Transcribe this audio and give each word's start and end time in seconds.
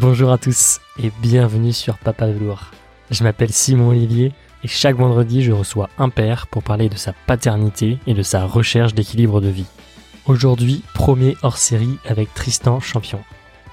Bonjour 0.00 0.32
à 0.32 0.38
tous 0.38 0.80
et 0.98 1.12
bienvenue 1.20 1.74
sur 1.74 1.98
Papa 1.98 2.26
Velours. 2.26 2.70
Je 3.10 3.22
m'appelle 3.22 3.52
Simon 3.52 3.90
Olivier 3.90 4.32
et 4.64 4.66
chaque 4.66 4.96
vendredi 4.96 5.42
je 5.42 5.52
reçois 5.52 5.90
un 5.98 6.08
père 6.08 6.46
pour 6.46 6.62
parler 6.62 6.88
de 6.88 6.96
sa 6.96 7.12
paternité 7.12 7.98
et 8.06 8.14
de 8.14 8.22
sa 8.22 8.46
recherche 8.46 8.94
d'équilibre 8.94 9.42
de 9.42 9.48
vie. 9.48 9.66
Aujourd'hui, 10.24 10.82
premier 10.94 11.36
hors 11.42 11.58
série 11.58 11.98
avec 12.08 12.32
Tristan 12.32 12.80
Champion. 12.80 13.20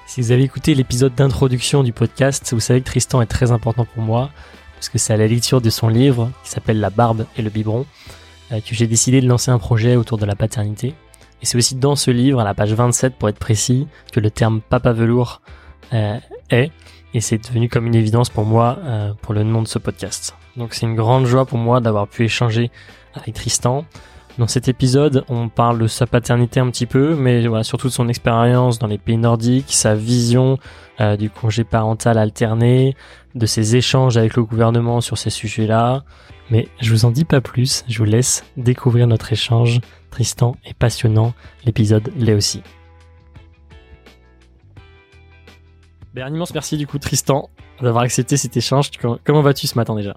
Si 0.06 0.20
vous 0.20 0.30
avez 0.30 0.42
écouté 0.42 0.74
l'épisode 0.74 1.14
d'introduction 1.14 1.82
du 1.82 1.94
podcast, 1.94 2.52
vous 2.52 2.60
savez 2.60 2.82
que 2.82 2.86
Tristan 2.86 3.22
est 3.22 3.26
très 3.26 3.50
important 3.50 3.86
pour 3.86 4.02
moi 4.02 4.28
parce 4.74 4.90
que 4.90 4.98
c'est 4.98 5.14
à 5.14 5.16
la 5.16 5.28
lecture 5.28 5.62
de 5.62 5.70
son 5.70 5.88
livre 5.88 6.30
qui 6.44 6.50
s'appelle 6.50 6.78
La 6.78 6.90
barbe 6.90 7.24
et 7.38 7.42
le 7.42 7.48
biberon 7.48 7.86
euh, 8.52 8.60
que 8.60 8.74
j'ai 8.74 8.86
décidé 8.86 9.22
de 9.22 9.28
lancer 9.28 9.50
un 9.50 9.58
projet 9.58 9.96
autour 9.96 10.18
de 10.18 10.26
la 10.26 10.36
paternité. 10.36 10.88
Et 11.40 11.46
c'est 11.46 11.56
aussi 11.56 11.74
dans 11.74 11.96
ce 11.96 12.10
livre, 12.10 12.38
à 12.40 12.44
la 12.44 12.52
page 12.52 12.74
27 12.74 13.14
pour 13.16 13.30
être 13.30 13.38
précis, 13.38 13.86
que 14.12 14.20
le 14.20 14.30
terme 14.30 14.60
papa 14.60 14.92
velours 14.92 15.40
est. 15.92 16.70
Et 17.14 17.20
c'est 17.20 17.38
devenu 17.38 17.68
comme 17.68 17.86
une 17.86 17.94
évidence 17.94 18.28
pour 18.28 18.44
moi 18.44 18.78
euh, 18.84 19.12
pour 19.22 19.34
le 19.34 19.42
nom 19.42 19.62
de 19.62 19.68
ce 19.68 19.78
podcast. 19.78 20.36
Donc 20.56 20.74
c'est 20.74 20.86
une 20.86 20.94
grande 20.94 21.26
joie 21.26 21.46
pour 21.46 21.58
moi 21.58 21.80
d'avoir 21.80 22.06
pu 22.06 22.24
échanger 22.24 22.70
avec 23.14 23.34
Tristan. 23.34 23.84
Dans 24.38 24.46
cet 24.46 24.68
épisode, 24.68 25.24
on 25.28 25.48
parle 25.48 25.80
de 25.80 25.88
sa 25.88 26.06
paternité 26.06 26.60
un 26.60 26.70
petit 26.70 26.86
peu, 26.86 27.16
mais 27.16 27.44
voilà, 27.48 27.64
surtout 27.64 27.88
de 27.88 27.92
son 27.92 28.08
expérience 28.08 28.78
dans 28.78 28.86
les 28.86 28.98
pays 28.98 29.16
nordiques, 29.16 29.72
sa 29.72 29.94
vision 29.96 30.58
euh, 31.00 31.16
du 31.16 31.28
congé 31.28 31.64
parental 31.64 32.18
alterné, 32.18 32.94
de 33.34 33.46
ses 33.46 33.74
échanges 33.74 34.16
avec 34.16 34.36
le 34.36 34.44
gouvernement 34.44 35.00
sur 35.00 35.18
ces 35.18 35.30
sujets-là. 35.30 36.04
Mais 36.50 36.68
je 36.80 36.92
vous 36.92 37.04
en 37.04 37.10
dis 37.10 37.24
pas 37.24 37.40
plus, 37.40 37.84
je 37.88 37.98
vous 37.98 38.04
laisse 38.04 38.44
découvrir 38.56 39.06
notre 39.08 39.32
échange. 39.32 39.80
Tristan 40.10 40.56
est 40.64 40.74
passionnant, 40.74 41.34
l'épisode 41.64 42.12
l'est 42.16 42.34
aussi. 42.34 42.62
Ben, 46.14 46.24
un 46.24 46.34
immense 46.34 46.54
merci 46.54 46.76
du 46.76 46.86
coup 46.86 46.98
Tristan 46.98 47.50
d'avoir 47.80 48.04
accepté 48.04 48.36
cet 48.36 48.56
échange. 48.56 48.90
Comment 49.24 49.42
vas-tu 49.42 49.66
ce 49.66 49.76
matin 49.76 49.94
déjà? 49.94 50.16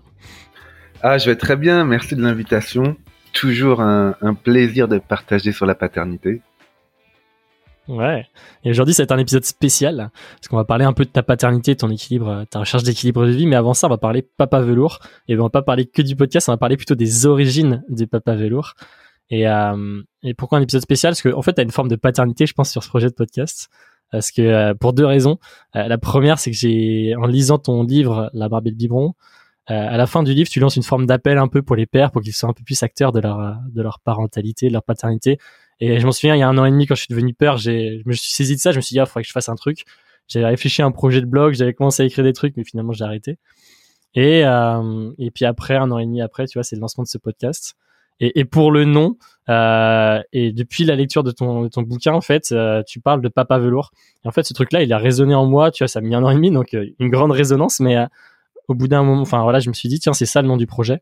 Ah, 1.02 1.18
je 1.18 1.30
vais 1.30 1.36
très 1.36 1.56
bien, 1.56 1.84
merci 1.84 2.16
de 2.16 2.22
l'invitation. 2.22 2.96
Toujours 3.34 3.82
un, 3.82 4.14
plaisir 4.44 4.88
de 4.88 5.00
partager 5.00 5.52
sur 5.52 5.66
la 5.66 5.76
paternité. 5.76 6.42
Ouais. 7.88 8.26
Et 8.64 8.70
aujourd'hui, 8.70 8.94
ça 8.94 9.02
va 9.02 9.06
être 9.06 9.12
un 9.12 9.18
épisode 9.18 9.44
spécial 9.44 10.12
parce 10.36 10.48
qu'on 10.48 10.58
va 10.58 10.64
parler 10.64 10.86
un 10.86 10.94
peu 10.94 11.04
de 11.04 11.10
ta 11.10 11.24
paternité, 11.24 11.76
ton 11.76 11.90
équilibre, 11.90 12.46
ta 12.50 12.60
recherche 12.60 12.84
d'équilibre 12.84 13.26
de 13.26 13.32
vie. 13.32 13.48
Mais 13.48 13.56
avant 13.56 13.74
ça, 13.74 13.88
on 13.88 13.90
va 13.90 13.98
parler 13.98 14.22
papa 14.22 14.60
velours. 14.62 15.00
Et 15.28 15.38
on 15.38 15.44
va 15.44 15.50
pas 15.50 15.62
parler 15.62 15.86
que 15.86 16.02
du 16.02 16.16
podcast, 16.16 16.48
on 16.50 16.54
va 16.54 16.58
parler 16.58 16.78
plutôt 16.78 16.96
des 16.96 17.26
origines 17.26 17.84
du 17.90 18.08
papa 18.08 18.36
velours. 18.36 18.76
Et, 19.30 19.48
euh, 19.48 20.02
et 20.24 20.34
pourquoi 20.34 20.60
un 20.60 20.62
épisode 20.62 20.82
spécial? 20.82 21.12
Parce 21.12 21.22
qu'en 21.22 21.38
en 21.38 21.42
fait, 21.42 21.54
tu 21.54 21.62
as 21.62 21.64
une 21.64 21.72
forme 21.72 21.88
de 21.88 21.96
paternité, 21.96 22.46
je 22.46 22.54
pense, 22.54 22.70
sur 22.70 22.84
ce 22.84 22.90
projet 22.90 23.08
de 23.08 23.14
podcast. 23.14 23.70
Parce 24.12 24.32
que 24.32 24.42
euh, 24.42 24.74
pour 24.74 24.94
deux 24.94 25.06
raisons. 25.06 25.40
Euh, 25.76 25.88
la 25.88 25.98
première, 25.98 26.38
c'est 26.40 26.52
que 26.52 26.58
j'ai, 26.58 27.16
en 27.16 27.26
lisant 27.26 27.58
ton 27.58 27.84
livre, 27.84 28.30
La 28.34 28.50
barbe 28.50 28.68
et 28.68 28.72
le 28.72 28.76
biberon, 28.76 29.14
euh, 29.70 29.74
à 29.74 29.98
la 29.98 30.08
fin 30.08 30.24
du 30.24 30.34
livre, 30.34 30.50
tu 30.50 30.60
lances 30.60 30.76
une 30.76 30.84
forme 30.84 31.06
d'appel 31.06 31.38
un 31.38 31.48
peu 31.48 31.62
pour 31.62 31.76
les 31.76 31.86
pères, 31.86 32.12
pour 32.12 32.22
qu'ils 32.22 32.34
soient 32.34 32.50
un 32.50 32.54
peu 32.54 32.64
plus 32.64 32.82
acteurs 32.84 33.12
de 33.12 33.20
leur 33.20 33.58
de 33.72 33.82
leur 33.82 34.00
parentalité, 34.00 34.68
de 34.68 34.74
leur 34.74 34.84
paternité. 34.84 35.38
Et 35.80 36.00
je 36.00 36.06
m'en 36.06 36.12
souviens, 36.12 36.36
il 36.36 36.40
y 36.40 36.44
a 36.44 36.48
un 36.48 36.58
an 36.58 36.66
et 36.66 36.72
demi, 36.72 36.86
quand 36.88 36.96
je 36.96 37.02
suis 37.02 37.10
devenu 37.14 37.34
père, 37.34 37.58
j'ai, 37.58 38.02
je 38.04 38.10
me 38.10 38.14
suis 38.14 38.34
saisi 38.34 38.56
de 38.56 38.62
ça. 38.62 38.72
Je 38.72 38.78
me 38.78 38.82
suis 38.82 38.94
dit, 38.94 39.00
ah, 39.00 39.06
faudrait 39.06 39.24
que 39.24 39.28
je 39.28 39.34
fasse 39.34 39.50
un 39.50 39.56
truc. 39.56 39.86
J'avais 40.28 40.46
réfléchi 40.46 40.82
à 40.82 40.86
un 40.86 40.92
projet 40.92 41.22
de 41.22 41.26
blog, 41.26 41.54
j'avais 41.54 41.74
commencé 41.74 42.04
à 42.04 42.06
écrire 42.06 42.24
des 42.24 42.34
trucs, 42.34 42.56
mais 42.58 42.64
finalement, 42.64 42.94
j'ai 42.94 43.04
arrêté. 43.04 43.38
Et 44.14 44.46
euh, 44.46 45.12
et 45.18 45.32
puis 45.32 45.46
après, 45.46 45.76
un 45.76 45.90
an 45.92 46.00
et 46.00 46.06
demi 46.06 46.22
après, 46.22 46.48
tu 46.48 46.58
vois, 46.58 46.64
c'est 46.64 46.76
le 46.76 46.82
lancement 46.82 47.04
de 47.04 47.10
ce 47.10 47.18
podcast. 47.18 47.76
Et, 48.24 48.46
pour 48.46 48.72
le 48.72 48.86
nom, 48.86 49.18
euh, 49.50 50.22
et 50.32 50.52
depuis 50.52 50.86
la 50.86 50.96
lecture 50.96 51.24
de 51.24 51.32
ton, 51.32 51.64
de 51.64 51.68
ton 51.70 51.82
bouquin, 51.82 52.14
en 52.14 52.22
fait, 52.22 52.52
euh, 52.52 52.84
tu 52.86 53.00
parles 53.00 53.22
de 53.22 53.30
Papa 53.30 53.58
Velours. 53.58 53.92
Et 54.24 54.28
en 54.28 54.32
fait, 54.32 54.44
ce 54.44 54.54
truc-là, 54.54 54.84
il 54.84 54.94
a 54.94 55.00
résonné 55.00 55.34
en 55.34 55.48
moi. 55.48 55.72
Tu 55.72 55.84
vois, 55.84 55.88
ça 55.88 56.00
a 56.00 56.02
mis 56.04 56.14
un 56.14 56.24
an 56.24 56.30
et 56.30 56.36
demi, 56.36 56.52
donc 56.52 56.76
euh, 56.76 56.86
une 57.00 57.10
grande 57.10 57.32
résonance. 57.32 57.80
Mais 57.80 57.98
au 58.68 58.76
bout 58.76 58.88
d'un 58.88 59.02
moment, 59.02 59.22
enfin 59.22 59.42
voilà, 59.42 59.60
je 59.60 59.70
me 59.70 59.74
suis 59.74 59.90
dit, 59.90 60.00
tiens, 60.00 60.14
c'est 60.14 60.28
ça 60.28 60.44
le 60.44 60.48
nom 60.48 60.56
du 60.56 60.68
projet. 60.68 61.02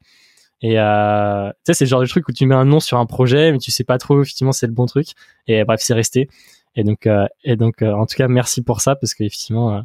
Et 0.62 0.76
tu 0.76 0.78
sais, 0.78 1.74
c'est 1.74 1.86
le 1.86 1.90
genre 1.90 2.02
de 2.02 2.06
truc 2.06 2.28
où 2.30 2.32
tu 2.32 2.46
mets 2.46 2.56
un 2.56 2.66
nom 2.66 2.80
sur 2.80 2.98
un 2.98 3.06
projet, 3.06 3.52
mais 3.52 3.60
tu 3.60 3.72
sais 3.72 3.84
pas 3.86 3.98
trop 3.98 4.22
effectivement 4.22 4.52
c'est 4.52 4.68
le 4.68 4.74
bon 4.74 4.86
truc. 4.86 5.10
Et 5.48 5.64
bref, 5.64 5.82
c'est 5.82 5.94
resté. 5.94 6.30
Et 6.76 6.84
donc, 6.84 7.08
et 7.44 7.56
donc, 7.56 7.82
en 7.82 8.06
tout 8.06 8.16
cas, 8.16 8.28
merci 8.28 8.62
pour 8.62 8.82
ça 8.82 8.96
parce 8.96 9.14
qu'effectivement, 9.14 9.84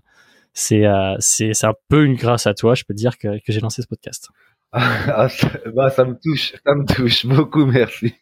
c'est 0.53 0.85
c'est 1.19 1.65
un 1.65 1.75
peu 1.89 2.05
une 2.05 2.15
grâce 2.15 2.47
à 2.47 2.55
toi, 2.55 2.75
je 2.75 2.85
peux 2.85 2.95
te 2.95 2.99
dire 2.99 3.19
que 3.19 3.41
que 3.45 3.53
j'ai 3.53 3.61
lancé 3.61 3.83
ce 3.83 3.89
podcast. 3.89 4.31
Ah, 5.07 5.29
bah, 5.75 5.89
ça 5.91 6.05
me 6.05 6.15
touche, 6.21 6.55
ça 6.67 6.75
me 6.75 6.85
touche 6.85 7.27
beaucoup, 7.27 7.65
merci. 7.65 8.15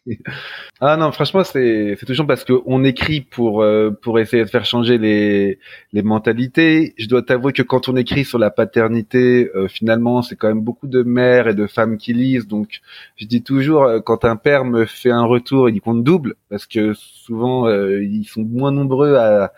Ah 0.79 0.97
non, 0.97 1.11
franchement, 1.11 1.43
c'est 1.43 1.95
c'est 1.99 2.05
touchant 2.05 2.27
parce 2.27 2.43
que 2.43 2.53
on 2.67 2.83
écrit 2.83 3.21
pour 3.21 3.63
euh, 3.63 3.89
pour 4.03 4.19
essayer 4.19 4.43
de 4.43 4.49
faire 4.49 4.63
changer 4.63 4.99
les 4.99 5.57
les 5.93 6.03
mentalités. 6.03 6.93
Je 6.97 7.07
dois 7.07 7.23
t'avouer 7.23 7.53
que 7.53 7.63
quand 7.63 7.89
on 7.89 7.95
écrit 7.95 8.23
sur 8.23 8.37
la 8.37 8.51
paternité, 8.51 9.49
euh, 9.55 9.67
finalement, 9.67 10.21
c'est 10.21 10.35
quand 10.35 10.47
même 10.47 10.61
beaucoup 10.61 10.85
de 10.87 11.01
mères 11.01 11.47
et 11.47 11.55
de 11.55 11.65
femmes 11.65 11.97
qui 11.97 12.13
lisent. 12.13 12.47
Donc, 12.47 12.81
je 13.15 13.25
dis 13.25 13.41
toujours, 13.41 13.83
euh, 13.85 13.99
quand 13.99 14.23
un 14.23 14.35
père 14.35 14.63
me 14.63 14.85
fait 14.85 15.11
un 15.11 15.25
retour, 15.25 15.69
il 15.69 15.81
compte 15.81 16.03
double 16.03 16.35
parce 16.49 16.67
que 16.67 16.93
souvent 16.93 17.67
ils 17.69 18.25
sont 18.25 18.43
moins 18.43 18.71
nombreux 18.71 19.15
à 19.15 19.53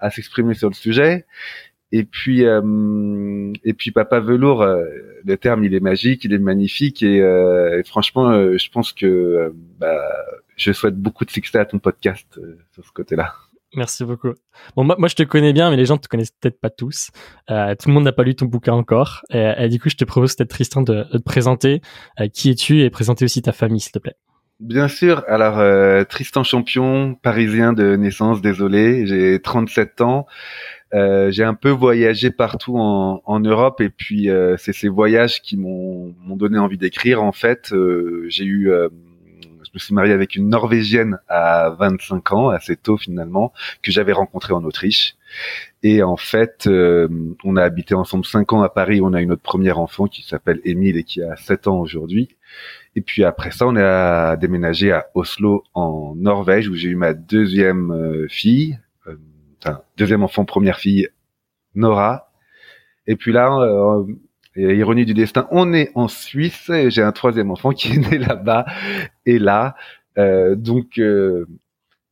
à 0.00 0.10
s'exprimer 0.10 0.54
sur 0.54 0.68
le 0.68 0.74
sujet. 0.74 1.26
Et 1.90 2.04
puis, 2.04 2.44
euh, 2.44 3.52
et 3.64 3.72
puis 3.72 3.92
Papa 3.92 4.20
Velours, 4.20 4.62
euh, 4.62 4.84
le 5.24 5.36
terme 5.36 5.64
il 5.64 5.74
est 5.74 5.80
magique, 5.80 6.24
il 6.24 6.34
est 6.34 6.38
magnifique 6.38 7.02
et, 7.02 7.22
euh, 7.22 7.82
franchement, 7.84 8.32
je 8.32 8.70
pense 8.70 8.92
que 8.92 9.52
bah, 9.78 9.98
je 10.56 10.72
souhaite 10.72 10.96
beaucoup 10.96 11.24
de 11.24 11.30
succès 11.30 11.58
à 11.58 11.64
ton 11.64 11.78
podcast 11.78 12.38
sur 12.72 12.84
ce 12.84 12.92
côté-là. 12.92 13.34
Merci 13.74 14.04
beaucoup. 14.04 14.32
Bon, 14.76 14.84
moi, 14.84 14.96
moi, 14.98 15.08
je 15.08 15.14
te 15.14 15.22
connais 15.22 15.52
bien, 15.52 15.68
mais 15.70 15.76
les 15.76 15.84
gens 15.84 15.98
te 15.98 16.08
connaissent 16.08 16.30
peut-être 16.30 16.58
pas 16.58 16.70
tous. 16.70 17.10
Euh, 17.50 17.74
tout 17.74 17.88
le 17.88 17.94
monde 17.94 18.04
n'a 18.04 18.12
pas 18.12 18.22
lu 18.22 18.34
ton 18.34 18.46
bouquin 18.46 18.72
encore. 18.72 19.20
Et, 19.30 19.68
du 19.68 19.78
coup, 19.78 19.90
je 19.90 19.96
te 19.96 20.04
propose 20.04 20.34
peut-être 20.34 20.48
Tristan 20.48 20.80
de, 20.80 21.04
de 21.12 21.18
te 21.18 21.22
présenter. 21.22 21.82
qui 22.32 22.50
es-tu 22.50 22.80
et 22.80 22.88
présenter 22.88 23.26
aussi 23.26 23.42
ta 23.42 23.52
famille, 23.52 23.80
s'il 23.80 23.92
te 23.92 23.98
plaît. 23.98 24.16
Bien 24.58 24.88
sûr. 24.88 25.22
Alors, 25.28 26.06
Tristan 26.06 26.44
Champion, 26.44 27.14
parisien 27.14 27.74
de 27.74 27.94
naissance, 27.96 28.40
désolé. 28.40 29.06
J'ai 29.06 29.38
37 29.38 30.00
ans. 30.00 30.26
Euh, 30.94 31.30
j'ai 31.30 31.44
un 31.44 31.54
peu 31.54 31.70
voyagé 31.70 32.30
partout 32.30 32.78
en, 32.78 33.22
en 33.26 33.40
Europe 33.40 33.82
et 33.82 33.90
puis 33.90 34.30
euh, 34.30 34.56
c'est 34.56 34.72
ces 34.72 34.88
voyages 34.88 35.42
qui 35.42 35.58
m'ont 35.58 36.14
donné 36.36 36.58
envie 36.58 36.78
d'écrire. 36.78 37.22
En 37.22 37.32
fait, 37.32 37.72
euh, 37.72 38.24
j'ai 38.28 38.44
eu, 38.44 38.70
je 38.70 39.70
me 39.74 39.78
suis 39.78 39.94
marié 39.94 40.12
avec 40.12 40.34
une 40.34 40.48
Norvégienne 40.48 41.18
à 41.28 41.70
25 41.78 42.32
ans, 42.32 42.48
assez 42.48 42.76
tôt 42.76 42.96
finalement, 42.96 43.52
que 43.82 43.92
j'avais 43.92 44.12
rencontrée 44.12 44.54
en 44.54 44.64
Autriche. 44.64 45.16
Et 45.82 46.02
en 46.02 46.16
fait, 46.16 46.68
on 47.44 47.56
a 47.56 47.62
habité 47.62 47.94
ensemble 47.94 48.24
5 48.24 48.52
ans 48.54 48.62
à 48.62 48.70
Paris. 48.70 49.00
On 49.02 49.12
a 49.12 49.20
eu 49.20 49.26
notre 49.26 49.42
premier 49.42 49.72
enfant 49.72 50.06
qui 50.06 50.22
s'appelle 50.22 50.60
Émile 50.64 50.96
et 50.96 51.04
qui 51.04 51.22
a 51.22 51.36
7 51.36 51.68
ans 51.68 51.78
aujourd'hui. 51.80 52.28
Et 52.96 53.02
puis 53.02 53.24
après 53.24 53.50
ça, 53.50 53.66
on 53.66 53.76
a 53.76 54.36
déménagé 54.36 54.90
à 54.90 55.08
Oslo 55.14 55.64
en 55.74 56.14
Norvège 56.16 56.68
où 56.68 56.74
j'ai 56.74 56.88
eu 56.88 56.96
ma 56.96 57.12
deuxième 57.12 58.26
fille 58.30 58.78
enfin, 59.62 59.82
deuxième 59.96 60.22
enfant, 60.22 60.44
première 60.44 60.78
fille, 60.78 61.08
Nora. 61.74 62.30
Et 63.06 63.16
puis 63.16 63.32
là, 63.32 63.50
euh, 63.50 64.04
ironie 64.56 65.04
du 65.04 65.14
destin, 65.14 65.46
on 65.50 65.72
est 65.72 65.90
en 65.94 66.08
Suisse 66.08 66.68
et 66.70 66.90
j'ai 66.90 67.02
un 67.02 67.12
troisième 67.12 67.50
enfant 67.50 67.70
qui 67.70 67.92
est 67.94 68.10
né 68.10 68.18
là-bas 68.18 68.66
et 69.26 69.38
là. 69.38 69.76
Euh, 70.18 70.56
donc, 70.56 70.98
euh, 70.98 71.46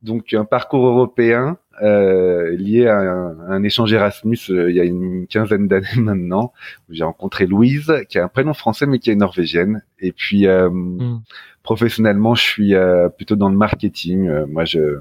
donc 0.02 0.32
un 0.32 0.44
parcours 0.44 0.86
européen 0.86 1.58
euh, 1.82 2.56
lié 2.56 2.86
à 2.86 2.98
un, 2.98 3.62
échange 3.62 3.92
Erasmus 3.92 4.38
il 4.48 4.70
y 4.70 4.80
a 4.80 4.84
une 4.84 5.26
quinzaine 5.26 5.66
d'années 5.66 5.88
maintenant 5.96 6.52
où 6.88 6.94
j'ai 6.94 7.04
rencontré 7.04 7.46
Louise 7.46 7.92
qui 8.08 8.18
a 8.18 8.24
un 8.24 8.28
prénom 8.28 8.54
français 8.54 8.86
mais 8.86 8.98
qui 8.98 9.10
est 9.10 9.16
norvégienne 9.16 9.82
et 9.98 10.12
puis 10.12 10.46
mm. 10.46 11.20
professionnellement 11.62 12.34
je 12.34 12.42
suis 12.42 12.74
plutôt 13.16 13.36
dans 13.36 13.50
le 13.50 13.56
marketing 13.56 14.46
moi 14.46 14.64
je 14.64 15.00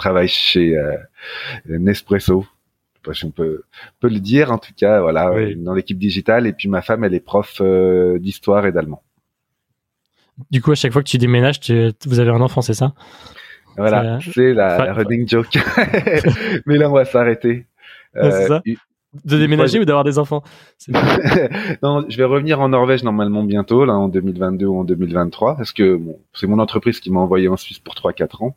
travaille 0.00 0.28
chez 0.28 0.76
euh, 0.76 0.96
Nespresso. 1.66 2.42
Je 2.42 2.98
sais 2.98 3.02
pas 3.04 3.14
si 3.14 3.24
on 3.24 3.30
peut, 3.30 3.62
peut 4.00 4.08
le 4.08 4.20
dire, 4.20 4.50
en 4.50 4.58
tout 4.58 4.72
cas, 4.76 5.00
voilà, 5.00 5.30
dans 5.56 5.74
l'équipe 5.74 5.98
digitale. 5.98 6.46
Et 6.46 6.52
puis 6.52 6.68
ma 6.68 6.82
femme, 6.82 7.04
elle 7.04 7.14
est 7.14 7.20
prof 7.20 7.60
euh, 7.60 8.18
d'histoire 8.18 8.66
et 8.66 8.72
d'allemand. 8.72 9.02
Du 10.50 10.62
coup, 10.62 10.72
à 10.72 10.74
chaque 10.74 10.92
fois 10.92 11.02
que 11.02 11.08
tu 11.08 11.18
déménages, 11.18 11.60
vous 12.06 12.20
avez 12.20 12.30
un 12.30 12.40
enfant, 12.40 12.62
c'est 12.62 12.74
ça? 12.74 12.94
Voilà, 13.76 14.18
c'est 14.34 14.52
la, 14.52 14.92
running 14.92 15.28
joke. 15.28 15.58
Mais 16.66 16.76
là, 16.76 16.90
on 16.90 16.94
va 16.94 17.04
s'arrêter. 17.04 17.66
c'est 18.14 18.48
ça 18.48 18.62
euh, 18.66 18.74
de 19.24 19.38
déménager 19.38 19.80
ou 19.80 19.84
d'avoir 19.84 20.04
des 20.04 20.18
enfants? 20.18 20.42
Non, 21.82 22.04
je 22.08 22.16
vais 22.16 22.24
revenir 22.24 22.60
en 22.60 22.68
Norvège 22.68 23.02
normalement 23.02 23.42
bientôt, 23.42 23.84
là 23.84 23.94
en 23.94 24.08
2022 24.08 24.66
ou 24.66 24.80
en 24.80 24.84
2023, 24.84 25.56
parce 25.56 25.72
que 25.72 25.96
bon, 25.96 26.18
c'est 26.32 26.46
mon 26.46 26.58
entreprise 26.58 27.00
qui 27.00 27.10
m'a 27.10 27.20
envoyé 27.20 27.48
en 27.48 27.56
Suisse 27.56 27.78
pour 27.78 27.94
3-4 27.94 28.44
ans. 28.44 28.56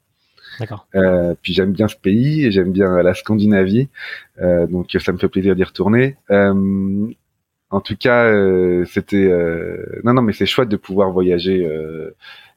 D'accord. 0.60 0.88
Euh, 0.96 1.36
puis 1.42 1.54
j'aime 1.54 1.72
bien 1.72 1.88
ce 1.88 1.96
pays, 1.96 2.52
j'aime 2.52 2.72
bien 2.72 3.02
la 3.02 3.14
Scandinavie, 3.14 3.90
euh, 4.42 4.68
donc 4.68 4.90
ça 5.00 5.12
me 5.12 5.18
fait 5.18 5.30
plaisir 5.30 5.56
d'y 5.56 5.64
retourner. 5.64 6.18
Euh, 6.30 7.08
en 7.70 7.82
tout 7.82 7.96
cas, 7.96 8.26
euh, 8.26 8.86
c'était 8.86 9.26
euh, 9.26 10.02
non 10.04 10.14
non 10.14 10.22
mais 10.22 10.34
c'est 10.34 10.46
chouette 10.46 10.70
de 10.70 10.78
pouvoir 10.78 11.12
voyager. 11.12 11.68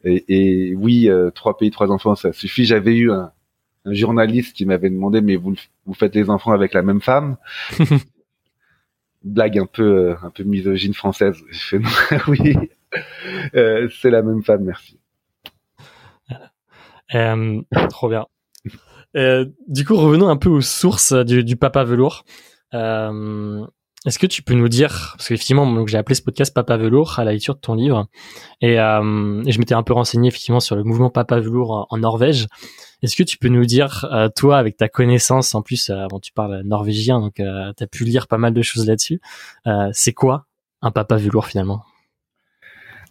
Et, 0.05 0.25
et, 0.29 0.75
oui, 0.77 1.09
trois 1.35 1.57
pays, 1.57 1.71
trois 1.71 1.91
enfants, 1.91 2.15
ça 2.15 2.33
suffit. 2.33 2.65
J'avais 2.65 2.95
eu 2.95 3.11
un, 3.11 3.33
un 3.87 3.95
journaliste 3.95 4.55
qui 4.55 4.67
m'avait 4.67 4.91
demandé 4.91 5.21
mais 5.21 5.37
vous 5.37 5.55
vous 5.87 5.95
faites 5.95 6.15
les 6.15 6.29
enfants 6.29 6.53
avec 6.53 6.75
la 6.75 6.83
même 6.83 7.01
femme? 7.01 7.37
Blague 9.25 9.59
un 9.59 9.67
peu 9.67 10.15
un 10.23 10.31
peu 10.31 10.45
misogyne 10.45 10.95
française 10.95 11.37
oui 12.29 12.57
c'est 14.01 14.11
la 14.11 14.23
même 14.23 14.45
femme 14.45 14.63
merci 14.63 15.01
trop 17.91 18.09
bien. 18.09 18.27
Du 19.69 19.87
coup 19.87 19.97
revenons 19.97 20.29
un 20.29 20.37
peu 20.37 20.51
aux 20.51 20.61
sources 20.61 21.15
du, 21.15 21.43
du 21.43 21.57
papa 21.57 21.85
velours. 21.85 22.25
Est-ce 24.07 24.21
que 24.21 24.27
tu 24.27 24.45
peux 24.45 24.55
nous 24.55 24.69
dire, 24.69 25.15
parce 25.17 25.29
qu'effectivement, 25.29 25.85
j'ai 25.89 25.99
appelé 25.99 26.15
ce 26.15 26.23
podcast 26.23 26.55
Papa 26.55 26.77
Velours 26.77 27.19
à 27.19 27.25
la 27.25 27.33
lecture 27.33 27.57
de 27.57 27.61
ton 27.61 27.75
livre, 27.75 28.07
et, 28.61 28.79
euh, 28.79 29.43
et 29.45 29.51
je 29.51 29.59
m'étais 29.59 29.75
un 29.75 29.83
peu 29.83 29.95
renseigné 29.95 30.29
effectivement 30.29 30.61
sur 30.61 30.77
le 30.77 30.85
mouvement 30.85 31.11
Papa 31.11 31.41
Velours 31.41 31.89
en, 31.91 31.99
Norvège. 31.99 32.47
Est-ce 33.03 33.17
que 33.17 33.25
tu 33.25 33.37
peux 33.37 33.49
nous 33.49 33.67
dire, 33.67 34.07
euh, 34.13 34.29
toi, 34.29 34.59
avec 34.59 34.77
ta 34.77 34.89
connaissance, 34.89 35.57
en 35.57 35.63
plus, 35.63 35.91
euh, 35.91 36.07
bon, 36.09 36.21
tu 36.21 36.33
parles 36.33 36.63
norvégien, 36.65 37.21
donc 37.21 37.41
euh, 37.41 37.73
tu 37.77 37.83
as 37.83 37.89
pu 37.89 38.05
lire 38.05 38.29
pas 38.29 38.39
mal 38.39 38.55
de 38.55 38.63
choses 38.63 38.87
là-dessus, 38.87 39.21
c'est 39.93 40.13
quoi 40.13 40.47
un 40.83 40.93
Papa 40.93 41.17
Velours 41.17 41.47
finalement? 41.47 41.83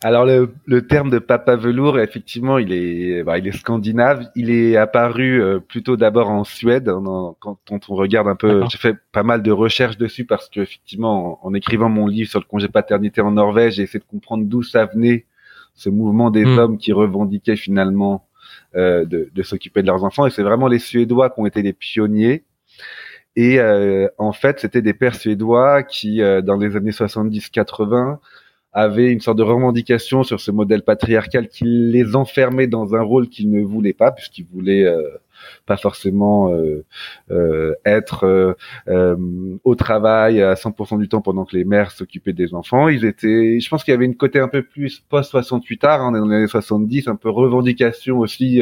Alors 0.04 0.26
le, 0.26 0.54
le, 0.66 0.86
terme 0.86 1.10
de 1.10 1.20
papa 1.20 1.56
velours, 1.56 2.00
effectivement, 2.00 2.58
il 2.58 2.72
est, 2.74 3.24
bah, 3.24 3.38
il 3.38 3.48
est 3.48 3.58
scandinave. 3.58 4.28
Il 4.36 4.50
est 4.50 4.76
apparu 4.76 5.42
euh, 5.42 5.60
plutôt 5.60 5.98
d'abord 5.98 6.30
en 6.30 6.44
Suède. 6.44 6.92
quand, 7.40 7.90
on 7.90 7.96
regarde 7.96 8.28
un 8.28 8.36
peu, 8.36 8.64
j'ai 8.70 8.78
fait 8.78 8.96
pas 9.12 9.24
mal 9.24 9.42
de 9.42 9.52
recherches 9.52 9.98
dessus 9.98 10.26
parce 10.26 10.50
que 10.50 10.60
effectivement, 10.60 11.40
en, 11.46 11.54
écrivant 11.54 11.90
mon 11.90 12.08
livre 12.08 12.30
sur 12.30 12.40
le 12.40 12.46
congé 12.46 12.68
paternité 12.68 13.22
en 13.22 13.32
Norvège, 13.32 13.76
j'ai 13.76 13.84
essayé 13.84 14.00
de 14.00 14.06
comprendre 14.10 14.46
d'où 14.46 14.64
ça 14.64 14.86
venait 14.86 15.26
ce 15.74 15.90
mouvement 15.90 16.32
des 16.32 16.46
hmm. 16.46 16.58
hommes 16.60 16.78
qui 16.78 16.94
revendiquaient 16.94 17.56
finalement 17.58 18.28
euh, 18.76 19.06
de, 19.06 19.30
de 19.34 19.44
s'occuper 19.44 19.82
de 19.82 19.88
leurs 19.88 20.04
enfants. 20.04 20.26
Et 20.26 20.30
c'est 20.30 20.44
vraiment 20.44 20.68
les 20.68 20.80
Suédois 20.80 21.30
qui 21.30 21.40
ont 21.40 21.46
été 21.46 21.62
les 21.62 21.74
pionniers. 21.74 22.44
Et 23.36 23.60
euh, 23.60 24.08
en 24.18 24.32
fait, 24.32 24.60
c'était 24.60 24.82
des 24.82 24.94
pères 24.94 25.16
suédois 25.16 25.84
qui, 25.84 26.22
euh, 26.22 26.42
dans 26.42 26.56
les 26.56 26.76
années 26.76 26.92
70-80, 26.92 28.18
avaient 28.76 29.10
une 29.10 29.22
sorte 29.22 29.38
de 29.38 29.44
revendication 29.44 30.24
sur 30.24 30.42
ce 30.42 30.52
modèle 30.52 30.84
patriarcal 30.84 31.48
qui 31.48 31.64
les 31.64 32.18
enfermait 32.18 32.68
dans 32.68 32.94
un 32.94 33.02
rôle 33.02 33.30
qu'ils 33.30 33.50
ne 33.50 33.64
voulaient 33.64 33.94
pas, 33.94 34.12
puisqu'ils 34.12 34.46
voulaient 34.46 34.84
euh, 34.84 35.02
pas 35.66 35.78
forcément 35.78 36.52
euh, 36.52 36.84
euh, 37.32 37.74
être 37.86 38.56
au 39.64 39.76
travail 39.76 40.42
à 40.42 40.56
100% 40.56 41.00
du 41.00 41.08
temps 41.08 41.22
pendant 41.22 41.46
que 41.46 41.56
les 41.56 41.64
mères 41.64 41.92
s'occupaient 41.92 42.34
des 42.34 42.54
enfants. 42.54 42.90
Ils 42.90 43.06
étaient, 43.06 43.62
je 43.62 43.70
pense 43.70 43.86
qu'il 43.86 43.94
y 43.94 43.96
avait 43.96 44.06
une 44.06 44.18
côté 44.18 44.40
un 44.40 44.50
peu 44.50 44.62
plus 44.62 45.00
post 45.00 45.32
68 45.32 45.84
art, 45.86 46.02
hein, 46.02 46.14
est 46.14 46.20
dans 46.20 46.28
les 46.28 46.36
années 46.36 46.48
70, 46.48 47.08
un 47.08 47.16
peu 47.16 47.30
revendication 47.30 48.20
aussi. 48.20 48.62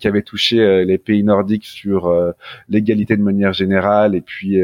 qui 0.00 0.06
avait 0.06 0.22
touché 0.22 0.84
les 0.84 0.98
pays 0.98 1.22
nordiques 1.22 1.64
sur 1.64 2.12
l'égalité 2.68 3.16
de 3.16 3.22
manière 3.22 3.54
générale 3.54 4.14
et 4.14 4.20
puis 4.20 4.58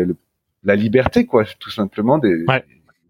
la 0.65 0.77
liberté 0.77 1.25
quoi 1.25 1.45
tout 1.59 1.71
simplement 1.71 2.19
des, 2.19 2.45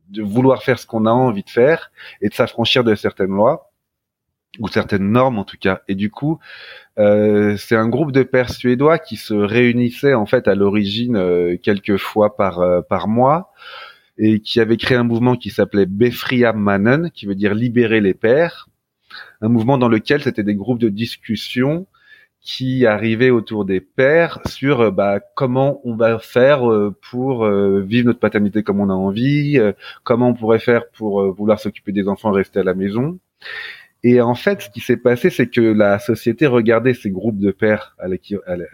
de 0.08 0.22
vouloir 0.22 0.62
faire 0.62 0.78
ce 0.78 0.86
qu'on 0.86 1.06
a 1.06 1.10
envie 1.10 1.42
de 1.42 1.50
faire 1.50 1.90
et 2.20 2.28
de 2.28 2.34
s'affranchir 2.34 2.84
de 2.84 2.94
certaines 2.94 3.34
lois 3.34 3.70
ou 4.58 4.68
certaines 4.68 5.10
normes 5.10 5.38
en 5.38 5.44
tout 5.44 5.58
cas. 5.58 5.82
Et 5.88 5.94
du 5.94 6.10
coup, 6.10 6.38
euh, 6.98 7.56
c'est 7.56 7.76
un 7.76 7.88
groupe 7.88 8.12
de 8.12 8.22
pères 8.22 8.50
suédois 8.50 8.98
qui 8.98 9.16
se 9.16 9.34
réunissaient 9.34 10.14
en 10.14 10.26
fait 10.26 10.48
à 10.48 10.54
l'origine 10.54 11.16
euh, 11.16 11.56
quelques 11.62 11.96
fois 11.96 12.36
par 12.36 12.60
euh, 12.60 12.80
par 12.80 13.08
mois 13.08 13.52
et 14.16 14.40
qui 14.40 14.60
avait 14.60 14.76
créé 14.76 14.96
un 14.96 15.04
mouvement 15.04 15.36
qui 15.36 15.50
s'appelait 15.50 15.86
Befria 15.86 16.52
Mannen, 16.52 17.10
qui 17.12 17.26
veut 17.26 17.36
dire 17.36 17.54
libérer 17.54 18.00
les 18.00 18.14
pères, 18.14 18.68
un 19.40 19.48
mouvement 19.48 19.78
dans 19.78 19.88
lequel 19.88 20.22
c'était 20.22 20.42
des 20.42 20.56
groupes 20.56 20.80
de 20.80 20.88
discussion 20.88 21.86
qui 22.48 22.86
arrivait 22.86 23.28
autour 23.28 23.66
des 23.66 23.82
pères 23.82 24.40
sur 24.46 24.80
euh, 24.80 24.90
bah, 24.90 25.20
comment 25.20 25.82
on 25.84 25.96
va 25.96 26.18
faire 26.18 26.68
euh, 26.68 26.96
pour 27.10 27.44
euh, 27.44 27.82
vivre 27.82 28.06
notre 28.06 28.20
paternité 28.20 28.62
comme 28.62 28.80
on 28.80 28.88
a 28.88 28.94
envie, 28.94 29.60
comment 30.02 30.30
on 30.30 30.34
pourrait 30.34 30.58
faire 30.58 30.88
pour 30.88 31.30
vouloir 31.34 31.60
s'occuper 31.60 31.92
des 31.92 32.08
enfants 32.08 32.32
et 32.32 32.36
rester 32.38 32.60
à 32.60 32.62
la 32.62 32.72
maison. 32.72 33.18
Et 34.02 34.22
en 34.22 34.34
fait, 34.34 34.62
ce 34.62 34.70
qui 34.70 34.80
s'est 34.80 34.96
passé, 34.96 35.28
c'est 35.28 35.48
que 35.48 35.60
la 35.60 35.98
société 35.98 36.46
regardait 36.46 36.94
ces 36.94 37.10
groupes 37.10 37.38
de 37.38 37.50
pères 37.50 37.94
à 37.98 38.08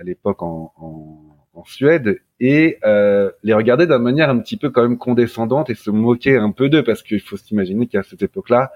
l'époque 0.04 0.42
en, 0.42 0.72
en, 0.76 1.18
en, 1.54 1.64
Suède 1.64 2.20
et 2.38 2.78
euh, 2.84 3.30
les 3.42 3.54
regardait 3.54 3.86
d'une 3.88 3.98
manière 3.98 4.30
un 4.30 4.38
petit 4.38 4.56
peu 4.56 4.70
quand 4.70 4.82
même 4.82 4.98
condescendante 4.98 5.68
et 5.70 5.74
se 5.74 5.90
moquait 5.90 6.36
un 6.36 6.52
peu 6.52 6.68
d'eux 6.68 6.84
parce 6.84 7.02
qu'il 7.02 7.20
faut 7.20 7.36
s'imaginer 7.36 7.88
qu'à 7.88 8.04
cette 8.04 8.22
époque-là, 8.22 8.70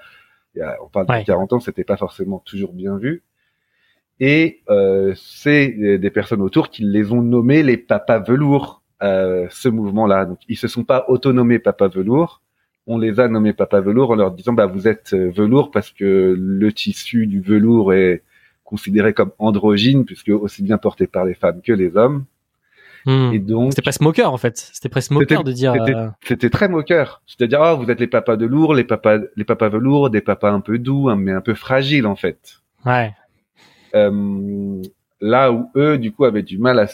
on 0.82 0.88
parle 0.88 1.06
de 1.06 1.24
40 1.24 1.52
ans, 1.52 1.60
c'était 1.60 1.84
pas 1.84 1.96
forcément 1.96 2.42
toujours 2.44 2.72
bien 2.72 2.96
vu. 2.96 3.22
Et 4.20 4.62
euh, 4.68 5.14
c'est 5.16 5.98
des 5.98 6.10
personnes 6.10 6.42
autour 6.42 6.70
qui 6.70 6.82
les 6.82 7.12
ont 7.12 7.22
nommés 7.22 7.62
les 7.62 7.76
papas 7.76 8.18
velours, 8.18 8.82
euh, 9.02 9.46
ce 9.50 9.68
mouvement-là. 9.68 10.24
Donc 10.24 10.38
ils 10.48 10.56
se 10.56 10.66
sont 10.66 10.84
pas 10.84 11.04
autonomés 11.08 11.60
papa 11.60 11.86
velours, 11.86 12.42
on 12.88 12.98
les 12.98 13.20
a 13.20 13.28
nommés 13.28 13.52
papa 13.52 13.80
velours 13.80 14.10
en 14.10 14.16
leur 14.16 14.32
disant 14.32 14.54
bah 14.54 14.66
vous 14.66 14.88
êtes 14.88 15.12
euh, 15.12 15.30
velours 15.30 15.70
parce 15.70 15.90
que 15.92 16.34
le 16.36 16.72
tissu 16.72 17.26
du 17.26 17.40
velours 17.40 17.92
est 17.92 18.22
considéré 18.64 19.12
comme 19.12 19.30
androgyne 19.38 20.04
puisque 20.04 20.30
aussi 20.30 20.62
bien 20.62 20.78
porté 20.78 21.06
par 21.06 21.24
les 21.24 21.34
femmes 21.34 21.60
que 21.62 21.72
les 21.72 21.96
hommes. 21.96 22.24
Hmm. 23.06 23.30
Et 23.32 23.38
donc 23.38 23.72
c'était 23.72 23.82
presque 23.82 24.00
moqueur 24.00 24.32
en 24.32 24.38
fait. 24.38 24.56
C'était 24.72 24.88
presque 24.88 25.12
moqueur 25.12 25.44
de 25.44 25.52
dire. 25.52 25.74
Euh, 25.74 26.08
c'était 26.24 26.50
très 26.50 26.68
moqueur. 26.68 27.22
C'est-à-dire 27.26 27.60
oh, 27.62 27.76
vous 27.76 27.90
êtes 27.90 28.00
les 28.00 28.08
papas 28.08 28.36
de 28.36 28.46
lourd, 28.46 28.74
les 28.74 28.84
papas 28.84 29.18
les 29.36 29.44
papas 29.44 29.68
velours, 29.68 30.10
des 30.10 30.22
papas 30.22 30.50
un 30.50 30.60
peu 30.60 30.78
doux 30.78 31.14
mais 31.14 31.32
un 31.32 31.42
peu 31.42 31.54
fragiles 31.54 32.06
en 32.06 32.16
fait. 32.16 32.62
Ouais. 32.84 33.12
Euh, 33.94 34.82
là 35.20 35.52
où 35.52 35.70
eux, 35.76 35.98
du 35.98 36.12
coup, 36.12 36.24
avaient 36.24 36.42
du 36.42 36.58
mal 36.58 36.78
à, 36.78 36.86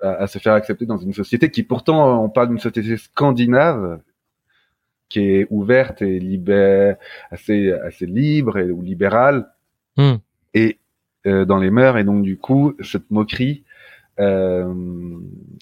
à, 0.00 0.26
se 0.26 0.38
faire 0.38 0.54
accepter 0.54 0.86
dans 0.86 0.98
une 0.98 1.12
société 1.12 1.50
qui, 1.50 1.62
pourtant, 1.62 2.22
on 2.22 2.28
parle 2.28 2.48
d'une 2.48 2.58
société 2.58 2.96
scandinave 2.96 4.00
qui 5.10 5.20
est 5.20 5.46
ouverte 5.50 6.02
et 6.02 6.18
libère, 6.20 6.96
assez, 7.30 7.72
assez 7.72 8.06
libre 8.06 8.58
et, 8.58 8.70
ou 8.70 8.80
libérale, 8.80 9.48
hmm. 9.96 10.14
et 10.54 10.78
euh, 11.26 11.44
dans 11.44 11.58
les 11.58 11.70
mœurs. 11.70 11.98
Et 11.98 12.04
donc, 12.04 12.22
du 12.22 12.38
coup, 12.38 12.74
cette 12.80 13.10
moquerie 13.10 13.64
euh, 14.20 14.72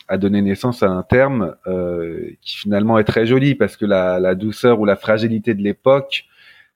a 0.06 0.18
donné 0.18 0.42
naissance 0.42 0.82
à 0.82 0.90
un 0.90 1.02
terme 1.02 1.56
euh, 1.66 2.30
qui 2.42 2.58
finalement 2.58 2.98
est 2.98 3.04
très 3.04 3.26
joli 3.26 3.54
parce 3.54 3.76
que 3.76 3.86
la, 3.86 4.20
la 4.20 4.34
douceur 4.34 4.80
ou 4.80 4.84
la 4.84 4.96
fragilité 4.96 5.54
de 5.54 5.62
l'époque, 5.62 6.26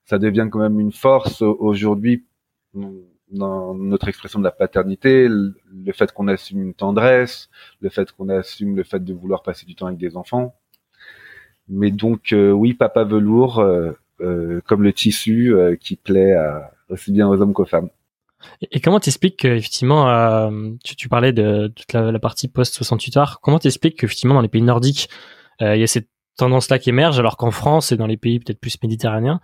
ça 0.05 0.17
devient 0.17 0.47
quand 0.51 0.59
même 0.59 0.79
une 0.79 0.91
force 0.91 1.41
aujourd'hui 1.41 2.25
dans 3.33 3.73
notre 3.73 4.07
expression 4.07 4.39
de 4.39 4.43
la 4.43 4.51
paternité, 4.51 5.27
le 5.27 5.91
fait 5.91 6.11
qu'on 6.11 6.27
assume 6.27 6.61
une 6.61 6.73
tendresse, 6.73 7.49
le 7.81 7.89
fait 7.89 8.11
qu'on 8.11 8.29
assume 8.29 8.75
le 8.75 8.83
fait 8.83 9.03
de 9.03 9.13
vouloir 9.13 9.43
passer 9.43 9.65
du 9.65 9.75
temps 9.75 9.87
avec 9.87 9.97
des 9.97 10.15
enfants. 10.15 10.55
Mais 11.67 11.91
donc 11.91 12.31
euh, 12.33 12.51
oui, 12.51 12.73
papa 12.73 13.03
velours, 13.03 13.59
euh, 13.59 13.91
euh, 14.21 14.61
comme 14.65 14.83
le 14.83 14.93
tissu 14.93 15.53
qui 15.79 15.95
plaît 15.95 16.35
aussi 16.89 17.11
bien 17.11 17.27
aux 17.27 17.41
hommes 17.41 17.53
qu'aux 17.53 17.65
femmes. 17.65 17.89
Et 18.71 18.81
comment 18.81 18.99
t'expliques 18.99 19.37
qu'effectivement, 19.37 20.51
tu, 20.83 20.95
tu, 20.95 21.09
parlais 21.09 21.31
de 21.31 21.71
toute 21.75 21.93
la, 21.93 22.19
partie 22.19 22.49
post 22.49 22.75
68 22.75 23.17
heures, 23.17 23.39
comment 23.41 23.59
t'expliques 23.59 23.97
qu'effectivement 23.97 24.35
dans 24.35 24.41
les 24.41 24.49
pays 24.49 24.61
nordiques, 24.61 25.09
il 25.61 25.77
y 25.77 25.83
a 25.83 25.87
cette 25.87 26.09
tendance-là 26.37 26.77
qui 26.77 26.89
émerge, 26.89 27.19
alors 27.19 27.37
qu'en 27.37 27.51
France 27.51 27.91
et 27.91 27.97
dans 27.97 28.07
les 28.07 28.17
pays 28.17 28.39
peut-être 28.39 28.59
plus 28.59 28.77
méditerranéens, 28.81 29.39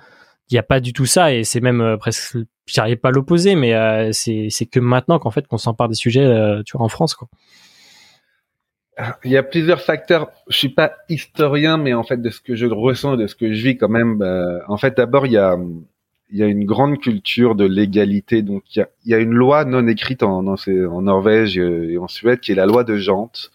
il 0.50 0.56
n'y 0.56 0.60
a 0.60 0.63
pas 0.63 0.79
du 0.79 0.94
tout 0.94 1.06
ça 1.06 1.34
et 1.34 1.44
c'est 1.44 1.62
même 1.62 1.98
presque 2.00 2.38
j'arrive 2.70 2.98
pas 2.98 3.10
à 3.10 3.12
l'opposer, 3.12 3.56
mais 3.56 3.74
euh, 3.74 4.12
c'est 4.12 4.48
c'est 4.50 4.65
que 4.65 4.79
maintenant 4.79 5.20
qu'en 5.20 5.32
fait 5.32 5.48
qu'on 5.48 5.58
s'empare 5.58 5.89
des 5.89 5.96
sujets, 5.96 6.24
euh, 6.24 6.62
tu 6.63 6.77
vois, 6.77 6.86
en 6.86 6.89
France, 6.89 7.15
quoi. 7.15 7.27
Il 9.24 9.32
y 9.32 9.38
a 9.38 9.44
plusieurs 9.44 9.82
facteurs. 9.82 10.29
Je 10.50 10.58
suis 10.58 10.70
pas 10.70 10.91
historien, 11.08 11.77
mais 11.77 11.94
en 11.94 12.03
fait 12.03 12.22
de 12.22 12.29
ce 12.29 12.41
que 12.41 12.56
je 12.56 12.65
ressens, 12.65 13.15
de 13.15 13.27
ce 13.27 13.36
que 13.36 13.53
je 13.53 13.63
vis 13.63 13.77
quand 13.77 13.88
même. 13.88 14.22
Euh, 14.22 14.60
en 14.68 14.77
fait, 14.77 14.98
d'abord 14.98 15.25
il 15.25 15.34
y 15.34 15.38
a 15.38 15.58
il 16.32 16.38
y 16.38 16.44
a 16.44 16.46
une 16.46 16.65
grande 16.65 17.00
culture 17.00 17.56
de 17.56 17.65
l'égalité. 17.65 18.41
Donc 18.41 18.63
il 18.75 18.79
y 18.79 18.82
a, 18.82 18.89
il 19.06 19.12
y 19.12 19.13
a 19.13 19.20
une 19.20 19.34
loi 19.34 19.63
non 19.63 19.88
écrite 19.88 20.22
en, 20.22 20.46
en, 20.46 21.01
Norvège 21.01 21.58
et 21.58 21.98
en 21.98 22.08
Suède 22.08 22.41
qui 22.41 22.51
est 22.51 22.56
la 22.56 22.65
loi 22.65 22.84
de 22.84 22.98
Jante, 22.98 23.51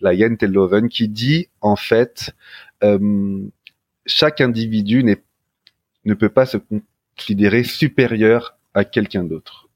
la 0.00 0.16
Janteloven, 0.16 0.88
qui 0.88 1.08
dit 1.08 1.48
en 1.60 1.76
fait 1.76 2.32
euh, 2.82 3.46
chaque 4.06 4.40
individu 4.40 5.04
n'est 5.04 5.22
ne 6.04 6.14
peut 6.14 6.28
pas 6.28 6.46
se 6.46 6.58
considéré 7.16 7.64
supérieur 7.64 8.56
à 8.74 8.84
quelqu'un 8.84 9.24
d'autre. 9.24 9.68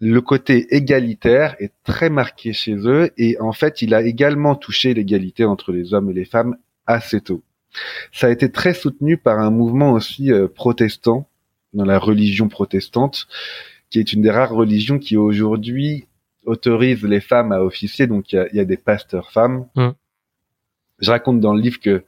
Le 0.00 0.20
côté 0.20 0.74
égalitaire 0.74 1.56
est 1.58 1.72
très 1.84 2.08
marqué 2.08 2.52
chez 2.52 2.74
eux 2.74 3.10
et 3.18 3.38
en 3.38 3.52
fait, 3.52 3.82
il 3.82 3.94
a 3.94 4.02
également 4.02 4.54
touché 4.54 4.94
l'égalité 4.94 5.44
entre 5.44 5.72
les 5.72 5.92
hommes 5.92 6.10
et 6.10 6.14
les 6.14 6.24
femmes 6.24 6.56
assez 6.86 7.20
tôt. 7.20 7.42
Ça 8.12 8.28
a 8.28 8.30
été 8.30 8.50
très 8.50 8.74
soutenu 8.74 9.16
par 9.16 9.38
un 9.38 9.50
mouvement 9.50 9.92
aussi 9.92 10.32
euh, 10.32 10.48
protestant 10.48 11.28
dans 11.74 11.84
la 11.84 11.98
religion 11.98 12.48
protestante, 12.48 13.28
qui 13.90 14.00
est 14.00 14.12
une 14.12 14.22
des 14.22 14.30
rares 14.30 14.52
religions 14.52 14.98
qui 14.98 15.16
aujourd'hui 15.16 16.06
autorise 16.46 17.04
les 17.04 17.20
femmes 17.20 17.52
à 17.52 17.62
officier. 17.62 18.06
Donc 18.06 18.32
il 18.32 18.48
y 18.52 18.60
a, 18.60 18.64
des 18.64 18.76
pasteurs 18.76 19.30
femmes. 19.30 19.66
Mmh. 19.76 19.90
Je 20.98 21.10
raconte 21.10 21.40
dans 21.40 21.54
le 21.54 21.60
livre 21.60 21.78
que 21.78 22.04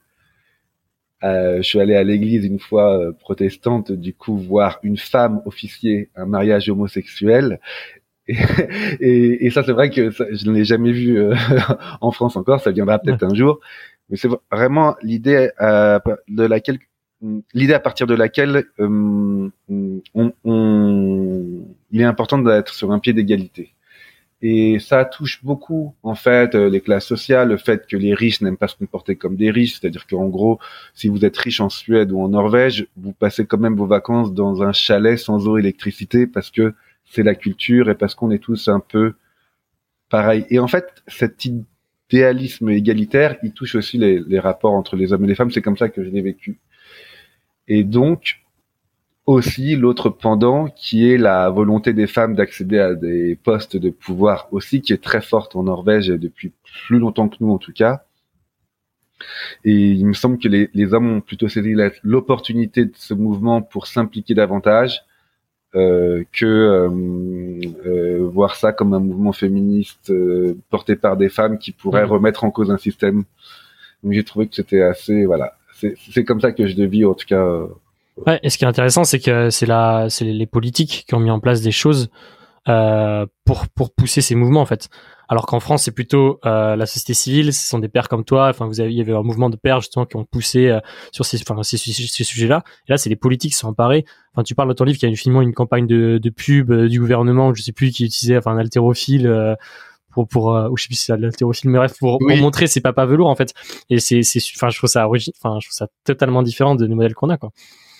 je 1.23 1.63
suis 1.63 1.81
allé 1.81 1.95
à 1.95 2.03
l'église 2.03 2.45
une 2.45 2.59
fois 2.59 2.99
euh, 2.99 3.13
protestante, 3.13 3.93
du 3.93 4.13
coup 4.15 4.37
voir 4.37 4.79
une 4.83 4.97
femme 4.97 5.41
officier 5.47 6.11
un 6.17 6.27
mariage 6.27 6.69
homosexuel, 6.69 7.61
Et, 9.01 9.47
et, 9.47 9.51
ça, 9.51 9.63
c'est 9.63 9.73
vrai 9.73 9.91
que 9.91 10.11
je 10.11 10.49
ne 10.49 10.53
l'ai 10.53 10.65
jamais 10.65 10.93
vu 10.93 11.19
euh, 11.19 11.35
en 12.01 12.13
France 12.13 12.37
encore. 12.37 12.61
Ça 12.61 12.71
viendra 12.71 12.99
peut-être 12.99 13.25
un 13.25 13.35
jour. 13.35 13.61
Mais 14.09 14.17
c'est 14.17 14.29
vraiment 14.51 14.97
l'idée 15.03 15.51
euh, 15.61 15.99
de 16.29 16.45
laquelle, 16.45 16.79
l'idée 17.55 17.75
à 17.75 17.81
partir 17.81 18.07
de 18.07 18.15
laquelle 18.15 18.65
euh, 18.79 19.51
on, 19.69 20.33
on, 20.45 21.65
il 21.91 22.01
est 22.01 22.05
important 22.05 22.39
d'être 22.39 22.75
sur 22.75 22.93
un 22.93 22.99
pied 22.99 23.13
d'égalité. 23.13 23.75
Et 24.45 24.81
ça 24.81 25.05
touche 25.05 25.45
beaucoup, 25.45 25.95
en 26.03 26.17
fait, 26.17 26.57
les 26.57 26.81
classes 26.81 27.07
sociales, 27.07 27.51
le 27.51 27.57
fait 27.57 27.87
que 27.87 27.97
les 27.97 28.13
riches 28.13 28.41
n'aiment 28.41 28.57
pas 28.57 28.67
se 28.67 28.75
comporter 28.77 29.15
comme 29.15 29.37
des 29.37 29.53
riches. 29.53 29.79
C'est-à-dire 29.79 30.05
qu'en 30.09 30.29
gros, 30.29 30.59
si 30.95 31.07
vous 31.07 31.25
êtes 31.25 31.37
riche 31.37 31.61
en 31.61 31.69
Suède 31.69 32.11
ou 32.11 32.21
en 32.21 32.29
Norvège, 32.29 32.89
vous 32.97 33.13
passez 33.13 33.47
quand 33.47 33.59
même 33.59 33.77
vos 33.77 33.87
vacances 33.87 34.35
dans 34.35 34.65
un 34.65 34.73
chalet 34.73 35.17
sans 35.17 35.47
eau 35.47 35.59
électricité 35.59 36.27
parce 36.27 36.51
que 36.51 36.75
c'est 37.05 37.23
la 37.23 37.37
culture 37.37 37.89
et 37.89 37.95
parce 37.95 38.17
qu'on 38.17 38.33
est 38.33 38.41
tous 38.41 38.67
un 38.67 38.81
peu 38.81 39.15
pareil. 40.09 40.45
Et 40.51 40.59
en 40.59 40.67
fait, 40.67 41.03
cet 41.07 41.47
idéalisme 41.47 42.69
égalitaire, 42.71 43.37
il 43.45 43.53
touche 43.53 43.77
aussi 43.77 43.97
les, 43.97 44.39
rapports 44.41 44.75
entre 44.75 44.97
les 44.97 45.13
hommes 45.13 45.25
et 45.25 45.29
les 45.29 45.35
femmes. 45.37 45.53
C'est 45.53 45.63
comme 45.63 45.77
ça 45.77 45.89
que 45.89 46.03
je 46.03 46.11
l'ai 46.11 46.21
vécu. 46.21 46.59
Et 47.69 47.85
donc, 47.85 48.42
aussi 49.27 49.77
l'autre 49.77 50.11
pendant 50.11 50.69
qui 50.69 51.11
est 51.11 51.17
la 51.17 51.49
volonté 51.51 51.93
des 51.93 52.07
femmes 52.07 52.35
d'accéder 52.35 52.79
à 52.79 52.95
des 52.95 53.37
postes 53.37 53.77
de 53.77 53.91
pouvoir 53.91 54.49
aussi 54.51 54.81
qui 54.81 54.93
est 54.93 55.03
très 55.03 55.21
forte 55.21 55.55
en 55.55 55.65
Norvège 55.65 56.09
depuis 56.09 56.53
plus 56.87 56.99
longtemps 56.99 57.29
que 57.29 57.37
nous 57.41 57.53
en 57.53 57.59
tout 57.59 57.73
cas. 57.73 58.05
Et 59.65 59.91
il 59.93 60.05
me 60.07 60.15
semble 60.15 60.39
que 60.39 60.49
les, 60.49 60.69
les 60.75 60.95
hommes 60.95 61.09
ont 61.11 61.21
plutôt 61.21 61.49
saisi 61.49 61.75
l'opportunité 62.03 62.87
de 62.87 62.93
ce 62.97 63.15
mouvement 63.15 63.63
pour 63.63 63.87
s'impliquer 63.87 64.35
davantage 64.35 65.05
euh, 65.75 66.25
que 66.33 66.45
euh, 66.45 66.91
euh, 67.87 68.29
voir 68.31 68.57
ça 68.57 68.73
comme 68.73 68.93
un 68.93 69.01
mouvement 69.01 69.33
féministe 69.33 70.13
porté 70.69 70.97
par 70.97 71.17
des 71.17 71.31
femmes 71.31 71.59
qui 71.59 71.73
pourrait 71.73 72.05
mhm. 72.05 72.11
remettre 72.11 72.45
en 72.45 72.51
cause 72.51 72.71
un 72.71 72.77
système. 72.77 73.25
Donc 74.03 74.13
j'ai 74.13 74.25
trouvé 74.25 74.49
que 74.49 74.55
c'était 74.55 74.83
assez 74.83 75.25
voilà, 75.25 75.57
c'est 75.73 76.25
comme 76.25 76.41
ça 76.41 76.53
que 76.53 76.67
je 76.67 76.77
le 76.77 76.87
vis 76.87 77.05
en 77.07 77.15
tout 77.15 77.27
cas. 77.27 77.67
Ouais, 78.27 78.39
et 78.43 78.51
ce 78.51 78.59
qui 78.59 78.65
est 78.65 78.69
intéressant, 78.69 79.05
c'est 79.05 79.21
que 79.21 79.51
c'est 79.51 79.67
la, 79.67 80.09
c'est 80.11 80.25
les 80.25 80.47
politiques 80.47 81.05
qui 81.09 81.15
ont 81.15 81.21
mis 81.21 81.31
en 81.31 81.41
place 81.41 81.63
des 81.63 81.73
choses 81.73 82.11
euh, 82.69 83.27
pour 83.45 83.67
pour 83.69 83.93
pousser 83.93 84.21
ces 84.21 84.35
mouvements 84.37 84.61
en 84.61 84.67
fait 84.67 84.89
alors 85.33 85.47
qu'en 85.47 85.61
France 85.61 85.85
c'est 85.85 85.93
plutôt 85.93 86.41
euh, 86.45 86.77
la 86.77 86.85
société 86.85 87.15
civile, 87.15 87.55
ce 87.55 87.67
sont 87.67 87.79
des 87.79 87.89
pères 87.89 88.11
comme 88.11 88.23
toi. 88.23 88.51
Enfin, 88.51 88.67
vous 88.67 88.83
avez, 88.83 88.93
il 88.93 88.99
y 88.99 89.01
avait 89.01 89.15
un 89.15 89.23
mouvement 89.23 89.49
de 89.49 89.57
pères 89.57 89.81
justement 89.81 90.05
qui 90.05 90.17
ont 90.17 90.27
poussé 90.27 90.69
euh, 90.69 90.79
sur 91.11 91.25
ces, 91.25 91.41
enfin, 91.49 91.63
ces, 91.63 91.79
ces, 91.79 92.25
sujets-là. 92.25 92.63
Et 92.87 92.93
là, 92.93 92.99
c'est 92.99 93.09
les 93.09 93.17
politiques 93.17 93.53
qui 93.53 93.59
sont 93.59 93.69
emparés. 93.69 94.05
Enfin, 94.35 94.43
tu 94.43 94.55
parles 94.55 94.69
dans 94.69 94.75
ton 94.75 94.85
livre 94.85 94.99
qu'il 94.99 95.09
y 95.09 95.13
a 95.13 95.17
finalement 95.17 95.41
une 95.41 95.55
campagne 95.55 95.87
de, 95.87 96.19
de 96.19 96.31
pub 96.31 96.71
euh, 96.71 96.87
du 96.87 97.01
gouvernement, 97.01 97.55
je 97.55 97.63
sais 97.63 97.73
plus, 97.73 97.93
qui 97.93 98.05
utilisait 98.05 98.37
enfin 98.37 98.51
un 98.51 98.59
haltérophile 98.59 99.27
euh, 99.27 99.55
pour 100.13 100.29
pour 100.29 100.49
ou 100.49 100.77
je 100.77 100.83
sais 100.83 100.89
plus 100.89 100.97
si 100.97 101.07
c'est 101.07 101.17
l'haltérophile, 101.17 101.71
mais 101.71 101.79
bref, 101.79 101.95
pour, 101.99 102.19
pour 102.19 102.37
montrer 102.37 102.67
ces 102.67 102.83
papas 102.83 103.07
velours 103.07 103.31
en 103.31 103.35
fait. 103.35 103.55
Et 103.89 104.01
c'est 104.01 104.23
c'est, 104.23 104.41
enfin, 104.55 104.69
je 104.69 104.77
trouve 104.77 104.91
ça 104.91 105.09
enfin, 105.09 105.59
je 105.61 105.67
trouve 105.67 105.71
ça 105.71 105.87
totalement 106.05 106.43
différent 106.43 106.75
de 106.75 106.87
nos 106.87 106.95
modèles 106.95 107.15
qu'on 107.15 107.31
a 107.31 107.39
quoi. 107.39 107.53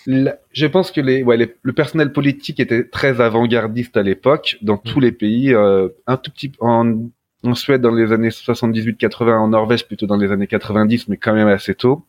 Je 0.05 0.65
pense 0.65 0.91
que 0.91 1.01
les, 1.01 1.23
ouais, 1.23 1.55
le 1.61 1.73
personnel 1.73 2.11
politique 2.11 2.59
était 2.59 2.83
très 2.87 3.21
avant-gardiste 3.21 3.95
à 3.97 4.03
l'époque 4.03 4.57
dans 4.61 4.77
tous 4.77 4.99
mm. 4.99 5.03
les 5.03 5.11
pays. 5.11 5.53
Euh, 5.53 5.89
un 6.07 6.17
tout 6.17 6.31
petit 6.31 6.51
en 6.59 7.09
en 7.43 7.55
Suède 7.55 7.81
dans 7.81 7.93
les 7.93 8.11
années 8.11 8.29
78-80, 8.29 9.37
en 9.37 9.47
Norvège 9.49 9.85
plutôt 9.85 10.07
dans 10.07 10.17
les 10.17 10.31
années 10.31 10.47
90, 10.47 11.09
mais 11.09 11.17
quand 11.17 11.33
même 11.33 11.47
assez 11.47 11.75
tôt. 11.75 12.05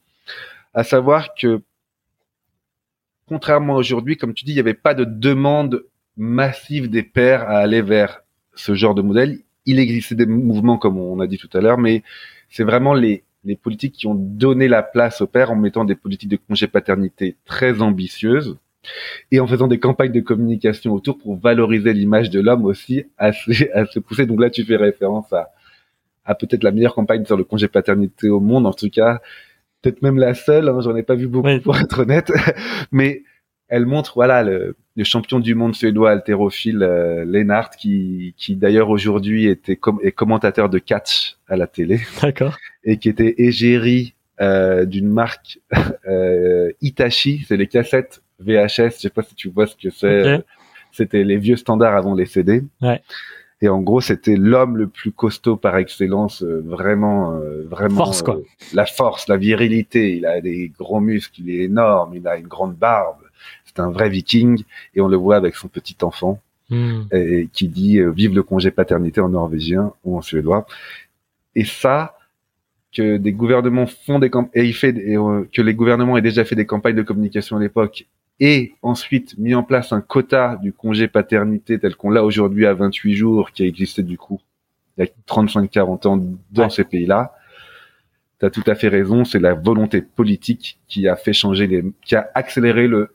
À 0.73 0.85
savoir 0.85 1.35
que, 1.35 1.61
contrairement 3.27 3.75
aujourd'hui, 3.75 4.17
comme 4.17 4.33
tu 4.33 4.45
dis, 4.45 4.53
il 4.53 4.55
n'y 4.55 4.61
avait 4.61 4.75
pas 4.75 4.95
de 4.95 5.05
demande 5.05 5.85
massive 6.17 6.89
des 6.89 7.03
pères 7.03 7.43
à 7.43 7.59
aller 7.59 7.83
vers 7.83 8.23
ce 8.55 8.75
genre 8.75 8.95
de 8.95 9.03
modèle. 9.03 9.41
Il 9.67 9.79
existait 9.81 10.15
des 10.15 10.27
mouvements, 10.27 10.79
comme 10.79 10.99
on 10.99 11.19
a 11.19 11.27
dit 11.27 11.39
tout 11.39 11.51
à 11.53 11.61
l'heure, 11.61 11.79
mais 11.79 12.05
c'est 12.49 12.65
vraiment 12.65 12.95
les, 12.95 13.25
les 13.45 13.57
politiques 13.57 13.95
qui 13.95 14.07
ont 14.07 14.15
donné 14.15 14.69
la 14.69 14.83
place 14.83 15.21
aux 15.21 15.27
pères 15.27 15.51
en 15.51 15.57
mettant 15.57 15.85
des 15.85 15.95
politiques 15.95 16.31
de 16.31 16.37
congé 16.37 16.67
paternité 16.67 17.37
très 17.45 17.83
ambitieuses 17.83 18.57
et 19.31 19.41
en 19.41 19.47
faisant 19.47 19.67
des 19.67 19.79
campagnes 19.79 20.13
de 20.13 20.21
communication 20.21 20.93
autour 20.93 21.19
pour 21.19 21.37
valoriser 21.37 21.93
l'image 21.93 22.31
de 22.31 22.41
l'homme 22.41 22.65
aussi 22.65 23.05
à 23.19 23.33
se, 23.33 23.71
à 23.75 23.87
se 23.87 23.99
pousser. 23.99 24.27
Donc 24.27 24.41
là, 24.41 24.51
tu 24.51 24.65
fais 24.65 24.77
référence 24.77 25.33
à, 25.33 25.51
à 26.25 26.35
peut-être 26.35 26.63
la 26.63 26.73
meilleure 26.73 26.95
campagne 26.95 27.25
sur 27.25 27.37
le 27.37 27.45
congé 27.45 27.69
paternité 27.69 28.29
au 28.29 28.41
monde, 28.41 28.67
en 28.67 28.73
tout 28.73 28.91
cas, 28.91 29.21
peut-être 29.83 30.03
même 30.03 30.19
la 30.19 30.35
seule. 30.35 30.69
Hein, 30.69 30.81
J'en 30.81 30.97
ai 30.97 31.03
pas 31.03 31.15
vu 31.15 31.29
beaucoup 31.29 31.61
pour 31.63 31.77
être 31.77 32.01
honnête, 32.01 32.33
mais 32.93 33.23
elle 33.75 33.87
montre 33.87 34.13
voilà 34.15 34.45
le, 34.45 34.77
le 34.95 35.05
champion 35.05 35.41
du 35.41 35.57
monde 35.57 35.75
suédois 35.75 36.13
haltérophile 36.13 36.85
euh, 36.85 37.25
Lennart 37.25 37.71
qui, 37.71 38.33
qui 38.37 38.55
d'ailleurs 38.55 38.89
aujourd'hui 38.89 39.49
était 39.49 39.75
com 39.75 39.99
est 40.01 40.13
commentateur 40.13 40.69
de 40.69 40.79
catch 40.79 41.37
à 41.49 41.57
la 41.57 41.67
télé. 41.67 42.01
D'accord. 42.23 42.57
Et 42.85 42.99
qui 42.99 43.09
était 43.09 43.35
égérie 43.39 44.15
euh, 44.41 44.85
d'une 44.85 45.09
marque 45.09 45.59
euh, 46.09 46.71
Itachi, 46.83 47.45
c'est 47.49 47.57
les 47.57 47.67
cassettes 47.67 48.23
VHS, 48.39 48.97
je 48.97 49.01
sais 49.01 49.11
pas 49.11 49.23
si 49.23 49.35
tu 49.35 49.49
vois 49.49 49.67
ce 49.67 49.75
que 49.75 49.91
c'est. 49.91 50.45
C'était 50.93 51.25
les 51.25 51.39
vieux 51.39 51.57
standards 51.57 51.97
avant 51.97 52.15
les 52.15 52.27
CD. 52.27 52.63
Ouais. 52.81 53.01
Et 53.65 53.69
en 53.69 53.81
gros, 53.81 54.03
c'était 54.03 54.37
l'homme 54.37 54.77
le 54.77 54.89
plus 54.89 55.11
costaud 55.11 55.57
par 55.57 55.79
excellence, 55.79 56.43
euh, 56.43 56.63
vraiment, 56.67 57.33
euh, 57.33 57.67
vraiment. 57.67 57.97
Force 58.05 58.23
quoi. 58.23 58.37
Euh, 58.37 58.45
la 58.75 58.85
force, 58.85 59.27
la 59.27 59.39
virilité. 59.39 60.17
Il 60.17 60.27
a 60.27 60.43
des 60.43 60.71
gros 60.79 61.01
muscles, 61.01 61.41
il 61.41 61.49
est 61.49 61.65
énorme, 61.65 62.13
il 62.15 62.29
a 62.29 62.37
une 62.37 62.47
grande 62.47 62.75
barbe. 62.75 63.23
C'est 63.75 63.83
un 63.83 63.91
vrai 63.91 64.09
Viking, 64.09 64.63
et 64.95 65.01
on 65.01 65.09
le 65.09 65.17
voit 65.17 65.37
avec 65.37 65.57
son 65.57 65.69
petit 65.69 65.97
enfant, 66.03 66.41
hmm. 66.71 67.03
et, 67.13 67.49
qui 67.53 67.69
dit 67.69 68.01
"Vive 68.01 68.35
le 68.35 68.43
congé 68.43 68.71
paternité" 68.71 69.21
en 69.21 69.29
norvégien 69.29 69.93
ou 70.05 70.17
en 70.17 70.23
suédois. 70.23 70.67
Et 71.57 71.65
ça, 71.65 72.17
que 72.95 73.17
des 73.17 73.33
gouvernements 73.33 73.87
font 73.87 74.19
des 74.19 74.31
et 74.55 74.65
il 74.65 74.73
fait 74.73 74.95
que 74.95 75.63
les 75.63 75.75
gouvernements 75.75 76.17
aient 76.17 76.23
déjà 76.23 76.45
fait 76.45 76.55
des 76.55 76.67
campagnes 76.67 76.97
de 76.97 77.03
communication 77.03 77.57
à 77.57 77.61
l'époque 77.61 78.07
et 78.41 78.75
ensuite 78.83 79.37
mis 79.39 79.55
en 79.55 79.63
place 79.63 79.93
un 79.93 80.01
quota 80.01 80.59
du 80.63 80.73
congé 80.73 81.09
paternité 81.09 81.79
tel 81.79 81.97
qu'on 81.97 82.11
l'a 82.11 82.25
aujourd'hui 82.25 82.67
à 82.67 82.75
28 82.75 83.15
jours, 83.15 83.51
qui 83.51 83.63
a 83.63 83.67
existé 83.67 84.03
du 84.03 84.17
coup 84.17 84.41
il 84.97 85.05
y 85.05 85.09
a 85.09 85.11
35-40 85.27 86.07
ans 86.07 86.21
dans 86.53 86.71
ces 86.71 86.85
pays-là. 86.85 87.35
Tu 88.39 88.47
as 88.47 88.51
tout 88.51 88.63
à 88.67 88.75
fait 88.77 88.89
raison, 88.89 89.25
c'est 89.25 89.41
la 89.41 89.55
volonté 89.55 90.03
politique 90.03 90.79
qui 90.87 91.09
a 91.09 91.17
fait 91.17 91.33
changer 91.33 91.67
les, 91.67 91.85
qui 92.05 92.15
a 92.15 92.31
accéléré 92.35 92.87
le 92.87 93.14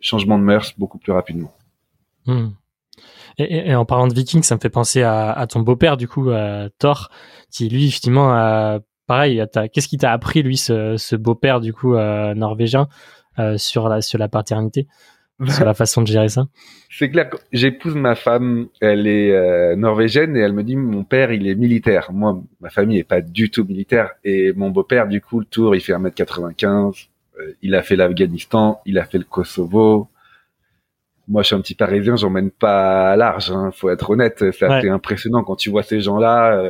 changement 0.00 0.38
de 0.38 0.44
mœurs 0.44 0.74
beaucoup 0.78 0.98
plus 0.98 1.12
rapidement. 1.12 1.52
Hmm. 2.26 2.50
Et, 3.38 3.74
en 3.74 3.84
parlant 3.84 4.08
de 4.08 4.14
Vikings, 4.14 4.42
ça 4.42 4.54
me 4.54 4.60
fait 4.60 4.70
penser 4.70 5.02
à, 5.02 5.46
ton 5.48 5.60
beau-père 5.60 5.96
du 5.96 6.08
coup, 6.08 6.30
à 6.30 6.68
Thor, 6.78 7.10
qui 7.50 7.68
lui 7.68 7.86
effectivement, 7.86 8.32
a, 8.32 8.80
pareil, 9.06 9.42
qu'est-ce 9.72 9.88
qui 9.88 9.98
t'a 9.98 10.12
appris 10.12 10.42
lui, 10.42 10.56
ce, 10.56 10.96
ce 10.96 11.16
beau-père 11.16 11.60
du 11.60 11.72
coup 11.72 11.94
euh, 11.94 12.34
norvégien 12.34 12.88
euh, 13.38 13.58
sur 13.58 13.88
la 13.88 14.00
sur 14.00 14.18
la 14.18 14.28
paternité, 14.28 14.86
sur 15.48 15.66
la 15.66 15.74
façon 15.74 16.02
de 16.02 16.06
gérer 16.06 16.30
ça? 16.30 16.46
C'est 16.88 17.10
clair. 17.10 17.28
J'épouse 17.52 17.94
ma 17.94 18.14
femme, 18.14 18.68
elle 18.80 19.06
est 19.06 19.32
euh, 19.32 19.76
norvégienne 19.76 20.34
et 20.36 20.40
elle 20.40 20.54
me 20.54 20.62
dit 20.62 20.76
mon 20.76 21.04
père 21.04 21.30
il 21.32 21.46
est 21.46 21.54
militaire. 21.54 22.10
Moi, 22.12 22.42
ma 22.60 22.70
famille 22.70 22.98
est 22.98 23.04
pas 23.04 23.20
du 23.20 23.50
tout 23.50 23.64
militaire 23.64 24.12
et 24.24 24.52
mon 24.54 24.70
beau-père 24.70 25.08
du 25.08 25.20
coup 25.20 25.40
le 25.40 25.46
tour 25.46 25.74
il 25.74 25.80
fait 25.80 25.92
1m95. 25.92 27.08
Euh, 27.38 27.52
il 27.62 27.74
a 27.74 27.82
fait 27.82 27.96
l'Afghanistan, 27.96 28.80
il 28.86 28.98
a 28.98 29.04
fait 29.04 29.18
le 29.18 29.24
Kosovo. 29.24 30.08
Moi, 31.28 31.42
je 31.42 31.48
suis 31.48 31.56
un 31.56 31.60
petit 31.60 31.74
Parisien, 31.74 32.16
j'emmène 32.16 32.50
pas 32.50 33.16
large. 33.16 33.50
Hein, 33.50 33.70
faut 33.72 33.90
être 33.90 34.10
honnête, 34.10 34.44
c'est 34.52 34.64
assez 34.64 34.88
impressionnant 34.88 35.42
quand 35.42 35.56
tu 35.56 35.70
vois 35.70 35.82
ces 35.82 36.00
gens-là. 36.00 36.62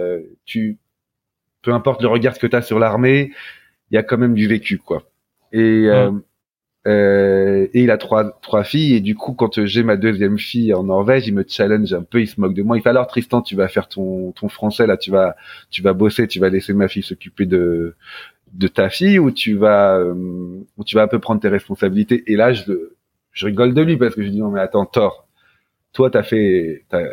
tu, 0.46 0.78
peu 1.60 1.72
importe 1.74 2.00
le 2.00 2.08
regard 2.08 2.38
que 2.38 2.46
tu 2.46 2.56
as 2.56 2.62
sur 2.62 2.78
l'armée, 2.78 3.32
il 3.90 3.94
y 3.94 3.98
a 3.98 4.02
quand 4.02 4.16
même 4.16 4.34
du 4.34 4.48
vécu, 4.48 4.78
quoi. 4.78 5.02
Et 5.52 5.90
euh, 6.86 7.66
et 7.72 7.82
il 7.82 7.90
a 7.90 7.98
trois 7.98 8.38
trois 8.42 8.62
filles 8.62 8.94
et 8.94 9.00
du 9.00 9.16
coup 9.16 9.32
quand 9.32 9.64
j'ai 9.64 9.82
ma 9.82 9.96
deuxième 9.96 10.38
fille 10.38 10.72
en 10.72 10.84
Norvège 10.84 11.26
il 11.26 11.34
me 11.34 11.44
challenge 11.46 11.92
un 11.92 12.04
peu 12.04 12.20
il 12.20 12.28
se 12.28 12.40
moque 12.40 12.54
de 12.54 12.62
moi 12.62 12.76
il 12.76 12.82
fait 12.82 12.90
alors 12.90 13.08
Tristan 13.08 13.42
tu 13.42 13.56
vas 13.56 13.66
faire 13.66 13.88
ton 13.88 14.30
ton 14.30 14.48
français 14.48 14.86
là 14.86 14.96
tu 14.96 15.10
vas 15.10 15.34
tu 15.68 15.82
vas 15.82 15.94
bosser 15.94 16.28
tu 16.28 16.38
vas 16.38 16.48
laisser 16.48 16.74
ma 16.74 16.86
fille 16.86 17.02
s'occuper 17.02 17.44
de 17.44 17.96
de 18.56 18.68
ta 18.68 18.88
fille 18.88 19.18
ou 19.18 19.30
tu 19.30 19.56
vas 19.56 19.98
euh, 19.98 20.14
ou 20.76 20.84
tu 20.84 20.96
vas 20.96 21.02
un 21.02 21.08
peu 21.08 21.18
prendre 21.18 21.40
tes 21.40 21.48
responsabilités? 21.48 22.24
Et 22.26 22.36
là 22.36 22.52
je 22.52 22.90
je 23.32 23.46
rigole 23.46 23.74
de 23.74 23.82
lui 23.82 23.96
parce 23.96 24.14
que 24.14 24.22
je 24.22 24.28
dis 24.28 24.40
non 24.40 24.50
mais 24.50 24.60
attends 24.60 24.86
tort 24.86 25.28
toi 25.92 26.10
t'as 26.10 26.22
fait 26.22 26.84
t'as 26.88 27.04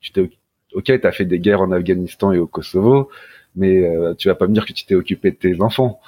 tu 0.00 0.12
t'es 0.12 0.30
ok 0.74 1.00
t'as 1.00 1.12
fait 1.12 1.24
des 1.24 1.38
guerres 1.38 1.62
en 1.62 1.72
Afghanistan 1.72 2.32
et 2.32 2.38
au 2.38 2.46
Kosovo 2.46 3.10
mais 3.56 3.86
euh, 3.86 4.14
tu 4.14 4.28
vas 4.28 4.34
pas 4.34 4.46
me 4.46 4.54
dire 4.54 4.66
que 4.66 4.72
tu 4.72 4.86
t'es 4.86 4.94
occupé 4.94 5.30
de 5.30 5.36
tes 5.36 5.60
enfants 5.60 6.00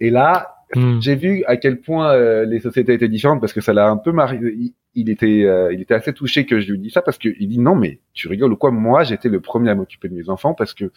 et 0.00 0.10
là 0.10 0.62
Hmm. 0.74 1.00
J'ai 1.00 1.16
vu 1.16 1.44
à 1.46 1.56
quel 1.56 1.80
point 1.80 2.12
euh, 2.12 2.46
les 2.46 2.60
sociétés 2.60 2.94
étaient 2.94 3.08
différentes 3.08 3.40
parce 3.40 3.52
que 3.52 3.60
ça 3.60 3.74
l'a 3.74 3.88
un 3.88 3.98
peu 3.98 4.10
marié. 4.10 4.72
Il, 4.94 5.10
était, 5.10 5.44
euh, 5.44 5.72
il 5.72 5.82
était 5.82 5.94
assez 5.94 6.14
touché 6.14 6.46
que 6.46 6.60
je 6.60 6.70
lui 6.70 6.78
dis 6.78 6.90
ça 6.90 7.02
parce 7.02 7.18
qu'il 7.18 7.46
dit 7.46 7.58
non 7.58 7.74
mais 7.74 7.98
tu 8.14 8.28
rigoles 8.28 8.52
ou 8.52 8.56
quoi? 8.56 8.70
Moi 8.70 9.04
j'étais 9.04 9.28
le 9.28 9.40
premier 9.40 9.70
à 9.70 9.74
m'occuper 9.74 10.08
de 10.08 10.14
mes 10.14 10.30
enfants 10.30 10.54
parce 10.54 10.72
que 10.72 10.90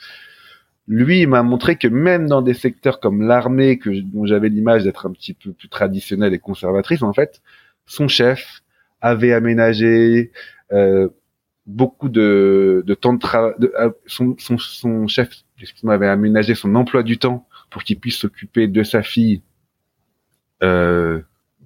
lui 0.88 1.22
il 1.22 1.27
m'a 1.27 1.44
montré 1.44 1.77
que 1.77 1.88
même 1.88 2.27
dans 2.27 2.42
des 2.42 2.54
secteurs 2.54 3.00
comme 3.00 3.22
l'armée 3.27 3.77
que 3.80 3.89
dont 3.89 4.25
j'avais 4.25 4.50
l'image 4.50 4.84
d'être 4.84 5.06
un 5.08 5.12
petit 5.12 5.34
peu 5.34 5.51
plus 5.51 5.70
traditionnelle 5.70 6.34
et 6.34 6.39
conservatrice 6.39 7.01
en 7.01 7.13
fait, 7.13 7.42
son 7.86 8.08
chef 8.08 8.63
avait 9.01 9.34
aménagé. 9.34 10.32
Euh, 10.72 11.10
beaucoup 11.65 12.10
de, 12.10 12.84
temps 13.00 13.13
de 13.13 13.20
travail. 13.20 13.54
Son, 14.06 14.36
son, 14.38 14.58
son 14.58 15.08
chef 15.08 15.30
avait 15.88 16.08
aménagé 16.08 16.56
son 16.56 16.75
emploi 16.75 17.04
du 17.04 17.18
temps 17.18 17.48
pour 17.70 17.84
qu'il 17.84 18.00
puisse 18.00 18.18
s'occuper 18.18 18.68
de 18.68 18.84
sa 18.84 19.01
fille 19.01 19.42
euh, 20.63 21.22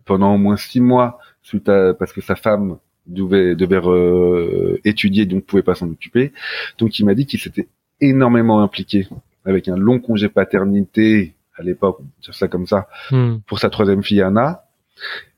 pendant 0.05 0.33
au 0.35 0.37
moins 0.37 0.57
six 0.57 0.81
mois, 0.81 1.19
suite 1.41 1.69
à, 1.69 1.93
parce 1.93 2.13
que 2.13 2.21
sa 2.21 2.35
femme 2.35 2.77
devait, 3.07 3.55
devait 3.55 4.79
étudier, 4.85 5.25
donc 5.25 5.45
pouvait 5.45 5.63
pas 5.63 5.75
s'en 5.75 5.89
occuper. 5.89 6.33
Donc 6.77 6.99
il 6.99 7.05
m'a 7.05 7.13
dit 7.13 7.25
qu'il 7.25 7.39
s'était 7.39 7.67
énormément 8.01 8.61
impliqué 8.61 9.07
avec 9.45 9.67
un 9.67 9.77
long 9.77 9.99
congé 9.99 10.29
paternité 10.29 11.33
à 11.57 11.63
l'époque, 11.63 11.99
dire 12.21 12.33
ça 12.33 12.47
comme 12.47 12.67
ça, 12.67 12.87
hmm. 13.11 13.37
pour 13.45 13.59
sa 13.59 13.69
troisième 13.69 14.03
fille 14.03 14.21
Anna, 14.21 14.63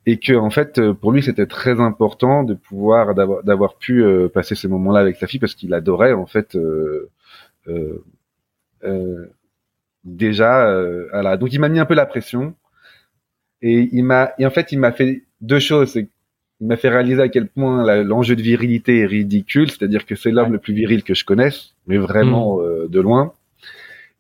et 0.06 0.18
que 0.18 0.34
en 0.34 0.50
fait 0.50 0.92
pour 0.94 1.12
lui 1.12 1.22
c'était 1.22 1.46
très 1.46 1.80
important 1.80 2.44
de 2.44 2.54
pouvoir 2.54 3.14
d'avoir 3.14 3.44
d'avoir 3.44 3.76
pu 3.76 4.04
euh, 4.04 4.28
passer 4.28 4.56
ces 4.56 4.68
moments-là 4.68 5.00
avec 5.00 5.18
sa 5.18 5.28
fille 5.28 5.40
parce 5.40 5.56
qu'il 5.56 5.74
adorait 5.74 6.14
en 6.14 6.26
fait 6.26 6.56
euh, 6.56 7.10
euh, 7.68 8.04
euh 8.84 9.28
déjà 10.04 10.84
voilà 11.12 11.38
donc 11.38 11.54
il 11.54 11.60
m'a 11.60 11.70
mis 11.70 11.80
un 11.80 11.86
peu 11.86 11.94
la 11.94 12.06
pression. 12.06 12.56
Et 13.64 13.90
il 13.92 14.04
m'a 14.04 14.32
et 14.40 14.48
en 14.48 14.50
fait 14.50 14.72
il 14.72 14.80
m'a 14.80 14.92
fait 14.92 15.22
deux 15.42 15.60
choses 15.60 16.00
il 16.62 16.68
m'a 16.68 16.78
fait 16.78 16.90
réaliser 16.90 17.22
à 17.22 17.28
quel 17.28 17.48
point 17.48 18.04
l'enjeu 18.04 18.36
de 18.36 18.42
virilité 18.42 19.00
est 19.00 19.06
ridicule 19.06 19.70
c'est-à-dire 19.70 20.06
que 20.06 20.16
c'est 20.16 20.32
l'homme 20.32 20.54
le 20.54 20.60
plus 20.60 20.74
viril 20.74 21.04
que 21.04 21.14
je 21.14 21.26
connaisse 21.26 21.74
mais 21.88 21.98
vraiment 21.98 22.60
hmm. 22.60 22.88
de 22.88 23.00
loin. 23.00 23.34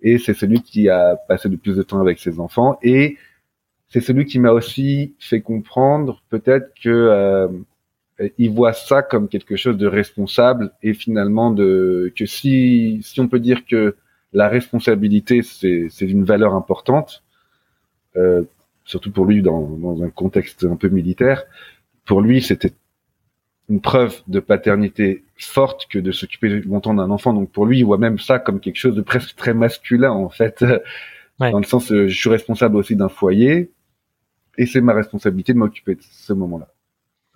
Et 0.01 0.17
c'est 0.17 0.33
celui 0.33 0.61
qui 0.61 0.89
a 0.89 1.15
passé 1.27 1.47
le 1.47 1.57
plus 1.57 1.75
de 1.75 1.83
temps 1.83 2.01
avec 2.01 2.17
ses 2.19 2.39
enfants. 2.39 2.79
Et 2.81 3.17
c'est 3.91 4.01
celui 4.01 4.25
qui 4.25 4.39
m'a 4.39 4.51
aussi 4.51 5.13
fait 5.19 5.41
comprendre 5.41 6.23
peut-être 6.29 6.71
que 6.81 6.89
euh, 6.89 7.47
il 8.37 8.51
voit 8.51 8.73
ça 8.73 9.01
comme 9.01 9.27
quelque 9.27 9.55
chose 9.55 9.77
de 9.77 9.87
responsable 9.87 10.71
et 10.81 10.93
finalement 10.93 11.51
de 11.51 12.11
que 12.15 12.25
si 12.25 12.99
si 13.03 13.19
on 13.19 13.27
peut 13.27 13.39
dire 13.39 13.65
que 13.65 13.95
la 14.31 14.47
responsabilité 14.47 15.41
c'est 15.41 15.87
c'est 15.89 16.05
une 16.05 16.23
valeur 16.23 16.53
importante 16.53 17.23
euh, 18.15 18.43
surtout 18.85 19.11
pour 19.11 19.25
lui 19.25 19.41
dans 19.41 19.67
dans 19.77 20.03
un 20.03 20.09
contexte 20.09 20.63
un 20.63 20.77
peu 20.77 20.87
militaire 20.87 21.43
pour 22.11 22.19
lui 22.19 22.41
c'était 22.41 22.73
une 23.69 23.79
preuve 23.79 24.21
de 24.27 24.41
paternité 24.41 25.23
forte 25.37 25.87
que 25.89 25.97
de 25.97 26.11
s'occuper 26.11 26.49
longtemps 26.59 26.93
d'un 26.93 27.09
enfant. 27.09 27.31
Donc 27.31 27.49
pour 27.53 27.65
lui, 27.65 27.79
il 27.79 27.85
voit 27.85 27.97
même 27.97 28.19
ça 28.19 28.37
comme 28.37 28.59
quelque 28.59 28.75
chose 28.75 28.95
de 28.95 29.01
presque 29.01 29.33
très 29.37 29.53
masculin 29.53 30.11
en 30.11 30.27
fait, 30.27 30.61
dans 31.39 31.57
le 31.57 31.63
sens 31.63 31.89
euh, 31.93 32.09
je 32.09 32.13
suis 32.13 32.29
responsable 32.29 32.75
aussi 32.75 32.97
d'un 32.97 33.07
foyer 33.07 33.71
et 34.57 34.65
c'est 34.65 34.81
ma 34.81 34.91
responsabilité 34.91 35.53
de 35.53 35.57
m'occuper 35.59 35.95
de 35.95 36.01
ce 36.01 36.33
moment-là. 36.33 36.67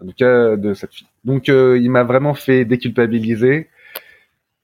En 0.01 0.07
tout 0.07 0.13
cas 0.17 0.57
de 0.57 0.73
cette 0.73 0.93
fille. 0.93 1.07
Donc 1.23 1.47
euh, 1.47 1.79
il 1.81 1.89
m'a 1.89 2.03
vraiment 2.03 2.33
fait 2.33 2.65
déculpabiliser 2.65 3.69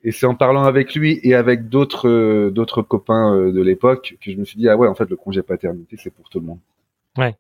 et 0.03 0.12
c'est 0.12 0.25
en 0.25 0.36
parlant 0.36 0.65
avec 0.65 0.94
lui 0.94 1.22
et 1.24 1.36
avec 1.36 1.70
d'autres 1.70 2.10
euh, 2.10 2.51
d'autres 2.51 2.82
copains 2.82 3.50
de 3.50 3.62
l'époque 3.62 4.18
que 4.20 4.30
je 4.30 4.36
me 4.36 4.44
suis 4.44 4.58
dit 4.58 4.68
ah 4.68 4.75
ouais 4.75 4.89
en 4.89 4.94
fait 4.94 5.10
le 5.10 5.15
congé 5.15 5.41
paternité 5.41 5.96
c'est 5.98 6.13
pour 6.13 6.27
tout 6.27 6.41
le 6.41 6.48
monde. 6.48 6.60
Ouais. 7.18 7.34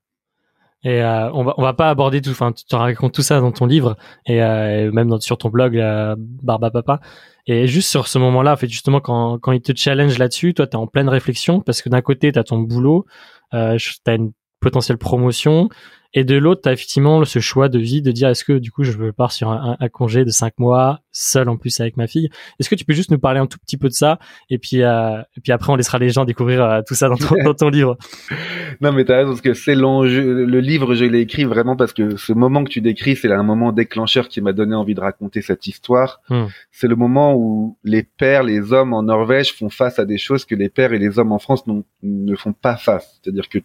Et 0.83 1.03
euh, 1.03 1.31
on 1.33 1.43
va 1.43 1.53
on 1.57 1.61
va 1.61 1.73
pas 1.73 1.89
aborder 1.89 2.21
tout, 2.21 2.31
enfin 2.31 2.51
tu 2.51 2.65
te 2.65 2.75
racontes 2.75 3.13
tout 3.13 3.21
ça 3.21 3.39
dans 3.39 3.51
ton 3.51 3.67
livre 3.67 3.97
et, 4.25 4.41
euh, 4.41 4.91
même 4.91 5.09
dans, 5.09 5.19
sur 5.19 5.37
ton 5.37 5.49
blog 5.49 5.77
euh, 5.77 6.15
Barba 6.17 6.71
Papa. 6.71 7.01
Et 7.45 7.67
juste 7.67 7.89
sur 7.89 8.07
ce 8.07 8.17
moment-là, 8.17 8.53
en 8.53 8.55
fait 8.55 8.67
justement 8.67 8.99
quand 8.99 9.37
quand 9.39 9.51
il 9.51 9.61
te 9.61 9.73
challenge 9.75 10.17
là-dessus, 10.17 10.53
toi 10.53 10.65
tu 10.65 10.73
es 10.73 10.75
en 10.77 10.87
pleine 10.87 11.09
réflexion 11.09 11.61
parce 11.61 11.81
que 11.81 11.89
d'un 11.89 12.01
côté 12.01 12.31
tu 12.31 12.39
as 12.39 12.43
ton 12.43 12.57
boulot, 12.57 13.05
euh, 13.53 13.77
tu 13.77 13.99
as 14.07 14.15
une 14.15 14.31
potentielle 14.59 14.97
promotion 14.97 15.69
et 16.13 16.25
de 16.25 16.35
l'autre, 16.35 16.61
tu 16.63 16.69
as 16.69 16.73
effectivement 16.73 17.23
ce 17.23 17.39
choix 17.39 17.69
de 17.69 17.79
vie 17.79 18.01
de 18.01 18.11
dire 18.11 18.27
est-ce 18.27 18.43
que 18.43 18.53
du 18.53 18.69
coup 18.69 18.83
je 18.83 18.91
veux 18.91 19.13
partir 19.13 19.37
sur 19.37 19.49
un, 19.49 19.77
un, 19.79 19.89
congé 19.89 20.25
de 20.25 20.29
cinq 20.29 20.59
mois, 20.59 21.01
seul 21.13 21.47
en 21.47 21.55
plus 21.55 21.79
avec 21.79 21.95
ma 21.95 22.05
fille? 22.05 22.29
Est-ce 22.59 22.69
que 22.69 22.75
tu 22.75 22.83
peux 22.83 22.93
juste 22.93 23.11
nous 23.11 23.19
parler 23.19 23.39
un 23.39 23.47
tout 23.47 23.59
petit 23.59 23.77
peu 23.77 23.87
de 23.87 23.93
ça? 23.93 24.19
Et 24.49 24.57
puis 24.57 24.83
euh, 24.83 25.21
et 25.37 25.41
puis 25.41 25.53
après 25.53 25.71
on 25.71 25.77
laissera 25.77 25.99
les 25.99 26.09
gens 26.09 26.25
découvrir 26.25 26.63
euh, 26.63 26.81
tout 26.85 26.95
ça 26.95 27.07
dans 27.07 27.15
ton, 27.15 27.35
dans 27.43 27.53
ton 27.53 27.69
livre. 27.69 27.97
Non 28.79 28.93
mais 28.93 29.05
t'as 29.05 29.17
raison 29.17 29.31
parce 29.31 29.41
que 29.41 29.53
c'est 29.53 29.75
l'enjeu. 29.75 30.45
Le 30.45 30.59
livre 30.59 30.95
je 30.95 31.05
l'ai 31.05 31.19
écrit 31.19 31.43
vraiment 31.43 31.75
parce 31.75 31.93
que 31.93 32.15
ce 32.15 32.33
moment 32.33 32.63
que 32.63 32.69
tu 32.69 32.81
décris 32.81 33.15
c'est 33.15 33.31
un 33.31 33.43
moment 33.43 33.71
déclencheur 33.71 34.27
qui 34.27 34.41
m'a 34.41 34.53
donné 34.53 34.75
envie 34.75 34.95
de 34.95 35.01
raconter 35.01 35.41
cette 35.41 35.67
histoire. 35.67 36.21
Hmm. 36.29 36.45
C'est 36.71 36.87
le 36.87 36.95
moment 36.95 37.35
où 37.35 37.77
les 37.83 38.01
pères, 38.03 38.43
les 38.43 38.73
hommes 38.73 38.93
en 38.93 39.03
Norvège 39.03 39.53
font 39.53 39.69
face 39.69 39.99
à 39.99 40.05
des 40.05 40.17
choses 40.17 40.45
que 40.45 40.55
les 40.55 40.69
pères 40.69 40.93
et 40.93 40.99
les 40.99 41.19
hommes 41.19 41.31
en 41.31 41.39
France 41.39 41.63
ne 42.01 42.35
font 42.35 42.53
pas 42.53 42.75
face. 42.75 43.19
C'est-à-dire 43.21 43.49
que 43.49 43.59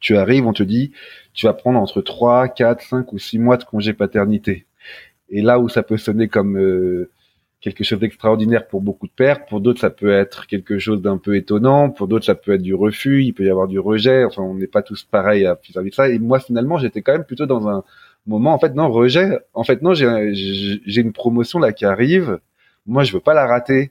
tu 0.00 0.16
arrives, 0.16 0.46
on 0.46 0.52
te 0.52 0.62
dit, 0.62 0.92
tu 1.34 1.46
vas 1.46 1.52
prendre 1.52 1.78
entre 1.78 2.02
3, 2.02 2.48
4, 2.48 2.82
5 2.82 3.12
ou 3.12 3.18
6 3.18 3.38
mois 3.38 3.56
de 3.56 3.64
congé 3.64 3.92
paternité. 3.92 4.66
Et 5.30 5.42
là 5.42 5.58
où 5.58 5.68
ça 5.68 5.82
peut 5.82 5.96
sonner 5.96 6.28
comme 6.28 6.56
euh, 6.58 7.10
quelque 7.60 7.84
chose 7.84 7.98
d'extraordinaire 7.98 8.68
pour 8.68 8.80
beaucoup 8.80 9.06
de 9.06 9.12
pères, 9.12 9.44
pour 9.46 9.60
d'autres 9.60 9.80
ça 9.80 9.90
peut 9.90 10.12
être 10.12 10.46
quelque 10.46 10.78
chose 10.78 11.02
d'un 11.02 11.18
peu 11.18 11.36
étonnant, 11.36 11.90
pour 11.90 12.06
d'autres 12.06 12.24
ça 12.24 12.34
peut 12.34 12.52
être 12.52 12.62
du 12.62 12.74
refus, 12.74 13.24
il 13.24 13.32
peut 13.32 13.44
y 13.44 13.50
avoir 13.50 13.66
du 13.66 13.78
rejet, 13.78 14.24
enfin 14.24 14.42
on 14.42 14.54
n'est 14.54 14.66
pas 14.68 14.82
tous 14.82 15.02
pareils 15.04 15.46
à 15.46 15.58
vis-à-vis 15.62 15.90
de 15.90 15.94
ça. 15.94 16.08
Et 16.08 16.18
moi 16.18 16.38
finalement 16.38 16.78
j'étais 16.78 17.02
quand 17.02 17.12
même 17.12 17.24
plutôt 17.24 17.46
dans 17.46 17.68
un 17.68 17.82
moment, 18.26 18.54
en 18.54 18.58
fait 18.58 18.74
non, 18.74 18.90
rejet, 18.90 19.38
en 19.54 19.64
fait 19.64 19.82
non, 19.82 19.94
j'ai 19.94 21.00
une 21.00 21.12
promotion 21.12 21.58
là 21.58 21.72
qui 21.72 21.84
arrive, 21.84 22.38
moi 22.86 23.04
je 23.04 23.12
veux 23.12 23.20
pas 23.20 23.34
la 23.34 23.46
rater 23.46 23.90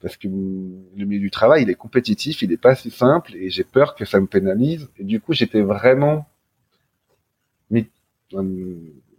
parce 0.00 0.16
que 0.16 0.28
le 0.28 1.04
milieu 1.04 1.20
du 1.20 1.30
travail, 1.30 1.62
il 1.62 1.70
est 1.70 1.74
compétitif, 1.74 2.42
il 2.42 2.52
est 2.52 2.56
pas 2.56 2.74
si 2.74 2.90
simple, 2.90 3.34
et 3.34 3.50
j'ai 3.50 3.64
peur 3.64 3.94
que 3.94 4.04
ça 4.04 4.20
me 4.20 4.26
pénalise. 4.26 4.88
Et 4.98 5.04
du 5.04 5.20
coup, 5.20 5.32
j'étais 5.32 5.62
vraiment, 5.62 6.26
euh, 8.34 8.76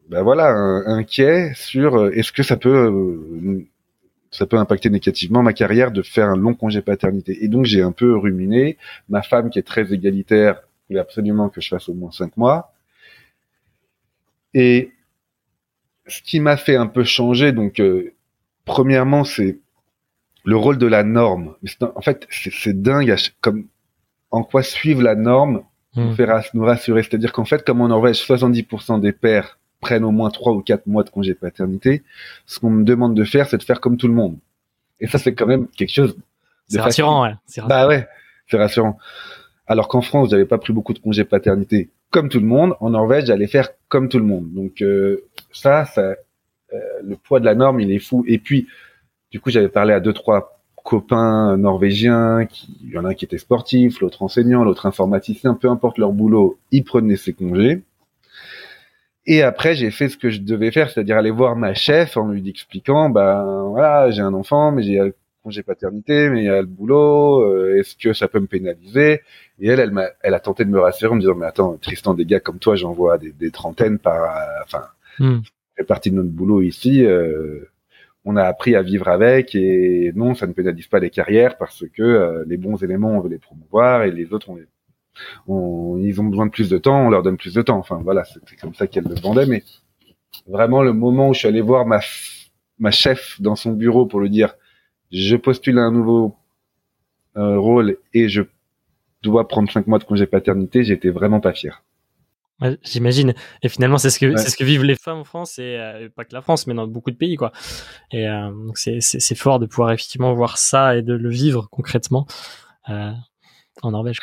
ben 0.09 0.21
voilà, 0.21 0.49
inquiet 0.85 1.51
sur 1.55 1.95
euh, 1.95 2.11
est-ce 2.11 2.31
que 2.31 2.43
ça 2.43 2.57
peut, 2.57 2.69
euh, 2.69 3.65
ça 4.31 4.45
peut 4.45 4.57
impacter 4.57 4.89
négativement 4.89 5.43
ma 5.43 5.53
carrière 5.53 5.91
de 5.91 6.01
faire 6.01 6.29
un 6.29 6.37
long 6.37 6.53
congé 6.53 6.81
paternité? 6.81 7.43
Et 7.43 7.47
donc, 7.47 7.65
j'ai 7.65 7.81
un 7.81 7.91
peu 7.91 8.15
ruminé. 8.15 8.77
Ma 9.09 9.21
femme, 9.21 9.49
qui 9.49 9.59
est 9.59 9.67
très 9.67 9.93
égalitaire, 9.93 10.61
voulait 10.87 11.01
absolument 11.01 11.49
que 11.49 11.59
je 11.59 11.69
fasse 11.69 11.89
au 11.89 11.93
moins 11.93 12.11
cinq 12.11 12.37
mois. 12.37 12.73
Et 14.53 14.91
ce 16.05 16.21
qui 16.21 16.39
m'a 16.39 16.55
fait 16.55 16.77
un 16.77 16.87
peu 16.87 17.03
changer, 17.03 17.51
donc, 17.51 17.81
premièrement, 18.67 19.23
c'est 19.23 19.57
le 20.43 20.55
rôle 20.55 20.77
de 20.77 20.85
la 20.85 21.03
norme. 21.03 21.55
En 21.95 22.01
fait, 22.01 22.27
c'est 22.29 22.79
dingue 22.79 23.15
comme 23.41 23.65
en 24.29 24.43
quoi 24.43 24.61
suivre 24.61 25.01
la 25.01 25.15
norme 25.15 25.63
nous 25.95 26.11
hmm. 26.11 26.15
faire 26.15 26.43
nous 26.53 26.63
rassurer. 26.63 27.01
C'est-à-dire 27.01 27.33
qu'en 27.33 27.45
fait, 27.45 27.65
comme 27.65 27.81
en 27.81 27.87
Norvège, 27.87 28.17
70% 28.17 28.99
des 28.99 29.13
pères 29.13 29.57
prennent 29.81 30.03
au 30.03 30.11
moins 30.11 30.29
3 30.29 30.53
ou 30.53 30.61
4 30.61 30.85
mois 30.85 31.03
de 31.03 31.09
congé 31.09 31.33
paternité, 31.33 32.03
ce 32.45 32.59
qu'on 32.59 32.69
me 32.69 32.83
demande 32.83 33.15
de 33.15 33.23
faire, 33.23 33.47
c'est 33.47 33.57
de 33.57 33.63
faire 33.63 33.79
comme 33.79 33.97
tout 33.97 34.07
le 34.07 34.13
monde. 34.13 34.37
Et 34.99 35.07
ça, 35.07 35.17
c'est 35.17 35.33
quand 35.33 35.47
même 35.47 35.67
quelque 35.69 35.93
chose 35.93 36.15
de 36.15 36.21
C'est 36.67 36.81
rassurant, 36.81 37.23
ouais. 37.23 37.33
Bah 37.67 37.87
ouais, 37.87 38.07
c'est 38.49 38.57
rassurant. 38.57 38.97
Alors 39.65 39.87
qu'en 39.87 40.01
France, 40.01 40.29
j'avais 40.29 40.45
pas 40.45 40.57
pris 40.57 40.73
beaucoup 40.73 40.93
de 40.93 40.99
congé 40.99 41.23
paternité 41.23 41.89
comme 42.09 42.29
tout 42.29 42.39
le 42.39 42.45
monde. 42.45 42.75
En 42.79 42.91
Norvège, 42.91 43.25
j'allais 43.25 43.47
faire 43.47 43.69
comme 43.89 44.07
tout 44.07 44.17
le 44.17 44.25
monde. 44.25 44.51
Donc 44.53 44.81
euh, 44.81 45.25
ça, 45.51 45.85
ça 45.85 46.15
le 46.71 47.15
poids 47.15 47.39
de 47.39 47.45
la 47.45 47.55
norme, 47.55 47.79
il 47.79 47.91
est 47.91 47.99
fou. 47.99 48.23
Et 48.27 48.39
puis, 48.39 48.67
du 49.31 49.39
coup, 49.39 49.49
j'avais 49.49 49.69
parlé 49.69 49.93
à 49.93 49.99
deux, 49.99 50.13
trois 50.13 50.57
copains 50.83 51.57
norvégiens, 51.57 52.45
qui, 52.45 52.77
il 52.81 52.91
y 52.91 52.97
en 52.97 53.03
a 53.03 53.09
un 53.09 53.13
qui 53.13 53.25
était 53.25 53.37
sportif, 53.37 53.99
l'autre 53.99 54.23
enseignant, 54.23 54.63
l'autre 54.63 54.85
informaticien, 54.85 55.53
peu 55.53 55.69
importe 55.69 55.97
leur 55.97 56.13
boulot, 56.13 56.57
ils 56.71 56.85
prenaient 56.85 57.17
ses 57.17 57.33
congés. 57.33 57.83
Et 59.25 59.43
après, 59.43 59.75
j'ai 59.75 59.91
fait 59.91 60.07
ce 60.07 60.15
que 60.15 60.29
je 60.29 60.39
devais 60.39 60.71
faire, 60.71 60.89
c'est-à-dire 60.89 61.17
aller 61.17 61.31
voir 61.31 61.57
ma 61.57 61.73
chef 61.73 62.15
en 62.15 62.29
lui 62.29 62.49
expliquant, 62.49 63.09
ben 63.09 63.67
voilà, 63.69 64.09
j'ai 64.11 64.21
un 64.21 64.33
enfant, 64.33 64.71
mais 64.71 64.83
j'ai 64.83 65.13
congé 65.43 65.61
paternité, 65.61 66.29
mais 66.29 66.43
il 66.43 66.45
y 66.45 66.49
a 66.49 66.61
le 66.61 66.67
boulot, 66.67 67.41
euh, 67.41 67.77
est-ce 67.77 67.97
que 67.97 68.13
ça 68.13 68.29
peut 68.29 68.39
me 68.39 68.47
pénaliser? 68.47 69.21
Et 69.59 69.67
elle, 69.67 69.81
elle, 69.81 69.91
m'a, 69.91 70.05
elle 70.21 70.35
a 70.35 70.39
tenté 70.39 70.63
de 70.63 70.69
me 70.69 70.79
rassurer 70.79 71.11
en 71.11 71.15
me 71.15 71.19
disant, 71.19 71.35
mais 71.35 71.45
attends, 71.45 71.75
Tristan, 71.81 72.13
des 72.13 72.25
gars 72.25 72.39
comme 72.39 72.59
toi, 72.59 72.77
j'en 72.77 72.93
vois 72.93 73.17
des, 73.17 73.33
des 73.33 73.51
trentaines 73.51 73.99
par, 73.99 74.23
euh, 74.23 74.63
enfin, 74.63 74.85
hmm. 75.19 75.39
Fait 75.77 75.83
partie 75.83 76.11
de 76.11 76.15
notre 76.15 76.29
boulot 76.29 76.61
ici. 76.61 77.05
Euh, 77.05 77.69
on 78.25 78.35
a 78.35 78.43
appris 78.43 78.75
à 78.75 78.81
vivre 78.81 79.07
avec 79.07 79.55
et 79.55 80.11
non, 80.15 80.35
ça 80.35 80.47
ne 80.47 80.53
pénalise 80.53 80.87
pas 80.87 80.99
les 80.99 81.09
carrières 81.09 81.57
parce 81.57 81.85
que 81.93 82.03
euh, 82.03 82.43
les 82.47 82.57
bons 82.57 82.83
éléments, 82.83 83.17
on 83.17 83.21
veut 83.21 83.29
les 83.29 83.37
promouvoir 83.37 84.03
et 84.03 84.11
les 84.11 84.33
autres, 84.33 84.49
on, 85.47 85.97
ils 85.97 86.19
ont 86.19 86.25
besoin 86.25 86.45
de 86.45 86.51
plus 86.51 86.69
de 86.69 86.77
temps, 86.77 87.07
on 87.07 87.09
leur 87.09 87.23
donne 87.23 87.37
plus 87.37 87.53
de 87.53 87.61
temps. 87.61 87.77
Enfin 87.77 88.01
voilà, 88.03 88.25
c'était 88.25 88.57
comme 88.57 88.73
ça 88.73 88.87
qu'elle 88.87 89.05
le 89.05 89.15
vendait. 89.15 89.45
Mais 89.45 89.63
vraiment, 90.45 90.83
le 90.83 90.93
moment 90.93 91.29
où 91.29 91.33
je 91.33 91.39
suis 91.39 91.47
allé 91.47 91.61
voir 91.61 91.85
ma, 91.85 92.01
ma 92.79 92.91
chef 92.91 93.39
dans 93.39 93.55
son 93.55 93.71
bureau 93.71 94.05
pour 94.05 94.19
lui 94.19 94.29
dire, 94.29 94.55
je 95.11 95.37
postule 95.37 95.79
un 95.79 95.91
nouveau 95.91 96.35
euh, 97.37 97.57
rôle 97.57 97.97
et 98.13 98.27
je 98.27 98.41
dois 99.23 99.47
prendre 99.47 99.71
cinq 99.71 99.87
mois 99.87 99.99
de 99.99 100.03
congé 100.03 100.25
paternité, 100.25 100.83
j'étais 100.83 101.09
vraiment 101.09 101.39
pas 101.39 101.53
fier. 101.53 101.83
J'imagine. 102.81 103.35
Et 103.61 103.69
finalement, 103.69 103.99
c'est 103.99 104.09
ce 104.09 104.17
que 104.17 104.35
c'est 104.35 104.49
ce 104.49 104.57
que 104.57 104.63
vivent 104.63 104.83
les 104.83 104.95
femmes 104.95 105.19
en 105.19 105.23
France 105.23 105.59
et 105.59 105.77
euh, 105.77 106.09
pas 106.09 106.25
que 106.25 106.33
la 106.33 106.41
France, 106.41 106.65
mais 106.65 106.73
dans 106.73 106.87
beaucoup 106.87 107.11
de 107.11 107.15
pays, 107.15 107.35
quoi. 107.35 107.51
Et 108.11 108.27
euh, 108.27 108.49
donc 108.49 108.77
c'est 108.77 109.35
fort 109.35 109.59
de 109.59 109.67
pouvoir 109.67 109.91
effectivement 109.91 110.33
voir 110.33 110.57
ça 110.57 110.95
et 110.97 111.03
de 111.03 111.13
le 111.13 111.29
vivre 111.29 111.69
concrètement 111.69 112.25
euh, 112.89 113.11
en 113.83 113.91
Norvège. 113.91 114.17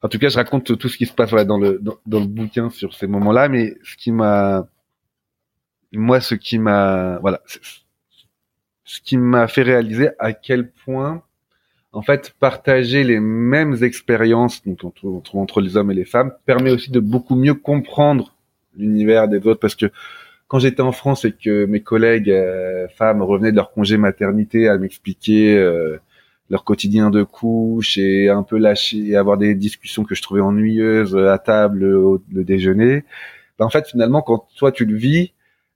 En 0.00 0.08
tout 0.08 0.18
cas, 0.18 0.30
je 0.30 0.36
raconte 0.36 0.78
tout 0.78 0.88
ce 0.88 0.96
qui 0.96 1.04
se 1.04 1.12
passe 1.12 1.30
dans 1.30 1.58
le 1.58 1.78
dans, 1.80 1.96
dans, 2.06 2.20
le 2.20 2.26
bouquin 2.26 2.70
sur 2.70 2.94
ces 2.94 3.06
moments-là, 3.06 3.48
mais 3.48 3.74
ce 3.82 3.96
qui 3.96 4.10
m'a 4.10 4.66
moi, 5.92 6.20
ce 6.20 6.34
qui 6.34 6.58
m'a 6.58 7.18
voilà, 7.18 7.42
ce 8.84 9.00
qui 9.00 9.18
m'a 9.18 9.48
fait 9.48 9.62
réaliser 9.62 10.10
à 10.18 10.32
quel 10.32 10.70
point, 10.70 11.22
en 11.94 12.02
fait, 12.02 12.34
partager 12.40 13.04
les 13.04 13.20
mêmes 13.20 13.76
expériences 13.82 14.62
donc, 14.64 14.84
entre, 14.84 15.34
entre, 15.34 15.60
les 15.60 15.76
hommes 15.76 15.90
et 15.92 15.94
les 15.94 16.04
femmes 16.04 16.32
permet 16.44 16.70
aussi 16.70 16.90
de 16.90 17.00
beaucoup 17.00 17.36
mieux 17.36 17.54
comprendre 17.54 18.34
l'univers 18.76 19.28
des 19.28 19.46
autres. 19.46 19.60
Parce 19.60 19.76
que 19.76 19.86
quand 20.48 20.58
j'étais 20.58 20.82
en 20.82 20.92
France 20.92 21.24
et 21.24 21.32
que 21.32 21.64
mes 21.66 21.80
collègues 21.80 22.30
euh, 22.30 22.88
femmes 22.88 23.22
revenaient 23.22 23.52
de 23.52 23.56
leur 23.56 23.72
congé 23.72 23.96
maternité 23.96 24.68
à 24.68 24.76
m'expliquer 24.76 25.56
euh, 25.56 25.98
leur 26.50 26.64
quotidien 26.64 27.10
de 27.10 27.22
couche 27.22 27.96
et 27.96 28.28
un 28.28 28.42
peu 28.42 28.58
lâcher 28.58 28.98
et 29.08 29.16
avoir 29.16 29.38
des 29.38 29.54
discussions 29.54 30.04
que 30.04 30.14
je 30.14 30.22
trouvais 30.22 30.40
ennuyeuses 30.40 31.16
à 31.16 31.38
table 31.38 31.84
au, 31.84 32.22
le 32.32 32.44
déjeuner, 32.44 33.04
ben, 33.58 33.66
en 33.66 33.70
fait 33.70 33.86
finalement 33.86 34.20
quand 34.20 34.48
toi 34.56 34.70
tu 34.70 34.84
le 34.84 34.96
vis, 34.96 35.32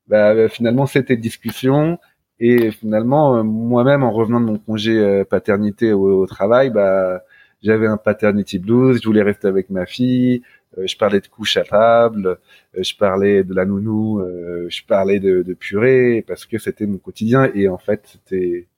bah, 0.09 0.49
finalement 0.49 0.87
c'était 0.87 1.17
discussion 1.17 1.99
et 2.41 2.71
finalement, 2.71 3.37
euh, 3.37 3.43
moi-même, 3.43 4.03
en 4.03 4.13
revenant 4.13 4.41
de 4.41 4.47
mon 4.47 4.59
congé 4.59 4.99
euh, 4.99 5.25
paternité 5.25 5.93
au, 5.93 6.27
travail, 6.27 6.71
bah, 6.71 7.23
j'avais 7.63 7.87
un 7.87 7.97
paternity 7.97 8.59
blues. 8.59 9.01
Je 9.03 9.07
voulais 9.07 9.23
rester 9.23 9.49
avec 9.49 9.71
ma 9.71 9.87
fille. 9.87 10.43
Euh, 10.79 10.87
je 10.87 10.97
parlais 10.97 11.21
de 11.21 11.27
couche 11.27 11.57
à 11.57 11.65
table. 11.65 12.39
je 12.77 12.95
parlais 12.97 13.43
de 13.43 13.55
la 13.55 13.65
nounou. 13.65 14.23
je 14.69 14.83
parlais 14.87 15.19
de, 15.21 15.43
de 15.43 15.55
purée 15.55 16.25
parce 16.27 16.47
que 16.47 16.59
c'était 16.59 16.87
mon 16.87 16.99
quotidien. 16.99 17.51
Et 17.55 17.69
en 17.69 17.79
fait, 17.79 18.03
c'était 18.07 18.69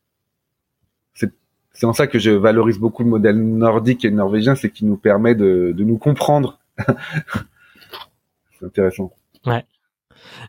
c'est 1.73 1.87
en 1.87 1.93
ça 1.93 2.09
que 2.09 2.19
je 2.19 2.31
valorise 2.31 2.79
beaucoup 2.79 3.05
le 3.05 3.09
modèle 3.09 3.37
nordique 3.37 4.05
et 4.05 4.11
norvégien, 4.11 4.55
c'est 4.55 4.71
qu'il 4.71 4.89
nous 4.89 4.99
permet 4.99 5.35
de, 5.35 5.73
de 5.75 5.85
nous 5.85 5.97
comprendre. 5.97 6.59
c'est 8.59 8.67
intéressant. 8.67 9.13
Ouais. 9.47 9.65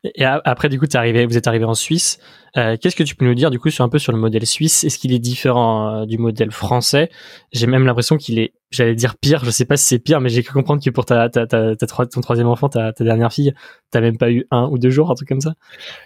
Et 0.04 0.26
après, 0.26 0.70
du 0.70 0.80
coup, 0.80 0.86
es 0.86 0.96
arrivé, 0.96 1.26
vous 1.26 1.38
êtes 1.38 1.48
arrivé 1.48 1.66
en 1.66 1.74
Suisse. 1.74 2.20
Euh, 2.58 2.76
Qu'est-ce 2.80 2.96
que 2.96 3.04
tu 3.04 3.16
peux 3.16 3.26
nous 3.26 3.36
dire, 3.36 3.52
du 3.52 3.60
coup, 3.60 3.70
sur 3.70 3.84
un 3.84 3.90
peu 3.90 4.00
sur 4.00 4.12
le 4.12 4.18
modèle 4.18 4.46
suisse? 4.46 4.84
Est-ce 4.84 4.98
qu'il 4.98 5.14
est 5.14 5.20
différent 5.20 6.02
euh, 6.02 6.06
du 6.06 6.18
modèle 6.18 6.52
français? 6.52 7.10
J'ai 7.54 7.68
même 7.68 7.86
l'impression 7.86 8.18
qu'il 8.18 8.40
est, 8.40 8.54
j'allais 8.72 8.96
dire 8.96 9.16
pire. 9.18 9.46
Je 9.46 9.52
sais 9.52 9.66
pas 9.66 9.78
si 9.78 9.86
c'est 9.86 10.00
pire, 10.00 10.20
mais 10.22 10.30
j'ai 10.30 10.44
cru 10.44 10.54
comprendre 10.54 10.84
que 10.84 10.90
pour 10.90 11.06
ta, 11.06 11.30
ta, 11.30 11.46
ta, 11.48 11.76
ta 11.76 11.88
ton 12.06 12.22
troisième 12.22 12.48
enfant, 12.48 12.68
ta, 12.70 12.92
dernière 13.00 13.32
fille, 13.32 13.54
t'as 13.92 14.02
même 14.02 14.18
pas 14.18 14.32
eu 14.32 14.46
un 14.52 14.68
ou 14.68 14.78
deux 14.78 14.90
jours, 14.90 15.12
un 15.12 15.16
truc 15.16 15.30
comme 15.30 15.42
ça 15.42 15.54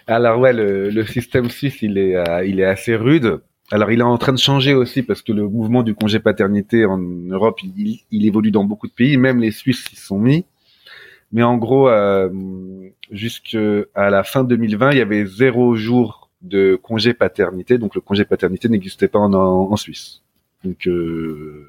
Alors 0.06 0.38
ouais, 0.38 0.52
le, 0.52 0.90
le 0.90 1.06
système 1.06 1.50
suisse, 1.50 1.82
il 1.82 1.98
est, 1.98 2.16
euh, 2.16 2.44
il 2.44 2.60
est 2.60 2.66
assez 2.66 2.94
rude. 2.94 3.40
Alors, 3.72 3.90
il 3.90 3.98
est 3.98 4.04
en 4.04 4.16
train 4.16 4.32
de 4.32 4.38
changer 4.38 4.74
aussi 4.74 5.02
parce 5.02 5.22
que 5.22 5.32
le 5.32 5.48
mouvement 5.48 5.82
du 5.82 5.94
congé 5.94 6.20
paternité 6.20 6.84
en 6.84 6.98
Europe, 6.98 7.58
il, 7.64 8.00
il 8.12 8.26
évolue 8.26 8.52
dans 8.52 8.62
beaucoup 8.62 8.86
de 8.86 8.92
pays. 8.92 9.16
Même 9.16 9.40
les 9.40 9.50
Suisses 9.50 9.84
s'y 9.88 9.96
sont 9.96 10.20
mis. 10.20 10.44
Mais 11.36 11.42
en 11.42 11.58
gros, 11.58 11.90
euh, 11.90 12.30
jusqu'à 13.12 13.84
la 13.94 14.24
fin 14.24 14.42
2020, 14.42 14.92
il 14.92 14.96
y 14.96 15.00
avait 15.02 15.26
zéro 15.26 15.76
jour 15.76 16.30
de 16.40 16.76
congé 16.82 17.12
paternité. 17.12 17.76
Donc 17.76 17.94
le 17.94 18.00
congé 18.00 18.24
paternité 18.24 18.70
n'existait 18.70 19.06
pas 19.06 19.18
en, 19.18 19.34
en, 19.34 19.76
Suisse. 19.76 20.22
Donc 20.64 20.86
euh, 20.86 21.68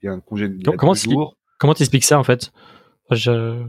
il 0.00 0.06
y 0.06 0.08
a 0.08 0.12
un 0.12 0.20
congé 0.20 0.48
de 0.48 0.70
comment 0.70 0.94
jours. 0.94 1.36
Comment 1.58 1.74
t'expliques 1.74 2.04
ça 2.04 2.16
en 2.16 2.22
fait 2.22 2.52
Je... 3.10 3.60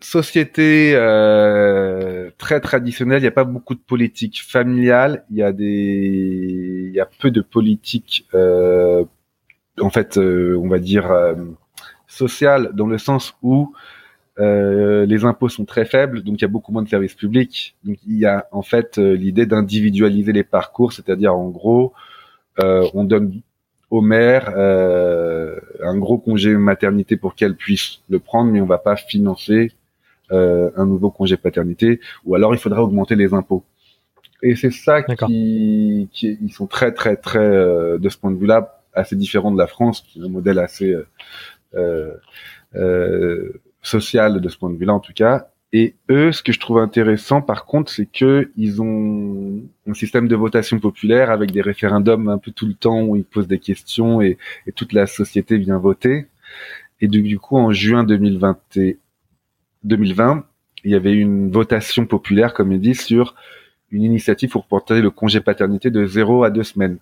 Société 0.00 0.92
euh, 0.94 2.30
très 2.36 2.60
traditionnelle, 2.60 3.20
il 3.20 3.22
n'y 3.22 3.28
a 3.28 3.32
pas 3.32 3.44
beaucoup 3.44 3.74
de 3.74 3.80
politique 3.80 4.42
familiale. 4.46 5.24
Il 5.30 5.38
y 5.38 5.42
a 5.42 5.52
des, 5.52 6.88
il 6.88 6.94
y 6.94 7.00
a 7.00 7.08
peu 7.18 7.30
de 7.30 7.40
politique, 7.40 8.28
euh, 8.34 9.06
en 9.80 9.88
fait, 9.88 10.18
on 10.18 10.68
va 10.68 10.78
dire 10.78 11.10
sociale, 12.06 12.72
dans 12.74 12.86
le 12.86 12.98
sens 12.98 13.38
où 13.40 13.72
euh, 14.38 15.06
les 15.06 15.24
impôts 15.24 15.48
sont 15.48 15.64
très 15.64 15.86
faibles, 15.86 16.22
donc 16.22 16.36
il 16.38 16.42
y 16.42 16.44
a 16.44 16.48
beaucoup 16.48 16.72
moins 16.72 16.82
de 16.82 16.88
services 16.88 17.14
publics. 17.14 17.74
Donc 17.84 17.96
il 18.06 18.18
y 18.18 18.26
a 18.26 18.46
en 18.52 18.62
fait 18.62 18.98
euh, 18.98 19.14
l'idée 19.14 19.46
d'individualiser 19.46 20.32
les 20.32 20.44
parcours, 20.44 20.92
c'est-à-dire 20.92 21.34
en 21.34 21.48
gros, 21.48 21.94
euh, 22.62 22.86
on 22.94 23.04
donne 23.04 23.40
aux 23.88 24.00
mères 24.00 24.48
un 24.56 25.96
gros 25.98 26.18
congé 26.18 26.56
maternité 26.56 27.16
pour 27.16 27.36
qu'elles 27.36 27.54
puissent 27.54 28.00
le 28.08 28.18
prendre, 28.18 28.50
mais 28.50 28.60
on 28.60 28.66
va 28.66 28.78
pas 28.78 28.96
financer 28.96 29.72
un 30.30 30.86
nouveau 30.86 31.10
congé 31.10 31.36
paternité, 31.36 32.00
ou 32.24 32.34
alors 32.34 32.52
il 32.52 32.58
faudrait 32.58 32.80
augmenter 32.80 33.14
les 33.14 33.32
impôts. 33.32 33.62
Et 34.42 34.56
c'est 34.56 34.72
ça 34.72 35.02
qui, 35.02 36.08
qui, 36.12 36.36
ils 36.42 36.52
sont 36.52 36.66
très 36.66 36.90
très 36.92 37.16
très 37.16 37.48
de 37.48 38.08
ce 38.08 38.18
point 38.18 38.32
de 38.32 38.36
vue-là 38.36 38.82
assez 38.92 39.14
différent 39.14 39.52
de 39.52 39.58
la 39.58 39.68
France, 39.68 40.00
qui 40.00 40.18
est 40.18 40.24
un 40.24 40.28
modèle 40.28 40.58
assez 40.58 40.96
euh, 42.74 43.52
social 43.86 44.40
de 44.40 44.48
ce 44.48 44.56
point 44.56 44.70
de 44.70 44.76
vue-là 44.76 44.94
en 44.94 45.00
tout 45.00 45.12
cas. 45.12 45.48
Et 45.72 45.94
eux, 46.10 46.32
ce 46.32 46.42
que 46.42 46.52
je 46.52 46.60
trouve 46.60 46.78
intéressant 46.78 47.42
par 47.42 47.64
contre, 47.64 47.90
c'est 47.90 48.06
que 48.06 48.50
ils 48.56 48.80
ont 48.80 49.62
un 49.86 49.94
système 49.94 50.28
de 50.28 50.36
votation 50.36 50.78
populaire 50.78 51.30
avec 51.30 51.50
des 51.50 51.60
référendums 51.60 52.28
un 52.28 52.38
peu 52.38 52.50
tout 52.50 52.66
le 52.66 52.74
temps 52.74 53.02
où 53.02 53.16
ils 53.16 53.24
posent 53.24 53.48
des 53.48 53.58
questions 53.58 54.20
et, 54.20 54.38
toute 54.74 54.92
la 54.92 55.06
société 55.06 55.58
vient 55.58 55.78
voter. 55.78 56.26
Et 57.00 57.08
du, 57.08 57.38
coup, 57.38 57.58
en 57.58 57.72
juin 57.72 58.04
2020, 58.04 58.58
2020, 59.84 60.44
il 60.84 60.90
y 60.90 60.94
avait 60.94 61.12
une 61.12 61.50
votation 61.50 62.06
populaire, 62.06 62.54
comme 62.54 62.72
il 62.72 62.80
dit, 62.80 62.94
sur 62.94 63.34
une 63.90 64.02
initiative 64.02 64.50
pour 64.50 64.66
porter 64.66 65.02
le 65.02 65.10
congé 65.10 65.40
paternité 65.40 65.90
de 65.90 66.06
0 66.06 66.44
à 66.44 66.50
2 66.50 66.62
semaines, 66.62 66.98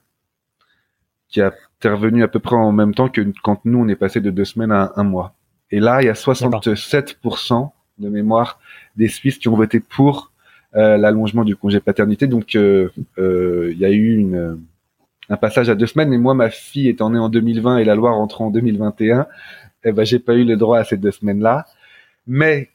qui 1.28 1.40
a 1.40 1.52
intervenu 1.78 2.22
à 2.22 2.28
peu 2.28 2.40
près 2.40 2.56
en 2.56 2.72
même 2.72 2.94
temps 2.94 3.08
que 3.08 3.20
quand 3.42 3.64
nous, 3.64 3.78
on 3.78 3.88
est 3.88 3.96
passé 3.96 4.20
de 4.20 4.30
deux 4.30 4.44
semaines 4.44 4.72
à 4.72 4.92
un 4.96 5.04
mois. 5.04 5.34
Et 5.74 5.80
là, 5.80 6.02
il 6.02 6.04
y 6.04 6.08
a 6.08 6.12
67% 6.12 7.72
de 7.98 8.08
mémoire 8.08 8.60
des 8.94 9.08
Suisses 9.08 9.38
qui 9.38 9.48
ont 9.48 9.56
voté 9.56 9.80
pour 9.80 10.30
euh, 10.76 10.96
l'allongement 10.96 11.42
du 11.42 11.56
congé 11.56 11.80
paternité. 11.80 12.28
Donc, 12.28 12.54
euh, 12.54 12.90
euh, 13.18 13.72
il 13.72 13.78
y 13.80 13.84
a 13.84 13.90
eu 13.90 14.16
une, 14.16 14.60
un 15.28 15.36
passage 15.36 15.68
à 15.68 15.74
deux 15.74 15.88
semaines. 15.88 16.12
Et 16.12 16.18
moi, 16.18 16.32
ma 16.34 16.48
fille 16.48 16.88
étant 16.88 17.10
née 17.10 17.18
en 17.18 17.28
2020 17.28 17.78
et 17.78 17.84
la 17.84 17.96
loi 17.96 18.12
rentrant 18.12 18.46
en 18.46 18.50
2021, 18.50 19.26
eh 19.82 19.90
ben, 19.90 20.04
j'ai 20.04 20.20
pas 20.20 20.34
eu 20.34 20.44
le 20.44 20.56
droit 20.56 20.78
à 20.78 20.84
ces 20.84 20.96
deux 20.96 21.10
semaines-là. 21.10 21.66
Mais 22.28 22.70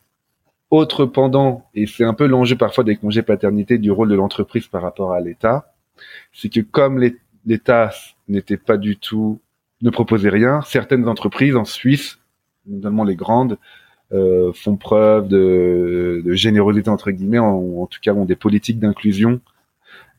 autre 0.70 1.06
pendant, 1.06 1.70
et 1.76 1.88
c'est 1.88 2.04
un 2.04 2.14
peu 2.14 2.28
l'enjeu 2.28 2.58
parfois 2.58 2.84
des 2.84 2.98
congés 2.98 3.24
paternité 3.24 3.78
du 3.78 3.92
rôle 3.92 4.10
de 4.10 4.16
l'entreprise 4.16 4.68
par 4.68 4.82
rapport 4.82 5.14
à 5.14 5.22
l'État, 5.22 5.72
c'est 6.34 6.50
que 6.50 6.60
comme 6.60 7.00
l'État 7.46 7.92
n'était 8.28 8.58
pas 8.58 8.76
du 8.76 8.98
tout, 8.98 9.40
ne 9.82 9.90
proposait 9.90 10.28
rien, 10.28 10.60
certaines 10.64 11.08
entreprises 11.08 11.56
en 11.56 11.64
Suisse 11.64 12.19
notamment 12.66 13.04
les 13.04 13.16
grandes, 13.16 13.58
euh, 14.12 14.52
font 14.54 14.76
preuve 14.76 15.28
de, 15.28 16.22
de, 16.26 16.34
générosité 16.34 16.90
entre 16.90 17.12
guillemets, 17.12 17.40
en, 17.40 17.82
en 17.82 17.86
tout 17.86 18.00
cas 18.02 18.14
ont 18.14 18.26
des 18.26 18.36
politiques 18.36 18.80
d'inclusion. 18.80 19.40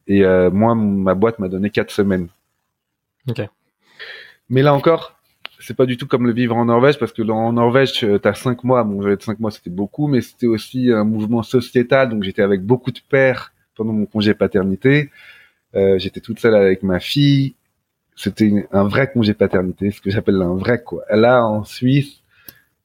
Et 0.06 0.24
euh, 0.24 0.50
moi, 0.50 0.74
ma 0.74 1.14
boîte 1.14 1.38
m'a 1.38 1.48
donné 1.48 1.70
quatre 1.70 1.90
semaines. 1.90 2.28
Ok. 3.28 3.42
Mais 4.48 4.62
là 4.62 4.74
encore, 4.74 5.20
c'est 5.60 5.76
pas 5.76 5.86
du 5.86 5.96
tout 5.96 6.06
comme 6.06 6.26
le 6.26 6.32
vivre 6.32 6.56
en 6.56 6.64
Norvège 6.64 6.98
parce 6.98 7.12
que 7.12 7.22
en 7.22 7.52
Norvège, 7.52 7.92
tu 7.92 8.06
as 8.24 8.34
cinq 8.34 8.64
mois. 8.64 8.82
Bon, 8.82 9.02
j'avais 9.02 9.20
cinq 9.20 9.38
mois, 9.40 9.50
c'était 9.50 9.70
beaucoup, 9.70 10.08
mais 10.08 10.20
c'était 10.20 10.46
aussi 10.46 10.90
un 10.90 11.04
mouvement 11.04 11.42
sociétal. 11.42 12.08
Donc 12.08 12.22
j'étais 12.22 12.42
avec 12.42 12.62
beaucoup 12.62 12.90
de 12.90 13.00
pères 13.08 13.52
pendant 13.76 13.92
mon 13.92 14.06
congé 14.06 14.34
paternité. 14.34 15.10
Euh, 15.74 15.98
j'étais 15.98 16.20
toute 16.20 16.40
seule 16.40 16.54
avec 16.54 16.82
ma 16.82 16.98
fille. 16.98 17.54
C'était 18.16 18.68
un 18.72 18.84
vrai 18.84 19.10
congé 19.10 19.34
paternité, 19.34 19.90
ce 19.90 20.00
que 20.00 20.10
j'appelle 20.10 20.42
un 20.42 20.54
vrai 20.54 20.82
quoi. 20.82 21.04
Là, 21.10 21.44
en 21.44 21.64
Suisse, 21.64 22.19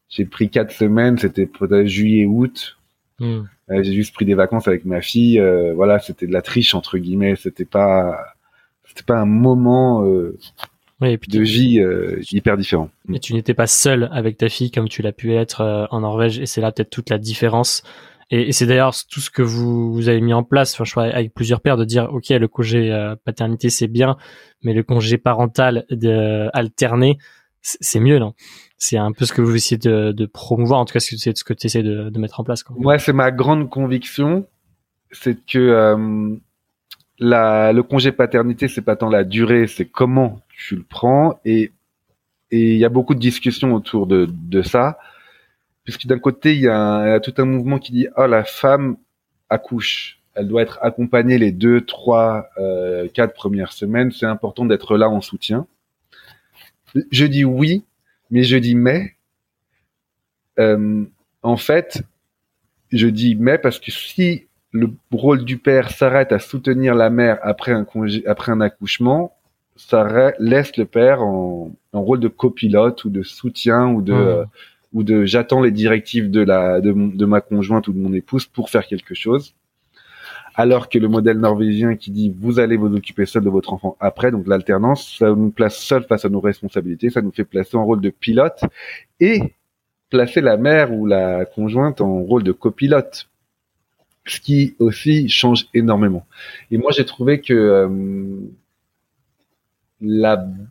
j'ai 0.09 0.25
pris 0.25 0.49
quatre 0.49 0.71
semaines, 0.71 1.17
c'était 1.17 1.45
peut-être 1.45 1.87
juillet, 1.87 2.25
août. 2.25 2.77
Hmm. 3.19 3.43
Euh, 3.71 3.81
j'ai 3.81 3.93
juste 3.93 4.13
pris 4.13 4.25
des 4.25 4.35
vacances 4.35 4.67
avec 4.67 4.85
ma 4.85 5.01
fille. 5.01 5.39
Euh, 5.39 5.73
voilà, 5.73 5.99
c'était 5.99 6.27
de 6.27 6.33
la 6.33 6.41
triche 6.41 6.75
entre 6.75 6.97
guillemets. 6.97 7.35
C'était 7.35 7.65
pas, 7.65 8.17
c'était 8.85 9.03
pas 9.03 9.17
un 9.17 9.25
moment 9.25 10.05
euh, 10.05 10.37
et 11.01 11.17
puis 11.17 11.31
de 11.31 11.41
vie 11.41 11.81
hyper 12.31 12.57
différent. 12.57 12.89
Et 13.13 13.19
tu 13.19 13.33
n'étais 13.33 13.53
pas 13.53 13.67
seul 13.67 14.09
avec 14.11 14.37
ta 14.37 14.49
fille 14.49 14.71
comme 14.71 14.87
tu 14.87 15.01
l'as 15.01 15.11
pu 15.11 15.33
être 15.33 15.87
en 15.91 16.01
Norvège. 16.01 16.39
Et 16.39 16.45
c'est 16.45 16.61
là 16.61 16.71
peut-être 16.71 16.89
toute 16.89 17.09
la 17.09 17.17
différence. 17.17 17.83
Et, 18.31 18.51
c'est 18.53 18.65
d'ailleurs 18.65 18.95
tout 19.09 19.19
ce 19.19 19.29
que 19.29 19.43
vous, 19.43 19.93
vous, 19.93 20.09
avez 20.09 20.19
mis 20.19 20.33
en 20.33 20.41
place, 20.41 20.73
enfin, 20.73 20.83
je 20.83 20.91
crois, 20.91 21.03
avec 21.03 21.31
plusieurs 21.35 21.61
pères, 21.61 21.77
de 21.77 21.85
dire, 21.85 22.11
ok, 22.11 22.29
le 22.29 22.47
congé 22.47 23.13
paternité 23.23 23.69
c'est 23.69 23.87
bien, 23.87 24.17
mais 24.63 24.73
le 24.73 24.81
congé 24.81 25.19
parental 25.19 25.85
de, 25.91 26.49
alterné, 26.53 27.19
c'est 27.61 27.99
mieux, 27.99 28.17
non? 28.17 28.33
C'est 28.87 28.97
un 28.97 29.11
peu 29.11 29.25
ce 29.25 29.33
que 29.33 29.41
vous 29.41 29.55
essayez 29.55 29.79
de, 29.79 30.25
promouvoir, 30.27 30.79
en 30.79 30.85
tout 30.85 30.93
cas 30.93 30.99
c'est 30.99 31.35
ce 31.35 31.43
que 31.43 31.53
tu 31.53 31.65
essaies 31.65 31.81
de, 31.81 32.19
mettre 32.19 32.39
en 32.39 32.43
place. 32.43 32.61
Quoi. 32.61 32.75
Ouais, 32.77 32.99
c'est 32.99 33.13
ma 33.13 33.31
grande 33.31 33.69
conviction, 33.69 34.45
c'est 35.11 35.43
que 35.43 35.57
euh, 35.57 36.35
la, 37.17 37.73
le 37.73 37.81
congé 37.81 38.11
paternité, 38.11 38.67
c'est 38.67 38.83
pas 38.83 38.95
tant 38.95 39.09
la 39.09 39.23
durée, 39.23 39.65
c'est 39.65 39.85
comment 39.85 40.41
tu 40.49 40.75
le 40.75 40.83
prends, 40.83 41.39
et 41.45 41.71
il 42.51 42.77
y 42.77 42.85
a 42.85 42.89
beaucoup 42.89 43.15
de 43.15 43.19
discussions 43.19 43.73
autour 43.73 44.05
de, 44.05 44.27
de 44.29 44.61
ça, 44.61 44.99
puisque 45.83 46.05
d'un 46.05 46.19
côté 46.19 46.53
il 46.53 46.61
y, 46.61 46.67
a 46.67 47.19
tout 47.19 47.33
un 47.39 47.45
mouvement 47.45 47.79
qui 47.79 47.91
dit 47.91 48.07
oh 48.17 48.27
la 48.27 48.43
femme 48.43 48.97
accouche, 49.49 50.19
elle 50.35 50.47
doit 50.47 50.61
être 50.61 50.77
accompagnée 50.83 51.39
les 51.39 51.51
deux, 51.51 51.81
trois, 51.81 52.49
euh, 52.59 53.07
quatre 53.11 53.33
premières 53.33 53.71
semaines, 53.71 54.11
c'est 54.11 54.27
important 54.27 54.65
d'être 54.65 54.95
là 54.95 55.09
en 55.09 55.21
soutien. 55.21 55.65
Je 57.11 57.25
dis 57.25 57.43
oui, 57.43 57.83
mais 58.35 58.43
je 58.43 58.57
dis 58.57 58.75
mais. 58.75 59.13
Euh, 60.59 61.05
en 61.41 61.55
fait, 61.55 62.03
je 62.91 63.07
dis 63.07 63.35
mais 63.35 63.57
parce 63.57 63.79
que 63.79 63.91
si 63.91 64.47
le 64.71 64.91
rôle 65.09 65.45
du 65.45 65.57
père 65.57 65.89
s'arrête 65.89 66.33
à 66.33 66.39
soutenir 66.39 66.95
la 66.95 67.09
mère 67.09 67.39
après 67.43 67.71
un 67.71 67.85
congé, 67.85 68.27
après 68.27 68.51
un 68.51 68.59
accouchement, 68.59 69.33
ça 69.77 70.33
laisse 70.37 70.75
le 70.75 70.83
père 70.83 71.21
en, 71.23 71.71
en, 71.93 72.01
rôle 72.01 72.19
de 72.19 72.27
copilote 72.27 73.05
ou 73.05 73.09
de 73.09 73.23
soutien 73.23 73.87
ou 73.87 74.01
de 74.01 74.11
euh, 74.11 74.43
ou 74.91 75.03
de 75.03 75.23
j'attends 75.23 75.61
les 75.61 75.71
directives 75.71 76.29
de 76.29 76.41
la 76.41 76.81
de, 76.81 76.91
de, 76.91 77.25
ma 77.25 77.39
conjointe 77.39 77.87
ou 77.87 77.93
de 77.93 77.99
mon 77.99 78.11
épouse 78.11 78.47
pour 78.47 78.69
faire 78.69 78.85
quelque 78.85 79.15
chose. 79.15 79.55
Alors 80.55 80.89
que 80.89 80.97
le 80.97 81.07
modèle 81.07 81.37
norvégien 81.37 81.95
qui 81.95 82.11
dit 82.11 82.33
vous 82.35 82.59
allez 82.59 82.77
vous 82.77 82.95
occuper 82.95 83.25
seul 83.25 83.43
de 83.43 83.49
votre 83.49 83.73
enfant 83.73 83.97
après, 83.99 84.31
donc 84.31 84.47
l'alternance, 84.47 85.17
ça 85.19 85.27
nous 85.27 85.51
place 85.51 85.77
seul 85.77 86.03
face 86.03 86.25
à 86.25 86.29
nos 86.29 86.39
responsabilités, 86.39 87.09
ça 87.09 87.21
nous 87.21 87.31
fait 87.31 87.43
placer 87.43 87.75
en 87.75 87.85
rôle 87.85 88.01
de 88.01 88.09
pilote 88.09 88.61
et 89.19 89.41
placer 90.09 90.41
la 90.41 90.55
mère 90.57 90.93
ou 90.93 91.05
la 91.05 91.45
conjointe 91.45 91.99
en 91.99 92.21
rôle 92.21 92.43
de 92.43 92.53
copilote 92.53 93.27
ce 94.25 94.39
qui 94.39 94.75
aussi 94.79 95.29
change 95.29 95.67
énormément. 95.73 96.25
Et 96.71 96.77
moi, 96.77 96.91
j'ai 96.91 97.05
trouvé 97.05 97.41
que 97.41 97.53
euh, 97.53 98.39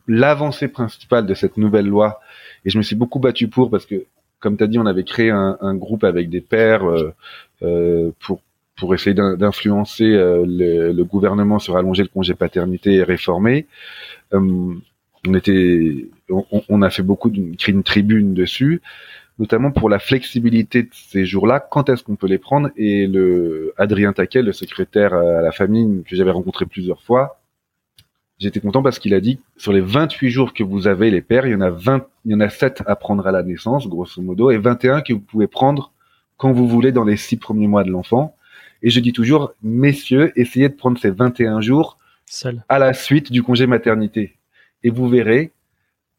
l'avancée 0.07 0.67
principale 0.67 1.25
de 1.25 1.33
cette 1.33 1.57
nouvelle 1.57 1.87
loi, 1.87 2.19
et 2.65 2.69
je 2.69 2.77
me 2.77 2.83
suis 2.83 2.95
beaucoup 2.95 3.19
battu 3.19 3.47
pour 3.47 3.69
parce 3.69 3.85
que, 3.85 4.05
comme 4.39 4.57
tu 4.57 4.63
as 4.63 4.67
dit, 4.67 4.77
on 4.77 4.85
avait 4.85 5.03
créé 5.03 5.29
un, 5.31 5.75
groupe 5.75 6.03
avec 6.03 6.29
des 6.29 6.41
pairs 6.41 6.85
euh, 6.85 7.13
euh, 7.63 8.11
pour 8.19 8.41
pour 8.77 8.93
essayer 8.93 9.13
d'influencer 9.13 10.03
euh, 10.03 10.43
le, 10.45 10.91
le, 10.91 11.03
gouvernement 11.03 11.59
sur 11.59 11.77
allonger 11.77 12.03
le 12.03 12.09
congé 12.09 12.33
paternité 12.33 12.95
et 12.95 13.03
réformer. 13.03 13.67
Euh, 14.33 14.73
on 15.27 15.33
était, 15.33 16.07
on, 16.29 16.45
on, 16.69 16.81
a 16.81 16.89
fait 16.89 17.03
beaucoup, 17.03 17.29
d'une 17.29 17.55
une 17.67 17.83
tribune 17.83 18.33
dessus 18.33 18.81
notamment 19.39 19.71
pour 19.71 19.89
la 19.89 19.99
flexibilité 19.99 20.83
de 20.83 20.89
ces 20.91 21.25
jours-là, 21.25 21.59
quand 21.59 21.89
est-ce 21.89 22.03
qu'on 22.03 22.15
peut 22.15 22.27
les 22.27 22.37
prendre 22.37 22.69
Et 22.77 23.07
le 23.07 23.73
Adrien 23.77 24.13
Taquet, 24.13 24.41
le 24.41 24.53
secrétaire 24.53 25.13
à 25.13 25.41
la 25.41 25.51
famille 25.51 26.03
que 26.03 26.15
j'avais 26.15 26.31
rencontré 26.31 26.65
plusieurs 26.65 27.01
fois, 27.01 27.39
j'étais 28.39 28.59
content 28.59 28.81
parce 28.81 28.99
qu'il 28.99 29.13
a 29.13 29.19
dit 29.19 29.39
sur 29.57 29.73
les 29.73 29.81
28 29.81 30.29
jours 30.29 30.53
que 30.53 30.63
vous 30.63 30.87
avez 30.87 31.11
les 31.11 31.21
pères, 31.21 31.45
il 31.47 31.51
y 31.51 31.55
en 31.55 31.61
a 31.61 31.69
20, 31.69 32.05
il 32.25 32.31
y 32.31 32.35
en 32.35 32.39
a 32.39 32.49
7 32.49 32.83
à 32.85 32.95
prendre 32.95 33.27
à 33.27 33.31
la 33.31 33.43
naissance, 33.43 33.87
grosso 33.87 34.21
modo, 34.21 34.51
et 34.51 34.57
21 34.57 35.01
que 35.01 35.13
vous 35.13 35.19
pouvez 35.19 35.47
prendre 35.47 35.91
quand 36.37 36.51
vous 36.51 36.67
voulez 36.67 36.91
dans 36.91 37.03
les 37.05 37.17
6 37.17 37.37
premiers 37.37 37.67
mois 37.67 37.83
de 37.83 37.91
l'enfant. 37.91 38.35
Et 38.81 38.89
je 38.89 38.99
dis 38.99 39.13
toujours, 39.13 39.53
messieurs, 39.63 40.31
essayez 40.35 40.69
de 40.69 40.75
prendre 40.75 40.99
ces 40.99 41.11
21 41.11 41.61
jours 41.61 41.97
Seul. 42.25 42.63
à 42.69 42.79
la 42.79 42.93
suite 42.93 43.31
du 43.31 43.43
congé 43.43 43.67
maternité. 43.67 44.37
Et 44.83 44.89
vous 44.89 45.09
verrez, 45.09 45.51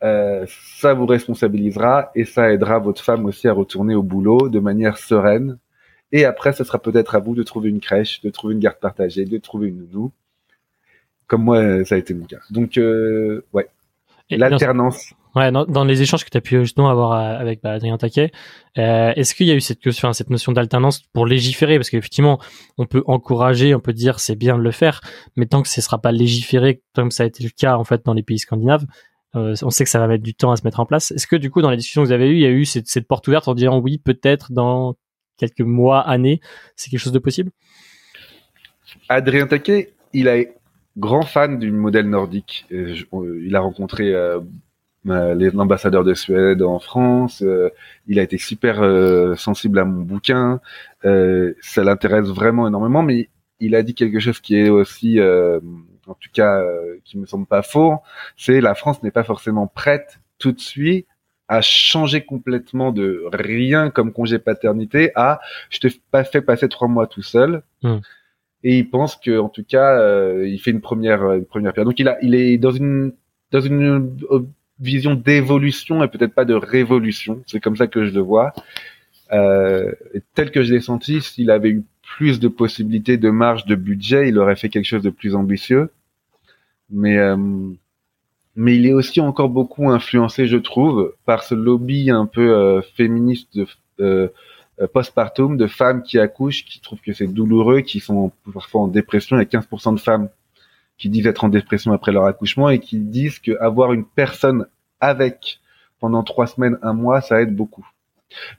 euh, 0.02 0.46
ça 0.78 0.94
vous 0.94 1.06
responsabilisera 1.06 2.10
et 2.14 2.24
ça 2.24 2.52
aidera 2.52 2.78
votre 2.78 3.02
femme 3.02 3.24
aussi 3.24 3.48
à 3.48 3.52
retourner 3.52 3.94
au 3.94 4.02
boulot 4.02 4.48
de 4.48 4.58
manière 4.58 4.98
sereine. 4.98 5.58
Et 6.12 6.24
après, 6.24 6.52
ce 6.52 6.64
sera 6.64 6.78
peut-être 6.78 7.14
à 7.14 7.18
vous 7.18 7.34
de 7.34 7.42
trouver 7.42 7.70
une 7.70 7.80
crèche, 7.80 8.20
de 8.20 8.30
trouver 8.30 8.54
une 8.54 8.60
garde 8.60 8.78
partagée, 8.78 9.24
de 9.24 9.38
trouver 9.38 9.68
une 9.68 9.86
nounou. 9.86 10.12
Comme 11.26 11.42
moi, 11.42 11.84
ça 11.84 11.96
a 11.96 11.98
été 11.98 12.14
mon 12.14 12.24
cas. 12.24 12.38
Donc, 12.50 12.78
euh, 12.78 13.44
ouais. 13.52 13.68
L'alternance. 14.30 15.14
Dans, 15.36 15.84
les 15.84 16.00
échanges 16.00 16.24
que 16.24 16.30
tu 16.30 16.38
as 16.38 16.40
pu 16.40 16.58
justement 16.60 16.88
avoir 16.88 17.12
euh, 17.12 17.38
avec 17.38 17.60
bah, 17.62 17.72
Adrien 17.72 17.98
Taquet, 17.98 18.32
euh, 18.78 19.12
est-ce 19.16 19.34
qu'il 19.34 19.46
y 19.46 19.50
a 19.50 19.54
eu 19.54 19.60
cette, 19.60 19.84
notion, 19.84 20.14
cette 20.14 20.30
notion 20.30 20.52
d'alternance 20.52 21.02
pour 21.12 21.26
légiférer? 21.26 21.76
Parce 21.76 21.90
qu'effectivement, 21.90 22.40
on 22.78 22.86
peut 22.86 23.02
encourager, 23.06 23.74
on 23.74 23.80
peut 23.80 23.92
dire 23.92 24.18
c'est 24.18 24.34
bien 24.34 24.56
de 24.56 24.62
le 24.62 24.70
faire, 24.70 25.02
mais 25.36 25.44
tant 25.44 25.60
que 25.60 25.68
ce 25.68 25.82
sera 25.82 26.00
pas 26.00 26.10
légiféré, 26.10 26.80
comme 26.94 27.10
ça 27.10 27.24
a 27.24 27.26
été 27.26 27.44
le 27.44 27.50
cas 27.50 27.76
en 27.76 27.84
fait 27.84 28.02
dans 28.06 28.14
les 28.14 28.22
pays 28.22 28.38
scandinaves, 28.38 28.86
euh, 29.34 29.54
on 29.62 29.68
sait 29.68 29.84
que 29.84 29.90
ça 29.90 29.98
va 29.98 30.06
mettre 30.06 30.24
du 30.24 30.34
temps 30.34 30.52
à 30.52 30.56
se 30.56 30.64
mettre 30.64 30.80
en 30.80 30.86
place. 30.86 31.10
Est-ce 31.10 31.26
que 31.26 31.36
du 31.36 31.50
coup, 31.50 31.60
dans 31.60 31.70
les 31.70 31.76
discussions 31.76 32.00
que 32.00 32.06
vous 32.06 32.14
avez 32.14 32.30
eues, 32.30 32.36
il 32.36 32.42
y 32.42 32.46
a 32.46 32.50
eu 32.50 32.64
cette, 32.64 33.06
porte 33.06 33.28
ouverte 33.28 33.46
en 33.46 33.54
disant 33.54 33.78
oui, 33.78 33.98
peut-être 33.98 34.52
dans 34.52 34.96
quelques 35.36 35.60
mois, 35.60 36.00
années, 36.00 36.40
c'est 36.76 36.88
quelque 36.88 37.00
chose 37.00 37.12
de 37.12 37.18
possible? 37.18 37.50
Adrien 39.10 39.46
Taquet, 39.46 39.92
il 40.14 40.28
est 40.28 40.54
grand 40.96 41.26
fan 41.26 41.58
du 41.58 41.72
modèle 41.72 42.08
nordique. 42.08 42.64
il 42.70 43.54
a 43.54 43.60
rencontré 43.60 44.14
l'ambassadeur 45.06 46.04
de 46.04 46.14
Suède 46.14 46.62
en 46.62 46.78
France. 46.78 47.42
Euh, 47.42 47.70
il 48.06 48.18
a 48.18 48.22
été 48.22 48.38
super 48.38 48.76
sensible 49.38 49.78
à 49.78 49.84
mon 49.84 50.02
bouquin. 50.02 50.60
ça 51.02 51.84
l'intéresse 51.84 52.28
vraiment 52.28 52.66
énormément, 52.68 53.02
mais 53.02 53.28
il 53.60 53.74
a 53.74 53.82
dit 53.82 53.94
quelque 53.94 54.20
chose 54.20 54.40
qui 54.40 54.56
est 54.56 54.68
aussi 54.68 55.18
en 56.06 56.14
tout 56.14 56.30
cas 56.32 56.60
euh, 56.60 56.98
qui 57.04 57.18
me 57.18 57.26
semble 57.26 57.46
pas 57.46 57.62
faux, 57.62 57.96
c'est 58.36 58.60
la 58.60 58.74
France 58.74 59.02
n'est 59.02 59.10
pas 59.10 59.24
forcément 59.24 59.66
prête 59.66 60.20
tout 60.38 60.52
de 60.52 60.60
suite 60.60 61.06
à 61.48 61.60
changer 61.60 62.24
complètement 62.24 62.90
de 62.90 63.24
rien 63.32 63.90
comme 63.90 64.12
congé 64.12 64.38
paternité 64.38 65.12
à 65.14 65.40
je 65.70 65.78
te 65.78 65.88
pas 66.10 66.24
fait 66.24 66.42
passer 66.42 66.68
trois 66.68 66.88
mois 66.88 67.06
tout 67.06 67.22
seul. 67.22 67.62
Hmm. 67.82 67.98
Et 68.64 68.78
il 68.78 68.90
pense 68.90 69.16
que 69.16 69.38
en 69.38 69.48
tout 69.48 69.64
cas 69.64 69.98
euh, 69.98 70.48
il 70.48 70.58
fait 70.58 70.72
une 70.72 70.80
première 70.80 71.32
une 71.32 71.44
première 71.44 71.72
période. 71.72 71.88
Donc 71.88 72.00
il 72.00 72.08
a 72.08 72.18
il 72.22 72.34
est 72.34 72.58
dans 72.58 72.72
une 72.72 73.12
dans 73.52 73.60
une 73.60 74.16
euh, 74.30 74.46
vision 74.80 75.14
d'évolution 75.14 76.02
et 76.02 76.08
peut-être 76.08 76.34
pas 76.34 76.44
de 76.44 76.54
révolution. 76.54 77.42
C'est 77.46 77.60
comme 77.60 77.76
ça 77.76 77.86
que 77.86 78.04
je 78.04 78.12
le 78.12 78.20
vois. 78.20 78.52
Euh, 79.32 79.92
tel 80.34 80.50
que 80.50 80.62
je 80.62 80.74
l'ai 80.74 80.80
senti, 80.80 81.20
s'il 81.20 81.50
avait 81.50 81.70
eu 81.70 81.84
plus 82.02 82.38
de 82.38 82.48
possibilités 82.48 83.16
de 83.16 83.30
marge 83.30 83.64
de 83.66 83.74
budget, 83.74 84.28
il 84.28 84.38
aurait 84.38 84.56
fait 84.56 84.68
quelque 84.68 84.86
chose 84.86 85.02
de 85.02 85.10
plus 85.10 85.34
ambitieux. 85.34 85.90
Mais 86.90 87.18
euh, 87.18 87.36
mais 88.56 88.74
il 88.76 88.86
est 88.86 88.94
aussi 88.94 89.20
encore 89.20 89.50
beaucoup 89.50 89.90
influencé, 89.90 90.46
je 90.46 90.56
trouve, 90.56 91.14
par 91.26 91.42
ce 91.44 91.54
lobby 91.54 92.10
un 92.10 92.24
peu 92.24 92.54
euh, 92.54 92.80
féministe 92.96 93.54
de 93.54 93.66
euh, 94.80 94.86
postpartum 94.92 95.58
de 95.58 95.66
femmes 95.66 96.02
qui 96.02 96.18
accouchent, 96.18 96.64
qui 96.64 96.80
trouvent 96.80 97.00
que 97.00 97.12
c'est 97.12 97.26
douloureux, 97.26 97.82
qui 97.82 98.00
sont 98.00 98.32
parfois 98.52 98.82
en 98.82 98.88
dépression. 98.88 99.36
Il 99.36 99.40
y 99.40 99.56
a 99.56 99.60
15% 99.60 99.94
de 99.94 100.00
femmes 100.00 100.28
qui 100.98 101.08
disent 101.08 101.26
être 101.26 101.44
en 101.44 101.48
dépression 101.48 101.92
après 101.92 102.12
leur 102.12 102.24
accouchement 102.24 102.68
et 102.68 102.78
qui 102.78 102.98
disent 102.98 103.38
que 103.38 103.52
avoir 103.60 103.92
une 103.92 104.04
personne 104.04 104.66
avec 105.00 105.60
pendant 106.00 106.22
trois 106.22 106.46
semaines, 106.46 106.78
un 106.82 106.92
mois, 106.92 107.20
ça 107.20 107.40
aide 107.40 107.54
beaucoup. 107.54 107.86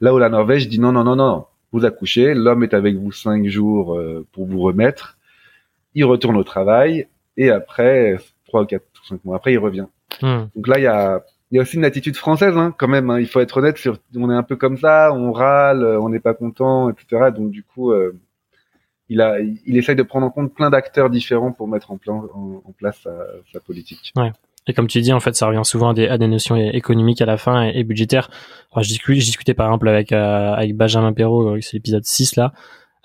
Là 0.01 0.13
où 0.13 0.17
la 0.17 0.29
Norvège 0.29 0.67
dit 0.67 0.79
non, 0.79 0.91
non, 0.91 1.03
non, 1.03 1.15
non, 1.15 1.45
vous 1.71 1.85
accouchez, 1.85 2.33
l'homme 2.33 2.63
est 2.63 2.73
avec 2.73 2.95
vous 2.95 3.11
cinq 3.11 3.45
jours 3.47 3.95
euh, 3.95 4.25
pour 4.31 4.45
vous 4.45 4.59
remettre, 4.59 5.17
il 5.93 6.05
retourne 6.05 6.37
au 6.37 6.43
travail 6.43 7.07
et 7.37 7.49
après 7.49 8.17
trois, 8.47 8.65
quatre, 8.65 8.85
cinq 9.07 9.23
mois 9.25 9.35
après, 9.35 9.53
il 9.53 9.59
revient. 9.59 9.87
Hmm. 10.21 10.45
Donc 10.55 10.67
là, 10.67 10.79
il 10.79 10.83
y 10.83 10.87
a, 10.87 11.23
y 11.51 11.59
a 11.59 11.61
aussi 11.61 11.77
une 11.77 11.85
attitude 11.85 12.15
française 12.15 12.57
hein, 12.57 12.73
quand 12.77 12.87
même. 12.87 13.09
Hein, 13.09 13.19
il 13.19 13.27
faut 13.27 13.39
être 13.39 13.57
honnête, 13.57 13.77
sur, 13.77 13.97
on 14.15 14.31
est 14.31 14.35
un 14.35 14.43
peu 14.43 14.55
comme 14.55 14.77
ça, 14.77 15.11
on 15.13 15.31
râle, 15.31 15.83
on 15.83 16.09
n'est 16.09 16.19
pas 16.19 16.33
content, 16.33 16.89
etc. 16.89 17.31
Donc 17.35 17.51
du 17.51 17.63
coup, 17.63 17.91
euh, 17.91 18.17
il 19.09 19.21
a, 19.21 19.39
il 19.39 19.77
essaye 19.77 19.95
de 19.95 20.03
prendre 20.03 20.25
en 20.25 20.29
compte 20.29 20.53
plein 20.53 20.69
d'acteurs 20.69 21.09
différents 21.09 21.51
pour 21.51 21.67
mettre 21.67 21.91
en, 21.91 21.97
plan, 21.97 22.25
en, 22.33 22.71
place 22.77 22.99
sa, 23.03 23.11
sa 23.53 23.59
politique. 23.59 24.11
Ouais. 24.15 24.31
Et 24.67 24.73
comme 24.73 24.87
tu 24.87 24.99
dis, 24.99 25.13
en 25.13 25.19
fait, 25.19 25.35
ça 25.35 25.47
revient 25.47 25.61
souvent 25.63 25.89
à 25.89 25.93
des, 25.93 26.07
à 26.07 26.17
des 26.17 26.27
notions 26.27 26.55
économiques 26.57 27.21
à 27.21 27.25
la 27.25 27.37
fin 27.37 27.63
et, 27.63 27.83
budgétaires. 27.83 28.29
Enfin, 28.71 28.81
je, 28.81 28.89
discutais, 28.89 29.21
je 29.21 29.25
discutais 29.25 29.53
par 29.53 29.67
exemple 29.67 29.87
avec, 29.87 30.11
euh, 30.11 30.53
avec 30.53 30.75
Benjamin 30.75 31.13
Perrault, 31.13 31.55
euh, 31.55 31.61
c'est 31.61 31.73
l'épisode 31.73 32.03
6 32.03 32.35
là, 32.35 32.51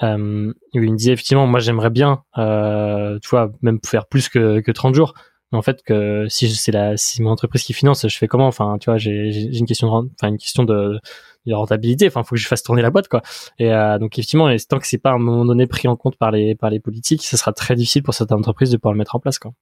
euh, 0.03 0.53
où 0.75 0.83
il 0.83 0.93
me 0.93 0.97
disait 0.97 1.12
effectivement, 1.12 1.47
moi 1.47 1.61
j'aimerais 1.61 1.91
bien, 1.91 2.25
euh, 2.37 3.19
tu 3.23 3.29
vois, 3.29 3.53
même 3.62 3.79
faire 3.85 4.07
plus 4.07 4.29
que, 4.29 4.61
que 4.61 4.73
30 4.73 4.95
jours. 4.95 5.15
Mais 5.53 5.59
en 5.59 5.62
fait, 5.62 5.83
que 5.85 6.27
si 6.29 6.49
c'est 6.51 6.73
la, 6.73 6.97
si 6.97 7.23
mon 7.23 7.31
entreprise 7.31 7.62
qui 7.62 7.75
finance, 7.75 8.09
je 8.09 8.19
fais 8.19 8.27
comment? 8.27 8.47
Enfin, 8.47 8.79
tu 8.81 8.91
vois, 8.91 8.97
j'ai 8.97 9.57
une 9.57 9.67
question 9.67 10.03
de, 10.03 10.09
enfin 10.15 10.29
une 10.29 10.38
question 10.38 10.65
de, 10.65 10.99
de 11.46 11.55
rentabilité. 11.55 12.07
Enfin, 12.07 12.22
faut 12.22 12.35
que 12.35 12.40
je 12.40 12.48
fasse 12.48 12.62
tourner 12.62 12.83
la 12.83 12.90
boîte, 12.90 13.09
quoi. 13.09 13.22
Et 13.59 13.72
euh, 13.72 13.98
donc 13.98 14.18
effectivement, 14.18 14.48
et 14.48 14.59
tant 14.61 14.78
que 14.78 14.87
c'est 14.87 14.98
pas 14.98 15.11
à 15.11 15.14
un 15.14 15.18
moment 15.18 15.44
donné 15.44 15.66
pris 15.66 15.88
en 15.88 15.96
compte 15.96 16.16
par 16.16 16.31
les 16.31 16.55
par 16.55 16.70
les 16.70 16.81
politiques, 16.81 17.22
ce 17.24 17.37
sera 17.37 17.52
très 17.52 17.74
difficile 17.74 18.02
pour 18.02 18.14
cette 18.14 18.33
entreprise 18.33 18.70
de 18.70 18.76
pouvoir 18.76 18.94
le 18.94 18.98
mettre 18.98 19.16
en 19.16 19.20
place, 19.20 19.38
quoi. 19.38 19.52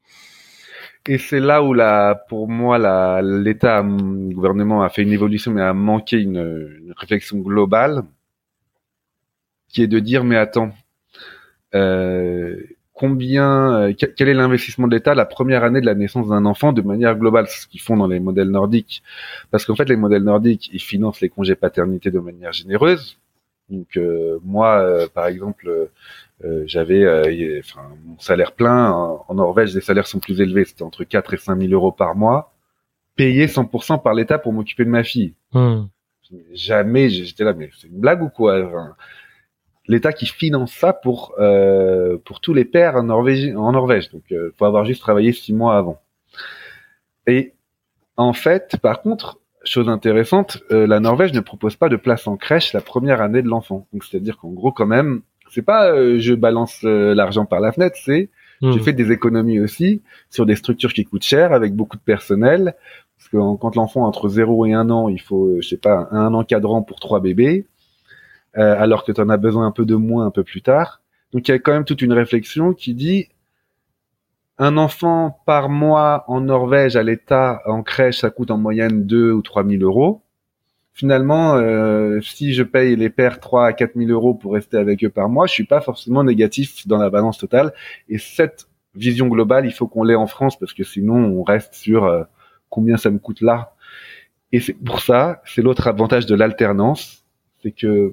Et 1.06 1.16
c'est 1.16 1.40
là 1.40 1.62
où 1.62 1.72
la, 1.72 2.14
pour 2.28 2.48
moi, 2.48 2.78
l'État, 3.22 3.82
le 3.82 4.34
gouvernement 4.34 4.82
a 4.82 4.90
fait 4.90 5.02
une 5.02 5.12
évolution, 5.12 5.50
mais 5.50 5.62
a 5.62 5.72
manqué 5.72 6.18
une, 6.18 6.36
une, 6.82 6.92
réflexion 6.94 7.38
globale, 7.38 8.02
qui 9.68 9.82
est 9.82 9.86
de 9.86 9.98
dire, 9.98 10.24
mais 10.24 10.36
attends, 10.36 10.72
euh, 11.74 12.56
combien, 13.00 13.88
euh, 13.88 13.94
quel 13.94 14.28
est 14.28 14.34
l'investissement 14.34 14.86
de 14.86 14.94
l'État 14.94 15.14
la 15.14 15.24
première 15.24 15.64
année 15.64 15.80
de 15.80 15.86
la 15.86 15.94
naissance 15.94 16.28
d'un 16.28 16.44
enfant 16.44 16.74
de 16.74 16.82
manière 16.82 17.16
globale, 17.16 17.46
c'est 17.48 17.62
ce 17.62 17.66
qu'ils 17.66 17.80
font 17.80 17.96
dans 17.96 18.06
les 18.06 18.20
modèles 18.20 18.50
nordiques, 18.50 19.02
parce 19.50 19.64
qu'en 19.64 19.74
fait, 19.74 19.88
les 19.88 19.96
modèles 19.96 20.22
nordiques, 20.24 20.68
ils 20.74 20.82
financent 20.82 21.22
les 21.22 21.30
congés 21.30 21.54
paternité 21.54 22.10
de 22.10 22.18
manière 22.18 22.52
généreuse. 22.52 23.16
Donc 23.70 23.96
euh, 23.96 24.38
moi, 24.44 24.80
euh, 24.80 25.08
par 25.08 25.28
exemple, 25.28 25.88
euh, 26.44 26.64
j'avais 26.66 27.06
enfin, 27.60 27.88
mon 28.04 28.18
salaire 28.18 28.52
plein. 28.52 28.90
En, 28.92 29.34
Norvège, 29.34 29.74
les 29.74 29.80
salaires 29.80 30.06
sont 30.06 30.18
plus 30.18 30.42
élevés. 30.42 30.66
C'était 30.66 30.82
entre 30.82 31.04
4 31.04 31.34
et 31.34 31.38
5 31.38 31.58
000 31.58 31.72
euros 31.72 31.92
par 31.92 32.14
mois, 32.16 32.52
payé 33.16 33.46
100% 33.46 34.02
par 34.02 34.12
l'État 34.12 34.38
pour 34.38 34.52
m'occuper 34.52 34.84
de 34.84 34.90
ma 34.90 35.04
fille. 35.04 35.32
Hmm. 35.52 35.84
Jamais, 36.52 37.08
j'étais 37.08 37.44
là, 37.44 37.54
mais 37.54 37.70
c'est 37.80 37.88
une 37.88 37.98
blague 37.98 38.22
ou 38.22 38.28
quoi? 38.28 38.94
L'État 39.90 40.12
qui 40.12 40.26
finance 40.26 40.72
ça 40.72 40.92
pour 40.92 41.34
euh, 41.40 42.16
pour 42.24 42.40
tous 42.40 42.54
les 42.54 42.64
pères 42.64 42.94
en 42.94 43.02
Norvège. 43.02 43.52
En 43.56 43.72
Norvège. 43.72 44.10
Donc, 44.10 44.22
euh, 44.30 44.54
faut 44.56 44.64
avoir 44.64 44.84
juste 44.84 45.00
travaillé 45.00 45.32
six 45.32 45.52
mois 45.52 45.76
avant. 45.76 46.00
Et 47.26 47.54
en 48.16 48.32
fait, 48.32 48.76
par 48.80 49.02
contre, 49.02 49.40
chose 49.64 49.88
intéressante, 49.88 50.62
la 50.70 51.00
Norvège 51.00 51.32
ne 51.32 51.40
propose 51.40 51.74
pas 51.74 51.88
de 51.88 51.96
place 51.96 52.28
en 52.28 52.36
crèche 52.36 52.72
la 52.72 52.80
première 52.80 53.20
année 53.20 53.42
de 53.42 53.48
l'enfant. 53.48 53.88
Donc, 53.92 54.04
c'est-à-dire 54.04 54.38
qu'en 54.38 54.50
gros, 54.50 54.70
quand 54.70 54.86
même, 54.86 55.22
C'est 55.50 55.62
pas 55.62 55.92
je 56.18 56.34
balance 56.34 56.82
l'argent 56.82 57.44
par 57.44 57.58
la 57.60 57.72
fenêtre, 57.72 57.96
c'est 58.00 58.30
je 58.62 58.78
fais 58.78 58.92
des 58.92 59.10
économies 59.10 59.58
aussi 59.58 60.02
sur 60.28 60.46
des 60.46 60.54
structures 60.54 60.92
qui 60.92 61.04
coûtent 61.04 61.24
cher 61.24 61.52
avec 61.52 61.74
beaucoup 61.74 61.96
de 61.96 62.02
personnel. 62.02 62.74
Parce 63.16 63.28
que 63.28 63.56
quand 63.58 63.74
l'enfant 63.76 64.06
entre 64.06 64.28
0 64.28 64.66
et 64.66 64.72
1 64.72 64.88
an, 64.90 65.08
il 65.08 65.20
faut, 65.20 65.60
je 65.60 65.68
sais 65.68 65.76
pas, 65.76 66.08
un 66.10 66.32
encadrant 66.32 66.82
pour 66.82 67.00
trois 67.00 67.20
bébés, 67.20 67.66
alors 68.54 69.04
que 69.04 69.12
tu 69.12 69.20
en 69.20 69.28
as 69.28 69.36
besoin 69.36 69.66
un 69.66 69.70
peu 69.70 69.84
de 69.84 69.94
moins 69.94 70.26
un 70.26 70.30
peu 70.30 70.44
plus 70.44 70.62
tard. 70.62 71.02
Donc 71.32 71.48
il 71.48 71.52
y 71.52 71.54
a 71.54 71.58
quand 71.58 71.72
même 71.72 71.84
toute 71.84 72.02
une 72.02 72.12
réflexion 72.12 72.72
qui 72.72 72.94
dit 72.94 73.28
un 74.62 74.76
enfant 74.76 75.40
par 75.46 75.70
mois 75.70 76.24
en 76.28 76.42
Norvège 76.42 76.94
à 76.94 77.02
l'État 77.02 77.62
en 77.64 77.82
crèche, 77.82 78.18
ça 78.18 78.28
coûte 78.28 78.50
en 78.50 78.58
moyenne 78.58 79.06
2 79.06 79.32
ou 79.32 79.40
3 79.40 79.66
000 79.66 79.82
euros. 79.82 80.22
Finalement, 80.92 81.54
euh, 81.54 82.20
si 82.20 82.52
je 82.52 82.62
paye 82.62 82.94
les 82.94 83.08
pères 83.08 83.40
3 83.40 83.68
à 83.68 83.72
4 83.72 83.92
000 83.96 84.10
euros 84.10 84.34
pour 84.34 84.52
rester 84.52 84.76
avec 84.76 85.02
eux 85.02 85.08
par 85.08 85.30
mois, 85.30 85.46
je 85.46 85.52
suis 85.52 85.64
pas 85.64 85.80
forcément 85.80 86.24
négatif 86.24 86.86
dans 86.86 86.98
la 86.98 87.08
balance 87.08 87.38
totale. 87.38 87.72
Et 88.10 88.18
cette 88.18 88.68
vision 88.94 89.28
globale, 89.28 89.64
il 89.64 89.72
faut 89.72 89.86
qu'on 89.86 90.04
l'ait 90.04 90.14
en 90.14 90.26
France 90.26 90.58
parce 90.58 90.74
que 90.74 90.84
sinon 90.84 91.14
on 91.14 91.42
reste 91.42 91.72
sur 91.72 92.04
euh, 92.04 92.24
combien 92.68 92.98
ça 92.98 93.10
me 93.10 93.18
coûte 93.18 93.40
là. 93.40 93.72
Et 94.52 94.60
c'est 94.60 94.74
pour 94.74 95.00
ça, 95.00 95.40
c'est 95.46 95.62
l'autre 95.62 95.86
avantage 95.86 96.26
de 96.26 96.34
l'alternance, 96.34 97.24
c'est 97.62 97.70
que 97.70 98.12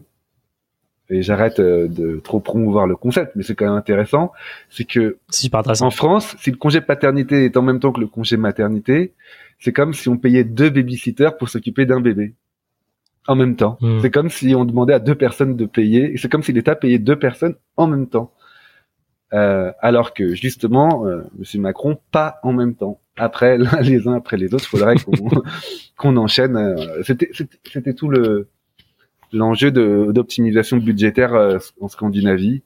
et 1.09 1.21
j'arrête 1.21 1.59
euh, 1.59 1.87
de 1.87 2.19
trop 2.23 2.39
promouvoir 2.39 2.87
le 2.87 2.95
concept, 2.95 3.31
mais 3.35 3.43
c'est 3.43 3.55
quand 3.55 3.65
même 3.65 3.75
intéressant, 3.75 4.31
c'est 4.69 4.83
que 4.83 5.17
en 5.81 5.91
France, 5.91 6.35
si 6.39 6.51
le 6.51 6.57
congé 6.57 6.81
paternité 6.81 7.45
est 7.45 7.57
en 7.57 7.61
même 7.61 7.79
temps 7.79 7.91
que 7.91 8.01
le 8.01 8.07
congé 8.07 8.37
maternité, 8.37 9.13
c'est 9.59 9.71
comme 9.71 9.93
si 9.93 10.09
on 10.09 10.17
payait 10.17 10.43
deux 10.43 10.69
babysitters 10.69 11.37
pour 11.37 11.49
s'occuper 11.49 11.85
d'un 11.85 12.01
bébé 12.01 12.35
en 13.27 13.35
même 13.35 13.55
temps. 13.55 13.77
Hmm. 13.81 13.99
C'est 14.01 14.11
comme 14.11 14.29
si 14.29 14.55
on 14.55 14.65
demandait 14.65 14.93
à 14.93 14.99
deux 14.99 15.15
personnes 15.15 15.55
de 15.55 15.65
payer, 15.65 16.15
c'est 16.17 16.29
comme 16.29 16.43
si 16.43 16.53
l'État 16.53 16.75
payait 16.75 16.99
deux 16.99 17.17
personnes 17.17 17.55
en 17.75 17.87
même 17.87 18.07
temps. 18.07 18.33
Euh, 19.33 19.73
alors 19.81 20.13
que 20.13 20.35
justement, 20.35 21.05
euh, 21.05 21.23
Monsieur 21.37 21.59
Macron, 21.59 21.97
pas 22.11 22.39
en 22.43 22.53
même 22.53 22.75
temps. 22.75 23.01
Après, 23.17 23.57
les 23.81 24.07
uns 24.07 24.13
après 24.13 24.37
les 24.37 24.53
autres, 24.53 24.65
il 24.65 24.69
faudrait 24.69 24.95
qu'on 24.95 25.41
qu'on 25.97 26.17
enchaîne. 26.17 26.55
Euh, 26.55 27.03
c'était 27.03 27.93
tout 27.93 28.09
le 28.09 28.49
l'enjeu 29.31 29.71
d'optimisation 29.71 30.77
budgétaire 30.77 31.33
euh, 31.33 31.59
en 31.81 31.87
Scandinavie 31.87 32.63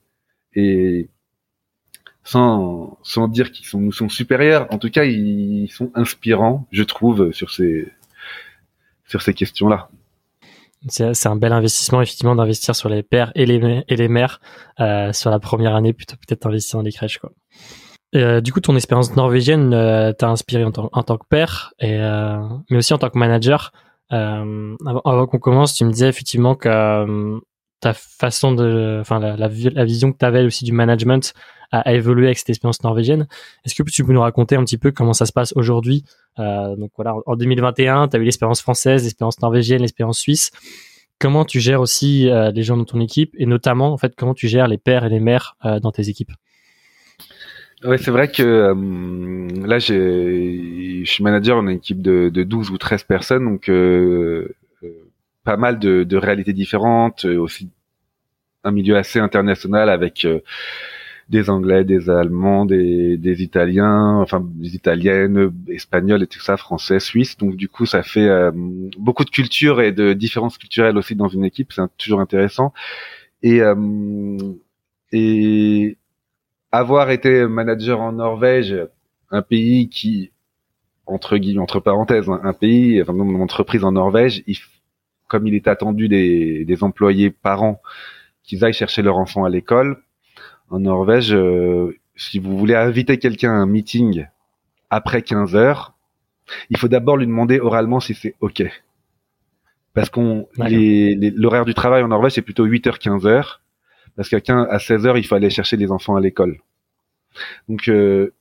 et 0.54 1.10
sans 2.24 2.98
sans 3.02 3.28
dire 3.28 3.52
qu'ils 3.52 3.66
sont 3.66 3.80
nous 3.80 3.92
sont 3.92 4.10
supérieurs, 4.10 4.68
en 4.72 4.78
tout 4.78 4.90
cas 4.90 5.06
ils 5.06 5.70
sont 5.70 5.92
inspirants, 5.96 6.68
je 6.72 6.84
trouve, 6.84 7.32
sur 7.32 7.50
ces 7.50 7.88
sur 9.08 9.22
ces 9.22 9.34
questions-là. 9.34 9.90
C'est 10.88 11.28
un 11.28 11.36
bel 11.36 11.54
investissement 11.54 12.02
effectivement 12.02 12.36
d'investir 12.36 12.76
sur 12.76 12.90
les 12.90 13.04
pères 13.04 13.32
et 13.36 13.46
les 13.46 13.84
et 13.88 13.96
les 13.96 14.08
mères 14.08 14.42
euh, 14.80 15.14
sur 15.14 15.30
la 15.30 15.40
première 15.40 15.76
année 15.76 15.94
plutôt 15.94 16.16
peut-être 16.16 16.46
investir 16.48 16.80
dans 16.80 16.84
les 16.84 16.92
crèches 16.92 17.20
quoi. 17.20 17.32
Euh, 18.14 18.42
du 18.42 18.52
coup, 18.52 18.60
ton 18.60 18.76
expérience 18.76 19.16
norvégienne 19.16 19.72
t'a 20.18 20.28
inspiré 20.28 20.66
en, 20.66 20.72
en, 20.76 21.04
tant 21.04 21.18
que 21.18 21.26
père, 21.30 21.74
et, 21.80 21.98
mais 22.70 22.78
aussi 22.78 22.94
en 22.94 22.98
tant 22.98 23.10
que 23.10 23.18
manager. 23.18 23.72
Euh, 24.12 24.76
avant, 25.06 25.28
qu'on 25.28 25.40
commence, 25.40 25.76
tu 25.76 25.86
me 25.86 25.92
disais 25.92 26.10
effectivement 26.10 26.56
que 26.56 26.68
euh, 26.68 27.40
ta 27.80 27.94
façon 27.94 28.54
de, 28.54 29.00
enfin 29.02 29.20
la, 29.20 29.36
la, 29.36 29.86
vision 29.86 30.12
que 30.12 30.18
tu 30.18 30.26
avais 30.26 30.44
aussi 30.44 30.66
du 30.66 30.72
management 30.72 31.34
a, 31.72 31.94
évolué 31.94 32.28
avec 32.28 32.38
cette 32.38 32.50
expérience 32.50 32.84
norvégienne. 32.84 33.28
Est-ce 33.66 33.76
que 33.76 33.84
tu 33.90 34.04
peux 34.04 34.14
nous 34.14 34.22
raconter 34.22 34.56
un 34.56 34.64
petit 34.64 34.78
peu 34.78 34.92
comment 34.92 35.14
ça 35.14 35.26
se 35.26 35.32
passe 35.32 35.54
aujourd'hui? 35.56 36.04
Euh, 36.40 36.76
Donc 36.76 36.92
voilà, 36.96 37.16
en 37.26 37.36
2021, 37.36 38.10
tu 38.10 38.18
as 38.18 38.20
eu 38.20 38.24
l'expérience 38.24 38.62
française, 38.62 39.04
l'expérience 39.04 39.42
norvégienne, 39.42 39.82
l'expérience 39.82 40.20
suisse. 40.20 40.52
Comment 41.20 41.46
tu 41.46 41.60
gères 41.60 41.82
aussi 41.82 42.30
euh, 42.30 42.52
les 42.52 42.64
gens 42.64 42.78
dans 42.78 42.86
ton 42.86 43.00
équipe 43.00 43.34
et 43.38 43.46
notamment 43.46 43.94
en 43.94 43.98
fait 43.98 44.16
comment 44.16 44.34
tu 44.34 44.48
gères 44.48 44.68
les 44.68 44.78
pères 44.78 45.06
et 45.06 45.10
les 45.10 45.20
mères 45.20 45.56
euh, 45.66 45.80
dans 45.80 45.92
tes 45.92 46.10
équipes? 46.10 46.32
Ouais, 47.84 47.98
c'est 47.98 48.12
vrai 48.12 48.28
que 48.32 48.44
euh, 48.44 49.66
là, 49.66 49.80
je 49.80 51.04
suis 51.04 51.24
manager 51.24 51.58
en 51.58 51.68
équipe 51.68 52.02
de, 52.02 52.30
de 52.30 52.44
12 52.44 52.70
ou 52.70 52.78
13 52.78 53.04
personnes, 53.06 53.44
donc 53.46 53.70
euh, 53.70 54.50
euh, 54.84 55.10
pas 55.44 55.58
mal 55.58 55.80
de, 55.80 56.04
de, 56.04 56.18
réalités 56.18 56.54
différentes, 56.54 57.26
aussi 57.26 57.70
un 58.64 58.72
milieu 58.72 58.98
assez 58.98 59.18
international 59.20 59.90
avec 59.90 60.28
des 61.30 61.50
Anglais, 61.50 61.84
des 61.84 62.10
Allemands, 62.12 62.66
des, 62.66 63.18
des, 63.18 63.42
Italiens, 63.42 64.18
enfin 64.22 64.46
des 64.46 64.76
Italiennes, 64.76 65.52
Espagnols 65.68 66.22
et 66.22 66.28
tout 66.28 66.40
ça, 66.42 66.58
Français, 66.58 67.00
Suisses. 67.00 67.38
Donc 67.38 67.56
du 67.56 67.68
coup, 67.68 67.88
ça 67.88 68.04
fait 68.04 68.30
beaucoup 69.00 69.26
de 69.26 69.32
cultures 69.32 69.82
et 69.82 69.92
de 69.92 70.14
différences 70.14 70.60
culturelles 70.60 70.98
aussi 70.98 71.16
dans 71.16 71.30
une 71.30 71.46
équipe. 71.46 71.74
C'est 71.74 71.82
toujours 71.98 72.22
intéressant. 72.22 72.74
Et 73.42 73.62
et 75.12 75.98
avoir 76.72 77.10
été 77.12 77.48
manager 77.48 78.02
en 78.02 78.14
Norvège, 78.14 78.76
un 79.30 79.42
pays 79.42 79.90
qui, 79.90 80.32
entre 81.06 81.38
guillemets, 81.38 81.62
entre 81.62 81.80
parenthèses, 81.80 82.30
un 82.30 82.54
pays, 82.54 83.02
enfin, 83.02 83.14
une 83.14 83.42
entreprise 83.42 83.84
en 83.84 83.92
Norvège, 83.92 84.44
il, 84.48 84.58
comme 85.28 85.48
il 85.48 85.56
est 85.56 85.68
attendu 85.68 86.08
des, 86.08 86.66
des 86.66 86.84
employés 86.84 87.32
parents 87.32 87.82
qu'ils 88.44 88.66
aillent 88.66 88.74
chercher 88.74 89.02
leur 89.02 89.18
enfant 89.18 89.46
à 89.46 89.50
l'école, 89.50 90.02
en 90.70 90.80
Norvège, 90.80 91.34
euh, 91.34 91.98
si 92.16 92.40
vous 92.40 92.58
voulez 92.58 92.76
inviter 92.76 93.18
quelqu'un 93.18 93.52
à 93.52 93.56
un 93.56 93.66
meeting 93.66 94.26
après 94.90 95.22
15 95.22 95.56
heures, 95.56 95.94
il 96.70 96.78
faut 96.78 96.88
d'abord 96.88 97.18
lui 97.18 97.28
demander 97.28 97.60
oralement 97.60 98.00
si 98.00 98.14
c'est 98.14 98.36
OK. 98.40 98.64
Parce 99.94 100.10
qu'on 100.10 100.48
l'horaire 100.56 101.66
du 101.66 101.74
travail 101.74 102.04
en 102.04 102.08
Norvège, 102.08 102.34
c'est 102.34 102.42
plutôt 102.42 102.66
8h 102.66 102.98
15 102.98 103.26
heures 103.26 103.61
parce 104.22 104.30
qu'à 104.30 104.62
à 104.70 104.78
16 104.78 105.08
heures, 105.08 105.18
il 105.18 105.26
faut 105.26 105.34
aller 105.34 105.50
chercher 105.50 105.78
les 105.78 105.92
enfants 105.92 106.16
à 106.16 106.22
l'école. 106.22 106.60
Donc, 107.68 107.88
euh, 107.88 108.36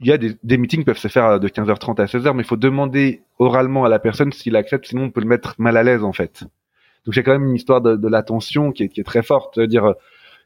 il 0.00 0.08
y 0.08 0.12
a 0.12 0.18
des, 0.18 0.36
des, 0.42 0.58
meetings 0.58 0.84
peuvent 0.84 0.98
se 0.98 1.08
faire 1.08 1.40
de 1.40 1.48
15h30 1.48 2.02
à 2.02 2.04
16h, 2.04 2.34
mais 2.34 2.42
il 2.42 2.46
faut 2.46 2.58
demander 2.58 3.22
oralement 3.38 3.86
à 3.86 3.88
la 3.88 3.98
personne 3.98 4.30
s'il 4.30 4.56
accepte, 4.56 4.86
sinon 4.86 5.04
on 5.04 5.10
peut 5.10 5.22
le 5.22 5.26
mettre 5.26 5.54
mal 5.56 5.78
à 5.78 5.82
l'aise 5.82 6.04
en 6.04 6.12
fait. 6.12 6.44
Donc 7.06 7.16
a 7.16 7.22
quand 7.22 7.32
même 7.32 7.46
une 7.46 7.54
histoire 7.54 7.80
de, 7.80 7.96
de 7.96 8.08
l'attention 8.08 8.72
qui 8.72 8.82
est, 8.82 8.88
qui 8.88 9.00
est 9.00 9.04
très 9.04 9.22
forte. 9.22 9.54
C'est-à-dire, 9.54 9.94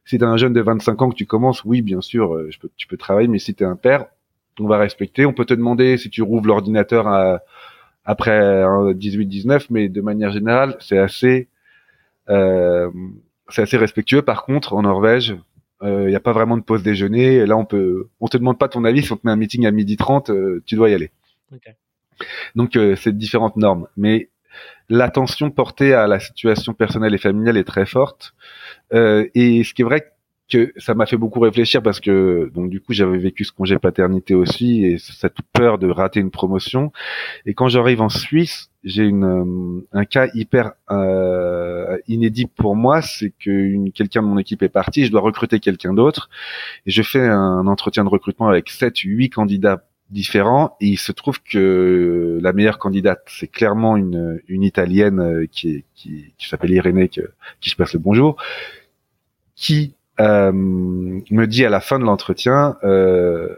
si 0.05 0.18
tu 0.18 0.24
un 0.24 0.37
jeune 0.37 0.53
de 0.53 0.61
25 0.61 1.03
ans 1.03 1.11
que 1.11 1.16
tu 1.16 1.27
commences, 1.27 1.64
oui, 1.64 1.83
bien 1.83 2.01
sûr, 2.01 2.33
euh, 2.33 2.48
je 2.51 2.61
peux, 2.61 2.70
tu 2.77 2.87
peux 2.87 2.96
travailler, 2.96 3.27
mais 3.27 3.40
si 3.40 3.57
tu 3.57 3.64
es 3.64 3.66
un 3.66 3.74
père, 3.74 4.07
on 4.61 4.68
va 4.68 4.79
respecter. 4.79 5.27
On 5.27 5.33
peut 5.33 5.46
te 5.46 5.55
demander 5.55 5.96
si 5.96 6.11
tu 6.11 6.22
rouvres 6.22 6.46
l'ordinateur 6.46 7.09
après 8.05 8.38
18-19, 8.38 9.66
mais 9.70 9.88
de 9.88 10.01
manière 10.01 10.31
générale, 10.31 10.77
c'est 10.79 10.98
assez 10.98 11.48
euh, 12.29 12.90
c'est 13.49 13.63
assez 13.63 13.77
respectueux. 13.77 14.23
Par 14.23 14.45
contre, 14.45 14.75
en 14.75 14.83
Norvège, 14.83 15.37
il 15.83 15.89
euh, 15.89 16.09
n'y 16.09 16.15
a 16.15 16.21
pas 16.21 16.33
vraiment 16.33 16.57
de 16.57 16.63
pause 16.63 16.83
déjeuner. 16.83 17.35
Et 17.37 17.47
là, 17.47 17.57
on 17.57 17.65
peut, 17.65 18.09
on 18.21 18.29
te 18.29 18.37
demande 18.37 18.59
pas 18.59 18.69
ton 18.69 18.85
avis. 18.85 19.03
Si 19.03 19.13
on 19.13 19.17
te 19.17 19.27
met 19.27 19.33
un 19.33 19.37
meeting 19.37 19.67
à 19.67 19.71
midi 19.71 19.97
30, 19.97 20.31
euh, 20.31 20.63
tu 20.67 20.75
dois 20.75 20.91
y 20.91 20.95
aller. 20.95 21.11
Okay. 21.55 21.73
Donc, 22.55 22.77
euh, 22.77 22.97
c'est 22.97 23.17
différentes 23.17 23.57
normes. 23.57 23.87
Mais 23.97 24.29
l'attention 24.89 25.51
portée 25.51 25.95
à 25.95 26.07
la 26.07 26.19
situation 26.19 26.75
personnelle 26.75 27.15
et 27.15 27.19
familiale 27.19 27.57
est 27.57 27.65
très 27.65 27.87
forte. 27.87 28.35
et 28.93 29.63
ce 29.65 29.75
qui 29.75 29.83
est 29.83 29.85
vrai 29.85 30.13
que 30.49 30.73
ça 30.77 30.95
m'a 30.95 31.07
fait 31.07 31.17
beaucoup 31.17 31.41
réfléchir 31.41 31.83
parce 31.83 32.01
que 32.01 32.51
donc 32.55 32.71
du 32.71 32.81
coup 32.81 32.93
j'avais 32.93 33.19
vécu 33.19 33.45
ce 33.45 33.53
congé 33.53 33.79
paternité 33.79 34.35
aussi 34.35 34.85
et 34.85 34.99
cette 34.99 35.37
peur 35.53 35.79
de 35.79 35.89
rater 35.89 36.21
une 36.21 36.31
promotion. 36.31 36.93
Et 37.47 37.55
quand 37.55 37.69
j'arrive 37.69 38.01
en 38.01 38.09
Suisse 38.09 38.71
j'ai 38.85 39.05
une 39.05 39.25
euh, 39.25 39.87
un 39.93 40.05
cas 40.05 40.29
hyper 40.35 40.73
euh, 40.91 41.99
inédit 42.09 42.47
pour 42.47 42.77
moi 42.77 43.03
c'est 43.03 43.33
que 43.39 43.91
quelqu'un 43.91 44.23
de 44.23 44.29
mon 44.29 44.39
équipe 44.39 44.63
est 44.63 44.69
parti 44.69 45.05
je 45.05 45.11
dois 45.11 45.21
recruter 45.21 45.61
quelqu'un 45.61 45.93
d'autre. 45.93 46.31
Et 46.87 46.91
je 46.91 47.03
fais 47.03 47.27
un 47.27 47.67
entretien 47.67 48.05
de 48.05 48.09
recrutement 48.09 48.49
avec 48.49 48.71
sept 48.71 48.99
huit 48.99 49.31
candidats 49.31 49.85
différents 50.11 50.77
et 50.81 50.87
il 50.87 50.96
se 50.99 51.13
trouve 51.13 51.42
que 51.42 52.38
la 52.40 52.55
meilleure 52.55 52.79
candidate 52.79 53.23
c'est 53.27 53.49
clairement 53.49 53.99
une 53.99 54.40
une 54.49 54.63
italienne 54.63 55.21
euh, 55.21 55.46
qui 55.51 55.85
qui, 55.94 56.33
qui 56.38 56.49
s'appelle 56.49 56.71
Irénée 56.71 57.11
qui, 57.11 57.21
qui 57.61 57.69
je 57.69 57.77
passe 57.77 57.92
le 57.92 57.99
bonjour 57.99 58.37
qui 59.55 59.94
euh, 60.21 60.52
me 60.52 61.46
dit 61.46 61.64
à 61.64 61.71
la 61.71 61.81
fin 61.81 61.98
de 61.98 62.04
l'entretien, 62.04 62.77
euh, 62.83 63.48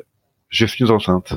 je 0.48 0.66
suis 0.66 0.90
enceinte. 0.90 1.34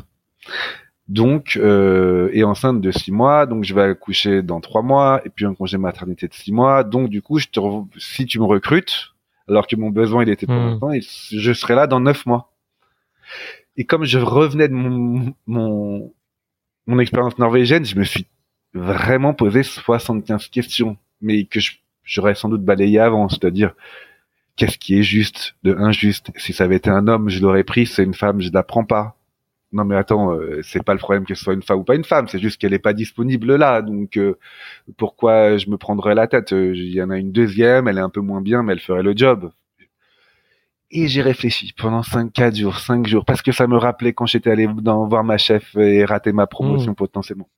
Donc, 1.07 1.57
euh, 1.57 2.29
et 2.33 2.43
enceinte 2.43 2.81
de 2.81 2.91
six 2.91 3.11
mois, 3.11 3.45
donc 3.45 3.63
je 3.63 3.73
vais 3.73 3.83
accoucher 3.83 4.41
dans 4.41 4.61
trois 4.61 4.81
mois, 4.81 5.21
et 5.25 5.29
puis 5.29 5.45
un 5.45 5.53
congé 5.53 5.77
maternité 5.77 6.27
de 6.27 6.33
six 6.33 6.51
mois. 6.51 6.83
Donc, 6.83 7.09
du 7.09 7.21
coup, 7.21 7.39
je 7.39 7.47
te 7.47 7.59
si 7.97 8.25
tu 8.25 8.39
me 8.39 8.45
recrutes, 8.45 9.13
alors 9.47 9.67
que 9.67 9.75
mon 9.75 9.89
besoin 9.89 10.23
il 10.23 10.29
était 10.29 10.45
pour 10.45 10.55
hmm. 10.55 10.79
l'instant, 10.81 10.91
je 11.31 11.53
serai 11.53 11.75
là 11.75 11.87
dans 11.87 11.99
neuf 11.99 12.25
mois. 12.25 12.51
Et 13.75 13.85
comme 13.85 14.05
je 14.05 14.19
revenais 14.19 14.67
de 14.67 14.73
mon 14.73 15.33
mon, 15.47 16.13
mon 16.87 16.99
expérience 16.99 17.37
norvégienne, 17.37 17.85
je 17.85 17.97
me 17.97 18.03
suis 18.03 18.27
vraiment 18.73 19.33
posé 19.33 19.63
75 19.63 20.47
questions, 20.47 20.97
mais 21.21 21.45
que 21.45 21.59
j'aurais 22.03 22.35
sans 22.35 22.49
doute 22.49 22.63
balayé 22.63 22.99
avant, 22.99 23.29
c'est-à-dire 23.29 23.73
qu'est-ce 24.55 24.77
qui 24.77 24.99
est 24.99 25.03
juste 25.03 25.55
de 25.63 25.75
injuste? 25.75 26.31
Si 26.37 26.53
ça 26.53 26.65
avait 26.65 26.77
été 26.77 26.89
un 26.89 27.07
homme, 27.07 27.29
je 27.29 27.41
l'aurais 27.41 27.63
pris. 27.63 27.85
C'est 27.85 28.03
une 28.03 28.13
femme, 28.13 28.41
je 28.41 28.51
la 28.51 28.63
prends 28.63 28.85
pas. 28.85 29.15
Non 29.73 29.85
mais 29.85 29.95
attends, 29.95 30.31
euh, 30.33 30.61
c'est 30.61 30.83
pas 30.83 30.93
le 30.93 30.99
problème 30.99 31.25
que 31.25 31.33
ce 31.33 31.43
soit 31.43 31.55
une 31.55 31.63
femme 31.63 31.79
ou 31.79 31.83
pas 31.83 31.95
une 31.95 32.03
femme, 32.03 32.27
c'est 32.27 32.37
juste 32.37 32.61
qu'elle 32.61 32.73
est 32.73 32.79
pas 32.79 32.93
disponible 32.93 33.55
là. 33.55 33.81
Donc 33.81 34.17
euh, 34.17 34.37
pourquoi 34.97 35.57
je 35.57 35.67
me 35.69 35.77
prendrais 35.77 36.13
la 36.13 36.27
tête? 36.27 36.53
Euh, 36.53 36.73
Il 36.75 36.93
y 36.93 37.01
en 37.01 37.09
a 37.09 37.17
une 37.17 37.31
deuxième, 37.31 37.87
elle 37.87 37.97
est 37.97 38.01
un 38.01 38.09
peu 38.09 38.21
moins 38.21 38.41
bien, 38.41 38.61
mais 38.61 38.73
elle 38.73 38.79
ferait 38.79 39.01
le 39.01 39.13
job. 39.15 39.51
Et 40.91 41.07
j'ai 41.07 41.23
réfléchi 41.23 41.73
pendant 41.75 42.03
5, 42.03 42.31
4 42.31 42.55
jours, 42.55 42.77
5 42.77 43.07
jours, 43.07 43.25
parce 43.25 43.41
que 43.41 43.51
ça 43.51 43.65
me 43.65 43.77
rappelait 43.77 44.13
quand 44.13 44.27
j'étais 44.27 44.51
allé 44.51 44.67
dans, 44.67 45.07
voir 45.07 45.23
ma 45.23 45.39
chef 45.39 45.75
et 45.75 46.05
rater 46.05 46.33
ma 46.33 46.45
promotion 46.45 46.91
mmh. 46.91 46.95
potentiellement. 46.95 47.49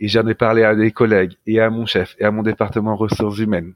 Et 0.00 0.08
j'en 0.08 0.26
ai 0.26 0.34
parlé 0.34 0.64
à 0.64 0.74
des 0.74 0.90
collègues 0.90 1.36
et 1.46 1.60
à 1.60 1.70
mon 1.70 1.86
chef 1.86 2.16
et 2.18 2.24
à 2.24 2.32
mon 2.32 2.42
département 2.42 2.96
ressources 2.96 3.38
humaines. 3.38 3.74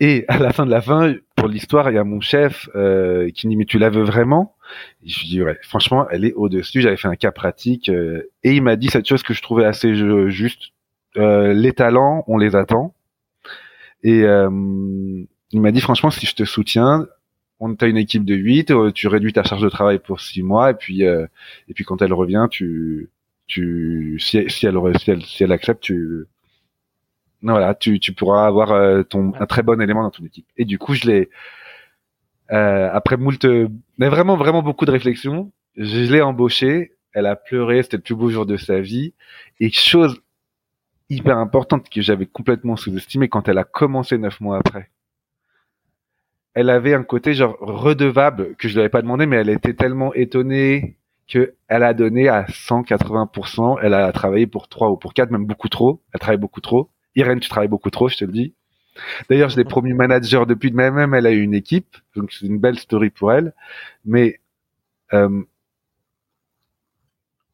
Et 0.00 0.24
à 0.28 0.38
la 0.38 0.52
fin 0.52 0.66
de 0.66 0.70
la 0.70 0.80
fin, 0.80 1.14
pour 1.36 1.48
l'histoire, 1.48 1.90
il 1.90 1.94
y 1.94 1.98
a 1.98 2.04
mon 2.04 2.20
chef 2.20 2.68
euh, 2.74 3.30
qui 3.30 3.46
me 3.46 3.52
dit 3.52 3.56
mais 3.56 3.64
tu 3.64 3.78
la 3.78 3.90
veux 3.90 4.02
vraiment? 4.02 4.56
Je 5.04 5.20
lui 5.20 5.28
dis 5.28 5.42
ouais, 5.42 5.58
franchement, 5.62 6.08
elle 6.10 6.24
est 6.24 6.32
au-dessus. 6.34 6.80
J'avais 6.80 6.96
fait 6.96 7.08
un 7.08 7.16
cas 7.16 7.30
pratique 7.32 7.88
euh, 7.88 8.30
et 8.42 8.54
il 8.54 8.62
m'a 8.62 8.76
dit 8.76 8.88
cette 8.88 9.08
chose 9.08 9.22
que 9.22 9.34
je 9.34 9.42
trouvais 9.42 9.64
assez 9.64 9.94
juste. 10.30 10.72
Euh, 11.16 11.52
les 11.52 11.72
talents, 11.72 12.24
on 12.26 12.38
les 12.38 12.56
attend. 12.56 12.94
Et 14.02 14.22
euh, 14.24 14.50
il 15.52 15.60
m'a 15.60 15.70
dit 15.72 15.80
franchement, 15.80 16.10
si 16.10 16.26
je 16.26 16.34
te 16.34 16.44
soutiens, 16.44 17.06
on 17.60 17.74
t'a 17.74 17.86
une 17.86 17.96
équipe 17.96 18.24
de 18.24 18.34
8, 18.34 18.70
euh, 18.70 18.92
tu 18.92 19.08
réduis 19.08 19.32
ta 19.32 19.42
charge 19.42 19.62
de 19.62 19.68
travail 19.68 19.98
pour 19.98 20.20
6 20.20 20.42
mois 20.42 20.70
et 20.70 20.74
puis 20.74 21.04
euh, 21.04 21.26
et 21.68 21.74
puis 21.74 21.84
quand 21.84 22.02
elle 22.02 22.12
revient, 22.12 22.46
tu 22.50 23.10
tu 23.46 24.18
si, 24.20 24.38
elle 24.38 24.50
si 24.50 24.66
elle 24.66 25.22
si 25.22 25.44
elle 25.44 25.52
accepte, 25.52 25.82
tu 25.82 26.26
voilà, 27.52 27.74
tu 27.74 28.00
tu 28.00 28.12
pourras 28.12 28.46
avoir 28.46 28.72
euh, 28.72 29.02
ton 29.02 29.32
un 29.38 29.46
très 29.46 29.62
bon 29.62 29.80
élément 29.80 30.02
dans 30.02 30.10
ton 30.10 30.24
équipe. 30.24 30.46
Et 30.56 30.64
du 30.64 30.78
coup, 30.78 30.94
je 30.94 31.06
l'ai 31.06 31.30
après 32.48 33.16
moult 33.16 33.44
mais 33.98 34.08
vraiment 34.08 34.36
vraiment 34.36 34.62
beaucoup 34.62 34.84
de 34.84 34.90
réflexion, 34.90 35.50
je 35.76 36.12
l'ai 36.12 36.20
embauchée, 36.22 36.92
elle 37.12 37.26
a 37.26 37.36
pleuré, 37.36 37.82
c'était 37.82 37.96
le 37.96 38.02
plus 38.02 38.14
beau 38.14 38.28
jour 38.28 38.46
de 38.46 38.56
sa 38.56 38.80
vie 38.80 39.14
et 39.60 39.70
chose 39.70 40.20
hyper 41.10 41.38
importante 41.38 41.88
que 41.90 42.00
j'avais 42.00 42.26
complètement 42.26 42.76
sous-estimée 42.76 43.28
quand 43.28 43.48
elle 43.48 43.58
a 43.58 43.64
commencé 43.64 44.18
neuf 44.18 44.40
mois 44.40 44.58
après 44.58 44.90
elle 46.54 46.70
avait 46.70 46.94
un 46.94 47.02
côté 47.02 47.34
genre 47.34 47.56
redevable 47.60 48.54
que 48.56 48.68
je 48.68 48.74
lui 48.74 48.80
avais 48.80 48.88
pas 48.88 49.02
demandé, 49.02 49.26
mais 49.26 49.36
elle 49.36 49.50
était 49.50 49.74
tellement 49.74 50.14
étonnée 50.14 50.96
que 51.28 51.54
elle 51.68 51.82
a 51.82 51.94
donné 51.94 52.28
à 52.28 52.44
180%. 52.44 53.78
Elle 53.82 53.94
a 53.94 54.10
travaillé 54.12 54.46
pour 54.46 54.68
trois 54.68 54.90
ou 54.90 54.96
pour 54.96 55.14
quatre, 55.14 55.30
même 55.30 55.46
beaucoup 55.46 55.68
trop. 55.68 56.00
Elle 56.12 56.20
travaille 56.20 56.38
beaucoup 56.38 56.60
trop. 56.60 56.90
Irène, 57.16 57.40
tu 57.40 57.48
travailles 57.48 57.68
beaucoup 57.68 57.90
trop, 57.90 58.08
je 58.08 58.16
te 58.16 58.24
le 58.24 58.32
dis. 58.32 58.54
D'ailleurs, 59.28 59.48
je 59.48 59.56
l'ai 59.56 59.64
promu 59.64 59.94
manager 59.94 60.46
depuis, 60.46 60.70
même 60.72 61.14
elle 61.14 61.26
a 61.26 61.32
eu 61.32 61.42
une 61.42 61.54
équipe, 61.54 61.96
donc 62.14 62.32
c'est 62.32 62.46
une 62.46 62.58
belle 62.58 62.78
story 62.78 63.10
pour 63.10 63.32
elle. 63.32 63.52
Mais 64.04 64.40
euh, 65.12 65.42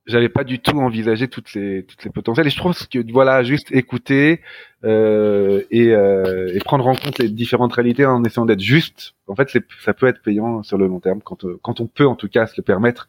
j'avais 0.06 0.28
pas 0.28 0.44
du 0.44 0.58
tout 0.58 0.76
envisagé 0.78 1.28
toutes 1.28 1.54
les 1.54 1.84
toutes 1.84 2.04
les 2.04 2.10
potentiels 2.10 2.46
et 2.46 2.50
je 2.50 2.56
trouve 2.56 2.76
que 2.88 3.12
voilà 3.12 3.42
juste 3.42 3.70
écouter 3.72 4.40
euh, 4.84 5.62
et, 5.70 5.94
euh, 5.94 6.52
et, 6.54 6.58
prendre 6.60 6.86
en 6.86 6.94
compte 6.94 7.18
les 7.18 7.28
différentes 7.28 7.74
réalités 7.74 8.04
en 8.06 8.24
essayant 8.24 8.46
d'être 8.46 8.60
juste 8.60 9.14
en 9.28 9.36
fait 9.36 9.50
ça 9.84 9.94
peut 9.94 10.06
être 10.06 10.22
payant 10.22 10.62
sur 10.62 10.78
le 10.78 10.86
long 10.86 11.00
terme 11.00 11.20
quand 11.22 11.44
quand 11.62 11.80
on 11.80 11.86
peut 11.86 12.06
en 12.06 12.16
tout 12.16 12.28
cas 12.28 12.46
se 12.46 12.54
le 12.56 12.62
permettre 12.62 13.08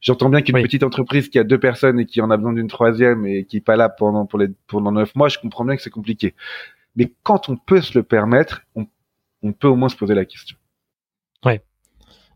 j'entends 0.00 0.28
bien 0.28 0.42
qu'une 0.42 0.60
petite 0.62 0.82
entreprise 0.82 1.28
qui 1.28 1.38
a 1.38 1.44
deux 1.44 1.58
personnes 1.58 2.00
et 2.00 2.06
qui 2.06 2.20
en 2.20 2.30
a 2.30 2.36
besoin 2.36 2.52
d'une 2.52 2.68
troisième 2.68 3.26
et 3.26 3.44
qui 3.44 3.58
est 3.58 3.60
pas 3.60 3.76
là 3.76 3.88
pendant 3.88 4.26
pour 4.26 4.38
les 4.38 4.48
pendant 4.66 4.92
neuf 4.92 5.14
mois 5.14 5.28
je 5.28 5.38
comprends 5.38 5.64
bien 5.64 5.76
que 5.76 5.82
c'est 5.82 5.90
compliqué. 5.90 6.34
Mais 6.96 7.12
quand 7.22 7.48
on 7.48 7.56
peut 7.56 7.80
se 7.80 7.96
le 7.96 8.02
permettre 8.02 8.62
on, 8.74 8.86
on 9.42 9.52
peut 9.52 9.68
au 9.68 9.76
moins 9.76 9.88
se 9.88 9.96
poser 9.96 10.14
la 10.14 10.24
question. 10.24 10.56
Ouais 11.44 11.62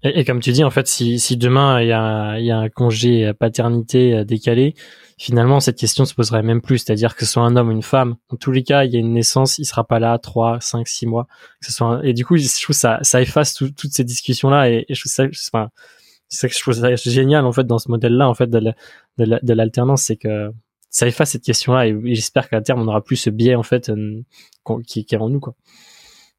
et, 0.04 0.24
comme 0.24 0.40
tu 0.40 0.50
dis, 0.50 0.64
en 0.64 0.70
fait, 0.70 0.88
si, 0.88 1.20
si 1.20 1.36
demain 1.36 1.80
il 1.80 1.86
y 1.86 1.92
a, 1.92 2.38
y 2.40 2.50
a 2.50 2.58
un 2.58 2.68
congé 2.68 3.32
paternité 3.34 4.14
euh, 4.14 4.24
décalé, 4.24 4.74
finalement 5.16 5.60
cette 5.60 5.78
question 5.78 6.04
se 6.04 6.14
poserait 6.14 6.42
même 6.42 6.60
plus, 6.60 6.78
c'est-à-dire 6.78 7.14
que 7.14 7.24
ce 7.24 7.32
soit 7.32 7.44
un 7.44 7.54
homme 7.54 7.68
ou 7.68 7.72
une 7.72 7.82
femme, 7.82 8.16
en 8.28 8.36
tous 8.36 8.50
les 8.50 8.64
cas, 8.64 8.84
il 8.84 8.92
y 8.92 8.96
a 8.96 8.98
une 8.98 9.12
naissance, 9.12 9.58
il 9.58 9.64
sera 9.64 9.84
pas 9.84 10.00
là 10.00 10.18
trois, 10.18 10.60
cinq, 10.60 10.88
six 10.88 11.06
mois, 11.06 11.28
que 11.60 11.66
ce 11.66 11.72
soit 11.72 12.00
et 12.02 12.14
du 12.14 12.24
coup, 12.24 12.36
je 12.36 12.62
trouve 12.62 12.74
ça 12.74 12.98
ça 13.02 13.22
efface 13.22 13.54
toutes 13.54 13.92
ces 13.92 14.02
discussions 14.02 14.50
là 14.50 14.68
et, 14.68 14.84
je 14.88 15.00
trouve 15.00 15.12
ça, 15.12 15.24
enfin, 15.52 15.70
c'est 16.32 16.40
ça 16.40 16.48
que 16.48 16.54
je 16.54 16.60
trouve 16.60 16.96
génial 16.96 17.44
en 17.44 17.52
fait 17.52 17.64
dans 17.64 17.78
ce 17.78 17.90
modèle 17.90 18.14
là 18.14 18.26
en 18.26 18.32
fait 18.32 18.48
de 18.48 19.52
l'alternance, 19.52 20.04
c'est 20.04 20.16
que 20.16 20.50
ça 20.88 21.06
efface 21.06 21.32
cette 21.32 21.44
question 21.44 21.74
là 21.74 21.86
et, 21.86 22.14
j'espère 22.14 22.48
qu'à 22.48 22.62
terme 22.62 22.80
on 22.80 22.88
aura 22.88 23.04
plus 23.04 23.16
ce 23.16 23.28
biais 23.28 23.54
en 23.54 23.62
fait 23.62 23.90
euh, 23.90 24.22
qui, 24.86 25.06
est 25.10 25.16
en 25.16 25.28
nous 25.28 25.40
quoi. 25.40 25.54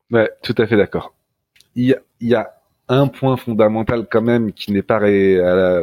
Ouais, 0.10 0.32
tout 0.42 0.56
à 0.58 0.66
fait 0.66 0.78
d'accord. 0.78 1.14
Il 1.76 1.96
y 2.22 2.36
a, 2.36 2.56
un 2.90 3.08
point 3.08 3.38
fondamental 3.38 4.08
quand 4.12 4.22
même 4.22 4.52
qui 4.52 4.72
n'est 4.72 4.82
pas 4.82 4.98
à, 4.98 5.82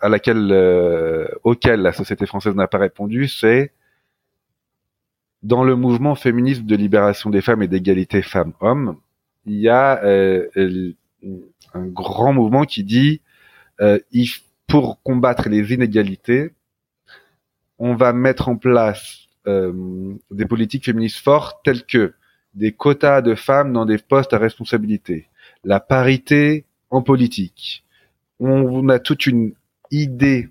à 0.00 0.08
laquelle 0.08 0.48
euh, 0.50 1.28
auquel 1.44 1.82
la 1.82 1.92
société 1.92 2.24
française 2.24 2.54
n'a 2.54 2.68
pas 2.68 2.78
répondu, 2.78 3.28
c'est 3.28 3.72
dans 5.42 5.62
le 5.62 5.76
mouvement 5.76 6.14
féministe 6.14 6.64
de 6.64 6.74
libération 6.74 7.30
des 7.30 7.42
femmes 7.42 7.62
et 7.62 7.68
d'égalité 7.68 8.22
femmes-hommes, 8.22 8.96
il 9.46 9.60
y 9.60 9.68
a 9.68 10.02
euh, 10.04 10.48
un 11.74 11.86
grand 11.86 12.32
mouvement 12.32 12.64
qui 12.64 12.84
dit 12.84 13.20
euh, 13.80 13.98
pour 14.66 15.02
combattre 15.02 15.48
les 15.48 15.72
inégalités, 15.72 16.52
on 17.78 17.94
va 17.94 18.12
mettre 18.12 18.48
en 18.48 18.56
place 18.56 19.26
des 19.46 20.44
politiques 20.44 20.84
féministes 20.84 21.24
fortes 21.24 21.58
telles 21.64 21.86
que 21.86 22.12
des 22.52 22.72
quotas 22.72 23.22
de 23.22 23.34
femmes 23.34 23.72
dans 23.72 23.86
des 23.86 23.96
postes 23.96 24.34
à 24.34 24.38
responsabilité, 24.38 25.28
la 25.64 25.80
parité 25.80 26.66
en 26.90 27.02
politique. 27.02 27.84
On 28.40 28.88
a 28.88 28.98
toute 28.98 29.26
une 29.26 29.54
idée. 29.90 30.48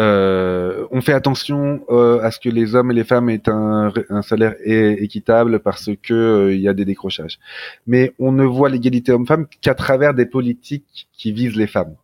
Euh, 0.00 0.86
on 0.90 1.00
fait 1.00 1.12
attention 1.12 1.84
euh, 1.88 2.20
à 2.20 2.32
ce 2.32 2.40
que 2.40 2.48
les 2.48 2.74
hommes 2.74 2.90
et 2.90 2.94
les 2.94 3.04
femmes 3.04 3.30
aient 3.30 3.48
un, 3.48 3.92
salaire 4.22 4.56
équitable 4.64 5.60
parce 5.60 5.90
que 6.02 6.14
euh, 6.14 6.54
il 6.54 6.60
y 6.60 6.68
a 6.68 6.74
des 6.74 6.84
décrochages. 6.84 7.38
Mais 7.86 8.12
on 8.18 8.32
ne 8.32 8.44
voit 8.44 8.68
l'égalité 8.68 9.12
homme-femme 9.12 9.46
qu'à 9.60 9.74
travers 9.74 10.14
des 10.14 10.26
politiques 10.26 11.08
qui 11.12 11.32
visent 11.32 11.56
les 11.56 11.68
femmes. 11.68 11.94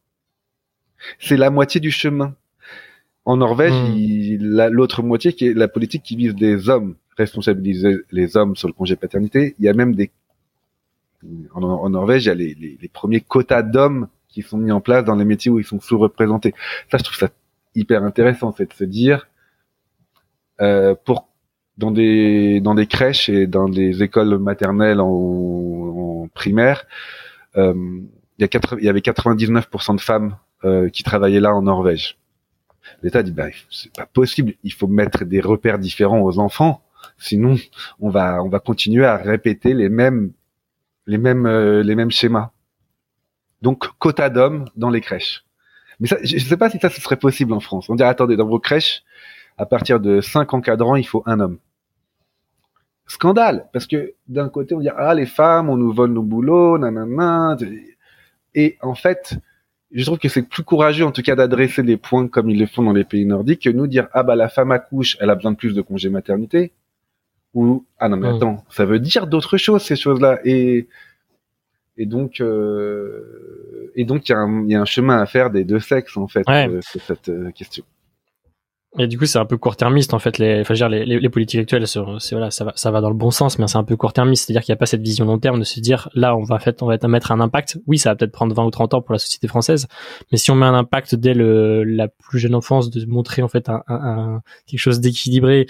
C'est 1.19 1.37
la 1.37 1.51
moitié 1.51 1.81
du 1.81 1.91
chemin. 1.91 2.35
En 3.25 3.37
Norvège, 3.37 3.73
hmm. 3.73 4.69
l'autre 4.71 5.03
moitié 5.03 5.33
qui 5.33 5.47
est 5.47 5.55
la 5.55 5.69
politique 5.69 6.03
qui 6.03 6.17
vise 6.17 6.35
des 6.35 6.69
hommes, 6.69 6.97
responsabiliser 7.17 7.99
les 8.11 8.37
hommes 8.37 8.57
sur 8.57 8.67
le 8.67 8.73
congé 8.73 8.97
paternité. 8.97 9.55
Il 9.59 9.65
y 9.65 9.69
a 9.69 9.75
même 9.75 9.95
des 9.95 10.11
en, 11.53 11.91
Norvège, 11.91 12.25
il 12.25 12.29
y 12.29 12.31
a 12.31 12.35
les, 12.35 12.55
les, 12.55 12.79
les 12.81 12.89
premiers 12.89 13.21
quotas 13.21 13.63
d'hommes 13.63 14.09
qui 14.31 14.41
sont 14.41 14.57
mis 14.57 14.73
en 14.73 14.81
place 14.81 15.05
dans 15.05 15.17
les 15.17 15.27
métiers 15.27 15.51
où 15.51 15.59
ils 15.59 15.67
sont 15.67 15.81
sous-représentés. 15.81 16.55
Ça, 16.91 16.97
je 16.97 17.05
trouve 17.05 17.17
ça 17.17 17.29
hyper 17.75 18.03
intéressant, 18.05 18.53
c'est 18.57 18.69
de 18.69 18.75
se 18.75 18.85
dire 18.85 19.29
euh, 20.61 20.95
pour 21.05 21.29
dans 21.79 21.91
des 21.91 22.61
dans 22.61 22.75
des 22.75 22.87
crèches 22.87 23.29
et 23.29 23.47
dans 23.47 23.69
des 23.69 24.03
écoles 24.03 24.39
maternelles 24.39 25.01
en, 25.01 26.29
primaire, 26.35 26.85
euh, 27.57 27.75
il, 28.39 28.49
y 28.83 28.89
avait 28.89 29.01
99% 29.01 29.97
de 29.97 30.01
femmes 30.01 30.37
euh, 30.65 30.89
qui 30.89 31.03
travaillaient 31.03 31.41
là 31.41 31.55
en 31.55 31.63
Norvège. 31.63 32.19
L'État 33.03 33.23
dit 33.23 33.33
bah 33.33 33.47
c'est 33.71 33.93
pas 33.95 34.07
possible, 34.07 34.55
il 34.63 34.73
faut 34.73 34.87
mettre 34.87 35.25
des 35.25 35.41
repères 35.41 35.79
différents 35.79 36.21
aux 36.21 36.39
enfants, 36.39 36.83
sinon 37.19 37.57
on 38.01 38.11
va 38.11 38.43
on 38.43 38.49
va 38.49 38.61
continuer 38.61 39.07
à 39.07 39.17
répéter 39.17 39.75
les 39.75 39.89
mêmes 39.89 40.33
les 41.07 41.19
mêmes 41.19 41.49
les 41.49 41.95
mêmes 41.95 42.11
schémas. 42.11 42.51
Donc 43.63 43.89
quota 43.99 44.31
d'hommes 44.31 44.67
dans 44.77 44.91
les 44.91 45.01
crèches. 45.01 45.45
Mais 46.01 46.09
ça, 46.09 46.17
je 46.23 46.35
ne 46.35 46.41
sais 46.41 46.57
pas 46.57 46.71
si 46.71 46.79
ça 46.79 46.91
ce 46.91 47.01
serait 47.01 47.17
possible 47.17 47.53
en 47.53 47.61
France. 47.61 47.89
On 47.89 47.95
dirait 47.95 48.09
attendez 48.09 48.37
dans 48.37 48.47
vos 48.47 48.59
crèches, 48.59 49.03
à 49.59 49.67
partir 49.67 50.01
de 50.01 50.21
cinq 50.21 50.55
encadrants, 50.55 50.97
il 50.97 51.07
faut 51.07 51.23
un 51.27 51.41
homme. 51.41 51.59
Scandale, 53.07 53.67
parce 53.73 53.87
que 53.87 54.15
d'un 54.29 54.49
côté 54.49 54.75
on 54.75 54.81
dit 54.81 54.89
ah 54.97 55.15
les 55.15 55.27
femmes, 55.27 55.69
on 55.69 55.77
nous 55.77 55.93
vole 55.93 56.13
nos 56.13 56.23
boulots, 56.23 56.79
nanana. 56.79 57.57
Et 58.55 58.79
en 58.83 58.95
fait, 58.95 59.37
je 59.93 60.05
trouve 60.05 60.19
que 60.19 60.29
c'est 60.29 60.43
plus 60.43 60.63
courageux 60.63 61.05
en 61.05 61.13
tout 61.13 61.23
cas 61.23 61.35
d'adresser 61.35 61.83
les 61.83 61.97
points 61.97 62.29
comme 62.29 62.49
ils 62.51 62.59
le 62.59 62.67
font 62.67 62.83
dans 62.83 62.93
les 62.93 63.05
pays 63.05 63.27
nordiques 63.27 63.63
que 63.63 63.71
nous 63.71 63.87
dire 63.87 64.09
ah 64.13 64.23
bah 64.23 64.37
la 64.37 64.49
femme 64.49 64.71
accouche, 64.71 65.17
elle 65.21 65.31
a 65.31 65.35
besoin 65.35 65.53
de 65.53 65.57
plus 65.57 65.75
de 65.75 65.83
congés 65.83 66.11
maternité 66.11 66.73
ou 67.55 67.85
ah 67.99 68.09
non 68.09 68.17
mais 68.17 68.29
attends, 68.29 68.65
ça 68.71 68.85
veut 68.85 69.01
dire 69.01 69.27
d'autres 69.27 69.57
choses 69.57 69.83
ces 69.83 69.97
choses-là 69.97 70.39
et 70.45 70.87
et 71.97 72.07
donc 72.07 72.41
euh, 72.41 73.60
et 73.95 74.05
donc 74.05 74.29
il 74.29 74.33
y, 74.33 74.73
y, 74.73 74.75
a 74.75 74.81
un 74.81 74.85
chemin 74.85 75.19
à 75.19 75.27
faire 75.27 75.51
des 75.51 75.65
deux 75.65 75.81
sexes 75.81 76.17
en 76.17 76.29
fait 76.29 76.49
euh, 76.49 76.81
sur 76.83 77.01
cette 77.01 77.29
euh, 77.29 77.51
question. 77.51 77.85
Et 78.99 79.07
du 79.07 79.17
coup, 79.17 79.25
c'est 79.25 79.39
un 79.39 79.45
peu 79.45 79.57
court-termiste 79.57 80.15
en 80.15 80.19
fait. 80.19 80.39
Les, 80.39 80.63
enfin, 80.63 80.75
dire, 80.75 80.89
les, 80.89 81.05
les, 81.05 81.29
politiques 81.29 81.61
actuelles, 81.61 81.87
c'est 81.87 82.01
voilà, 82.33 82.51
ça 82.51 82.65
va, 82.65 82.73
ça 82.75 82.91
va 82.91 83.01
dans 83.01 83.09
le 83.09 83.15
bon 83.15 83.31
sens, 83.31 83.57
mais 83.61 83.69
c'est 83.69 83.79
un 83.79 83.85
peu 83.85 83.97
court-termiste. 83.97 84.47
C'est-à-dire 84.47 84.63
qu'il 84.63 84.73
n'y 84.73 84.77
a 84.77 84.79
pas 84.79 84.87
cette 84.87 85.03
vision 85.03 85.25
long 85.27 85.39
terme 85.39 85.61
de 85.61 85.65
se 85.65 85.79
dire 85.79 86.09
là, 86.15 86.35
on 86.35 86.43
va 86.43 86.59
fait, 86.59 86.83
on 86.83 86.87
va 86.87 86.99
mettre 87.07 87.31
un 87.31 87.39
impact. 87.41 87.79
Oui, 87.87 87.99
ça 87.99 88.11
va 88.11 88.17
peut-être 88.17 88.33
prendre 88.33 88.53
20 88.53 88.65
ou 88.65 88.71
30 88.71 88.95
ans 88.95 89.01
pour 89.01 89.13
la 89.13 89.21
société 89.21 89.47
française, 89.47 89.87
mais 90.33 90.39
si 90.39 90.51
on 90.51 90.57
met 90.57 90.67
un 90.67 90.75
impact 90.75 91.15
dès 91.15 91.35
le, 91.35 91.85
la 91.85 92.09
plus 92.09 92.41
jeune 92.41 92.55
enfance, 92.57 92.91
de 92.91 93.07
montrer 93.07 93.43
en 93.43 93.49
fait 93.49 93.69
un, 93.69 93.85
un, 93.87 94.43
quelque 94.67 94.81
chose 94.81 94.99
d'équilibré, 94.99 95.67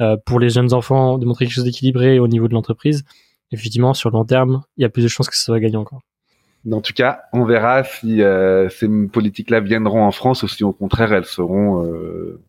euh, 0.00 0.16
pour 0.26 0.38
les 0.38 0.50
jeunes 0.50 0.74
enfants 0.74 1.16
de 1.16 1.24
montrer 1.24 1.46
quelque 1.46 1.54
chose 1.54 1.64
d'équilibré 1.64 2.18
au 2.18 2.28
niveau 2.28 2.48
de 2.48 2.52
l'entreprise, 2.52 3.02
effectivement, 3.50 3.94
sur 3.94 4.10
le 4.10 4.18
long 4.18 4.24
terme, 4.24 4.62
il 4.76 4.82
y 4.82 4.84
a 4.84 4.90
plus 4.90 5.02
de 5.02 5.08
chances 5.08 5.28
que 5.28 5.36
ça 5.36 5.44
soit 5.44 5.60
gagnant. 5.60 5.84
Quoi. 5.84 6.00
En 6.70 6.80
tout 6.80 6.92
cas, 6.92 7.22
on 7.32 7.44
verra 7.44 7.84
si 7.84 8.22
euh, 8.22 8.68
ces 8.68 8.88
politiques-là 8.88 9.60
viendront 9.60 10.02
en 10.04 10.10
France 10.10 10.42
ou 10.42 10.48
si 10.48 10.64
au 10.64 10.72
contraire 10.72 11.12
elles 11.12 11.24
seront 11.24 11.84
euh, 11.84 12.40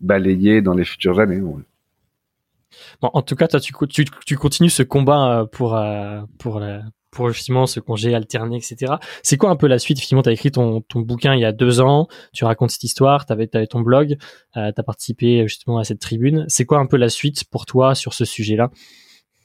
balayées 0.00 0.62
dans 0.62 0.74
les 0.74 0.84
futures 0.84 1.18
années. 1.18 1.40
Bon, 3.00 3.10
en 3.12 3.22
tout 3.22 3.34
cas, 3.34 3.48
toi, 3.48 3.60
tu, 3.60 3.72
continues 4.36 4.70
ce 4.70 4.82
combat 4.82 5.46
pour 5.50 5.76
pour 7.12 7.30
justement 7.30 7.66
ce 7.66 7.78
congé 7.78 8.14
alterné, 8.14 8.56
etc. 8.56 8.94
C'est 9.22 9.36
quoi 9.36 9.50
un 9.50 9.56
peu 9.56 9.68
la 9.68 9.78
suite? 9.78 10.00
Finalement, 10.00 10.22
tu 10.22 10.30
as 10.30 10.32
écrit 10.32 10.50
ton, 10.50 10.82
bouquin 10.94 11.34
il 11.34 11.40
y 11.40 11.44
a 11.44 11.52
deux 11.52 11.80
ans, 11.80 12.08
tu 12.32 12.44
racontes 12.44 12.70
cette 12.70 12.82
histoire, 12.82 13.26
tu 13.26 13.32
avais, 13.32 13.46
ton 13.46 13.80
blog, 13.80 14.16
euh, 14.56 14.72
tu 14.74 14.80
as 14.80 14.82
participé 14.82 15.46
justement 15.46 15.78
à 15.78 15.84
cette 15.84 16.00
tribune. 16.00 16.46
C'est 16.48 16.64
quoi 16.64 16.78
un 16.78 16.86
peu 16.86 16.96
la 16.96 17.10
suite 17.10 17.44
pour 17.44 17.66
toi 17.66 17.94
sur 17.94 18.14
ce 18.14 18.24
sujet-là? 18.24 18.70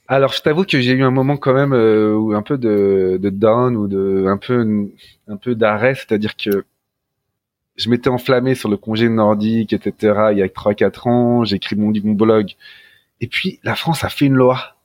Alors, 0.08 0.32
je 0.32 0.42
t'avoue 0.42 0.64
que 0.64 0.80
j'ai 0.80 0.94
eu 0.94 1.04
un 1.04 1.12
moment 1.12 1.36
quand 1.36 1.54
même 1.54 1.74
euh, 1.74 2.36
un 2.36 2.42
peu 2.42 2.58
de, 2.58 3.20
de 3.22 3.30
down 3.30 3.76
ou 3.76 3.88
de 3.88 4.26
un 4.28 4.38
peu 4.38 4.90
un 5.28 5.38
peu 5.38 5.54
d'arrêt, 5.54 5.96
c'est-à-dire 5.96 6.38
que 6.38 6.64
je 7.76 7.90
m'étais 7.90 8.10
enflammé 8.10 8.56
sur 8.56 8.70
le 8.70 8.78
congé 8.78 9.10
nordique, 9.10 9.74
etc. 9.74 10.30
Il 10.32 10.38
y 10.38 10.42
a 10.42 10.50
trois 10.50 10.74
quatre 10.74 11.08
ans, 11.08 11.44
j'ai 11.44 11.58
écrit 11.58 11.76
mon, 11.76 11.92
mon 12.04 12.14
blog, 12.14 12.52
et 13.20 13.28
puis 13.28 13.60
la 13.64 13.76
France 13.76 14.04
a 14.06 14.10
fait 14.10 14.26
une 14.26 14.36
loi, 14.36 14.78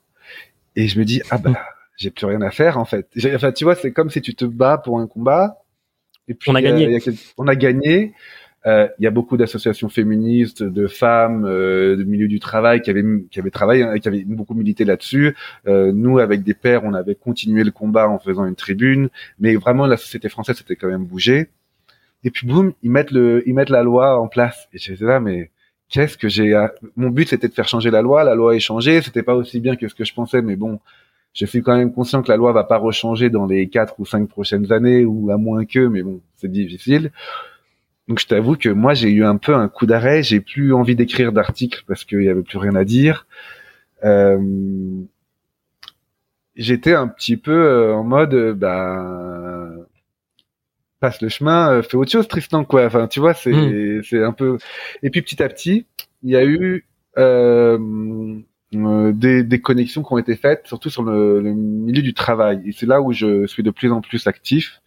et 0.75 0.89
je 0.89 0.99
me 0.99 1.05
dis 1.05 1.23
ah 1.31 1.39
bah 1.39 1.53
j'ai 1.97 2.11
plus 2.11 2.27
rien 2.27 2.43
à 2.43 2.51
faire 2.51 2.77
en 2.79 2.85
fait. 2.85 3.09
Enfin, 3.35 3.53
tu 3.53 3.64
vois, 3.64 3.77
c'est 3.77 3.93
comme 3.93 4.11
si 4.11 4.20
tu 4.23 4.35
te 4.35 4.45
bats 4.45 4.79
pour 4.79 4.99
un 4.99 5.07
combat. 5.07 5.59
Et 6.29 6.35
puis 6.35 6.51
on 6.51 6.55
a 6.55 6.62
gagné. 6.62 6.99
on 7.39 7.47
a 7.47 7.55
gagné. 7.55 8.12
Euh, 8.67 8.89
il 8.99 9.05
y 9.05 9.07
a 9.07 9.11
beaucoup 9.11 9.37
d'associations 9.37 9.89
féministes, 9.89 10.63
de 10.63 10.87
femmes, 10.87 11.45
euh, 11.45 11.97
de 11.97 12.05
milieu 12.05 12.29
du 12.29 12.39
travail 12.39 12.81
qui 12.81 12.91
avaient 12.91 13.05
qui 13.31 13.41
avaient 13.41 13.51
travaillé, 13.51 13.85
qui 14.01 14.09
avaient 14.09 14.25
beaucoup 14.25 14.55
milité 14.55 14.85
là-dessus. 14.85 15.35
Euh, 15.67 15.93
nous, 15.93 16.19
avec 16.19 16.43
des 16.43 16.55
pères, 16.55 16.85
on 16.85 16.95
avait 16.95 17.17
continué 17.17 17.65
le 17.65 17.73
combat 17.73 18.09
en 18.09 18.19
faisant 18.19 18.47
une 18.47 18.55
tribune, 18.55 19.09
mais 19.41 19.57
vraiment 19.57 19.87
la 19.87 19.97
société 19.97 20.29
française 20.29 20.57
s'était 20.57 20.77
quand 20.77 20.89
même 20.89 21.05
bougée. 21.05 21.49
Et 22.25 22.31
puis 22.31 22.47
boum, 22.47 22.73
ils 22.83 22.91
mettent 22.91 23.11
le, 23.11 23.43
ils 23.47 23.55
mettent 23.55 23.71
la 23.71 23.83
loi 23.83 24.19
en 24.19 24.29
place. 24.29 24.69
Et 24.73 24.79
j'étais 24.79 25.05
là, 25.05 25.19
mais 25.19 25.51
qu'est-ce 25.89 26.17
que 26.17 26.29
j'ai 26.29 26.57
Mon 26.97 27.11
but 27.11 27.29
c'était 27.29 27.49
de 27.49 27.55
faire 27.55 27.69
changer 27.69 27.91
la 27.91 28.03
loi. 28.03 28.23
La 28.23 28.35
loi 28.37 28.55
est 28.55 28.61
changée. 28.61 29.03
C'était 29.03 29.25
pas 29.25 29.35
aussi 29.35 29.61
bien 29.61 29.77
que 29.77 29.89
ce 29.89 29.95
que 29.95 30.05
je 30.05 30.15
pensais, 30.15 30.41
mais 30.41 30.55
bon, 30.55 30.79
je 31.35 31.47
suis 31.47 31.63
quand 31.63 31.77
même 31.77 31.93
conscient 31.93 32.23
que 32.23 32.29
la 32.29 32.37
loi 32.37 32.53
va 32.53 32.65
pas 32.65 32.77
rechanger 32.79 33.31
dans 33.31 33.47
les 33.47 33.69
quatre 33.69 33.99
ou 33.99 34.07
cinq 34.07 34.29
prochaines 34.29 34.71
années 34.71 35.05
ou 35.05 35.31
à 35.31 35.37
moins 35.37 35.65
que, 35.65 35.87
mais 35.89 36.03
bon, 36.03 36.21
c'est 36.37 36.51
difficile. 36.51 37.11
Donc 38.09 38.19
je 38.19 38.27
t'avoue 38.27 38.57
que 38.57 38.69
moi 38.69 38.95
j'ai 38.95 39.11
eu 39.11 39.25
un 39.25 39.37
peu 39.37 39.55
un 39.55 39.69
coup 39.69 39.87
d'arrêt, 39.87 40.23
j'ai 40.23 40.41
plus 40.41 40.75
envie 40.75 40.97
d'écrire 40.97 41.33
d'articles 41.33 41.85
parce 41.87 42.05
qu'il 42.05 42.23
y 42.23 42.29
avait 42.29 42.43
plus 42.43 42.59
rien 42.59 42.75
à 42.75 42.85
dire. 42.85 43.27
Euh, 44.05 44.39
j'étais 46.57 46.95
un 46.95 47.09
petit 47.09 47.37
peu 47.37 47.53
euh, 47.53 47.95
en 47.95 48.05
mode 48.05 48.35
euh, 48.35 48.55
bah 48.55 49.69
passe 50.99 51.21
le 51.21 51.29
chemin, 51.29 51.83
fais 51.83 51.97
autre 51.97 52.11
chose 52.11 52.29
Tristan 52.29 52.65
quoi. 52.65 52.87
Enfin 52.87 53.07
tu 53.07 53.21
vois 53.21 53.35
c'est 53.35 53.53
hmm. 53.53 54.03
c'est 54.03 54.23
un 54.23 54.33
peu 54.33 54.59
et 55.03 55.11
puis 55.11 55.23
petit 55.23 55.43
à 55.43 55.49
petit 55.49 55.87
il 56.23 56.31
y 56.31 56.37
a 56.37 56.45
eu 56.45 56.85
euh, 57.19 59.13
des, 59.13 59.43
des, 59.43 59.61
connexions 59.61 60.03
qui 60.03 60.13
ont 60.13 60.19
été 60.19 60.35
faites, 60.35 60.67
surtout 60.67 60.89
sur 60.89 61.03
le, 61.03 61.41
le 61.41 61.53
milieu 61.53 62.01
du 62.01 62.15
travail. 62.15 62.63
Et 62.65 62.73
c'est 62.73 62.87
là 62.87 63.03
où 63.03 63.13
je 63.13 63.47
suis 63.47 63.63
de 63.63 63.71
plus 63.71 63.93
en 63.93 64.01
plus 64.01 64.27
actif. 64.27 64.81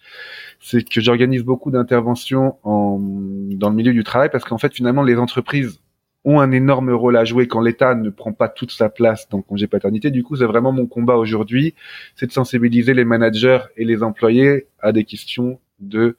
C'est 0.68 0.84
que 0.84 1.00
j'organise 1.00 1.44
beaucoup 1.44 1.70
d'interventions 1.70 2.58
en, 2.64 2.98
dans 3.00 3.70
le 3.70 3.76
milieu 3.76 3.94
du 3.94 4.04
travail 4.04 4.30
parce 4.32 4.44
qu'en 4.44 4.58
fait, 4.58 4.74
finalement, 4.74 5.04
les 5.04 5.16
entreprises 5.18 5.80
ont 6.24 6.40
un 6.40 6.52
énorme 6.52 6.90
rôle 6.90 7.18
à 7.18 7.24
jouer 7.24 7.48
quand 7.48 7.62
l'État 7.62 7.94
ne 7.94 8.10
prend 8.10 8.34
pas 8.34 8.50
toute 8.50 8.72
sa 8.72 8.90
place 8.90 9.30
dans 9.30 9.38
le 9.38 9.44
congé 9.44 9.68
paternité. 9.68 10.10
Du 10.10 10.24
coup, 10.24 10.36
c'est 10.36 10.46
vraiment 10.46 10.72
mon 10.72 10.88
combat 10.88 11.18
aujourd'hui, 11.18 11.76
c'est 12.16 12.26
de 12.26 12.32
sensibiliser 12.32 12.96
les 12.96 13.06
managers 13.06 13.60
et 13.78 13.86
les 13.86 14.02
employés 14.02 14.66
à 14.80 14.92
des 14.92 15.04
questions 15.04 15.60
de 15.80 16.18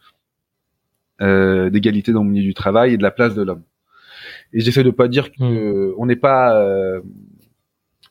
euh, 1.21 1.69
d'égalité 1.69 2.13
dans 2.13 2.23
le 2.23 2.31
milieu 2.31 2.45
du 2.45 2.55
travail 2.55 2.95
et 2.95 2.97
de 2.99 3.03
la 3.03 3.11
place 3.11 3.35
de 3.35 3.43
l'homme. 3.43 3.65
Et 4.53 4.61
j'essaie 4.61 4.85
de 4.85 4.91
pas 4.91 5.09
dire 5.09 5.33
que 5.33 5.91
mmh. 5.91 5.95
on 5.99 6.07
n'est 6.07 6.15
pas 6.15 6.57
euh, 6.57 7.01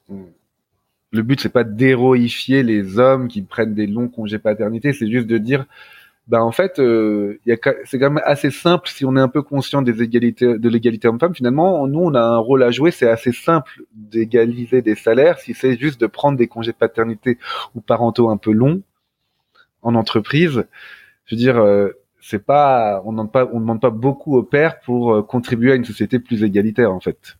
le 0.10 1.22
but 1.22 1.40
c'est 1.40 1.48
pas 1.48 1.64
d'héroïfier 1.64 2.62
les 2.62 3.00
hommes 3.00 3.30
qui 3.30 3.42
prennent 3.42 3.74
des 3.74 3.88
longs 3.88 4.10
congés 4.10 4.38
paternité, 4.38 4.92
c'est 4.92 5.10
juste 5.10 5.28
de 5.28 5.38
dire 5.38 5.66
bah 6.28 6.44
en 6.44 6.52
fait 6.52 6.80
euh, 6.80 7.40
c'est 7.86 8.00
quand 8.00 8.12
même 8.12 8.22
assez 8.26 8.50
simple 8.50 8.90
si 8.90 9.06
on 9.06 9.16
est 9.16 9.20
un 9.20 9.28
peu 9.28 9.44
conscient 9.44 9.82
des 9.82 10.02
égalités 10.02 10.58
de 10.58 10.70
l'égalité 10.70 11.08
homme-femme. 11.08 11.36
Finalement 11.36 11.88
nous 11.88 12.00
on 12.00 12.14
a 12.16 12.22
un 12.22 12.38
rôle 12.38 12.64
à 12.64 12.72
jouer. 12.72 12.92
C'est 12.92 13.10
assez 13.10 13.32
simple 13.32 13.84
d'égaliser 13.94 14.82
des 14.82 14.96
salaires 14.96 15.40
si 15.40 15.54
c'est 15.54 15.78
juste 15.78 16.02
de 16.02 16.08
prendre 16.08 16.38
des 16.38 16.48
congés 16.48 16.74
paternité 16.74 17.38
ou 17.76 17.82
parentaux 17.82 18.30
un 18.30 18.38
peu 18.38 18.52
longs 18.52 18.82
en 19.84 19.96
entreprise. 19.96 20.66
Je 21.26 21.36
veux 21.36 21.40
dire 21.40 21.58
euh, 21.58 21.90
c'est 22.22 22.44
pas 22.44 23.02
on 23.06 23.12
demande 23.12 23.32
demande 23.32 23.82
pas 23.82 23.92
beaucoup 23.92 24.36
aux 24.36 24.44
pères 24.44 24.80
pour 24.82 25.14
euh, 25.14 25.22
contribuer 25.22 25.74
à 25.74 25.76
une 25.76 25.86
société 25.86 26.20
plus 26.20 26.44
égalitaire 26.44 26.92
en 26.92 27.00
fait. 27.00 27.38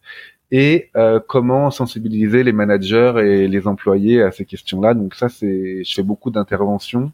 Et 0.52 0.92
euh, 0.96 1.20
comment 1.20 1.72
sensibiliser 1.72 2.44
les 2.44 2.52
managers 2.52 3.14
et 3.18 3.48
les 3.48 3.68
employés 3.68 4.22
à 4.22 4.32
ces 4.32 4.46
questions-là. 4.46 4.94
Donc 4.94 5.16
ça, 5.16 5.28
c'est, 5.28 5.84
je 5.84 5.94
fais 5.94 6.04
beaucoup 6.04 6.30
d'interventions, 6.30 7.12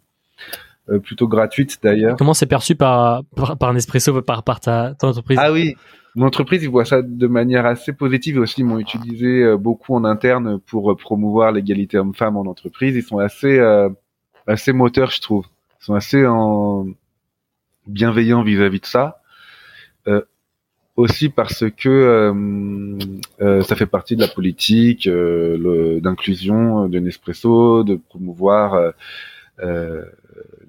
plutôt 1.03 1.27
gratuites 1.27 1.79
d'ailleurs. 1.81 2.17
Comment 2.17 2.33
c'est 2.33 2.45
perçu 2.45 2.75
par, 2.75 3.23
par, 3.35 3.69
un 3.69 3.73
Nespresso, 3.73 4.21
par, 4.21 4.43
par 4.43 4.59
ta, 4.59 4.95
entreprise? 5.01 5.37
Ah 5.41 5.51
oui, 5.51 5.75
mon 6.15 6.27
entreprise, 6.27 6.63
ils 6.63 6.69
voient 6.69 6.85
ça 6.85 7.01
de 7.01 7.27
manière 7.27 7.65
assez 7.65 7.93
positive 7.93 8.39
aussi 8.39 8.61
ils 8.61 8.65
m'ont 8.65 8.79
utilisé 8.79 9.43
euh, 9.43 9.57
beaucoup 9.57 9.95
en 9.95 10.03
interne 10.03 10.59
pour 10.59 10.95
promouvoir 10.97 11.51
l'égalité 11.51 11.97
homme-femme 11.97 12.35
en 12.35 12.41
entreprise. 12.41 12.95
Ils 12.95 13.03
sont 13.03 13.19
assez, 13.19 13.59
assez 14.47 14.73
moteurs, 14.73 15.11
je 15.11 15.21
trouve. 15.21 15.45
Ils 15.81 15.85
sont 15.85 15.93
assez 15.93 16.25
en 16.25 16.87
bienveillants 17.87 18.43
vis-à-vis 18.43 18.77
-vis 18.77 18.81
de 18.81 18.85
ça. 18.85 19.21
Euh, 20.07 20.21
aussi 20.95 21.29
parce 21.29 21.65
que 21.69 21.89
euh, 21.89 22.97
euh, 23.41 23.61
ça 23.63 23.75
fait 23.75 23.85
partie 23.85 24.15
de 24.15 24.21
la 24.21 24.27
politique 24.27 25.07
euh, 25.07 25.99
d'inclusion 25.99 26.87
de 26.87 26.99
Nespresso, 26.99 27.83
de 27.83 27.95
promouvoir 27.95 28.93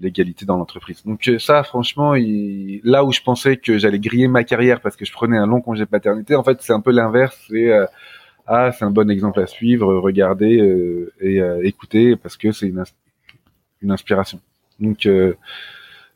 l'égalité 0.03 0.45
dans 0.45 0.57
l'entreprise. 0.57 1.03
Donc 1.05 1.31
ça, 1.39 1.63
franchement, 1.63 2.15
là 2.15 3.05
où 3.05 3.13
je 3.13 3.21
pensais 3.23 3.57
que 3.57 3.79
j'allais 3.79 3.99
griller 3.99 4.29
ma 4.29 4.45
carrière 4.45 4.81
parce 4.81 4.97
que 4.97 5.05
je 5.05 5.13
prenais 5.13 5.39
un 5.39 5.47
long 5.47 5.61
congé 5.61 5.87
paternité, 5.87 6.35
en 6.35 6.43
fait, 6.43 6.61
c'est 6.61 6.73
un 6.73 6.81
peu 6.81 6.93
l'inverse. 6.93 7.39
C'est 7.49 7.71
ah, 8.47 8.73
c'est 8.73 8.85
un 8.85 8.91
bon 8.91 9.09
exemple 9.09 9.41
à 9.41 9.47
suivre, 9.47 9.95
regarder 9.95 11.07
et 11.21 11.41
écouter 11.63 12.17
parce 12.17 12.37
que 12.37 12.53
c'est 12.53 12.67
une, 12.67 12.85
une 13.81 13.91
inspiration. 13.93 14.41
Donc 14.81 15.07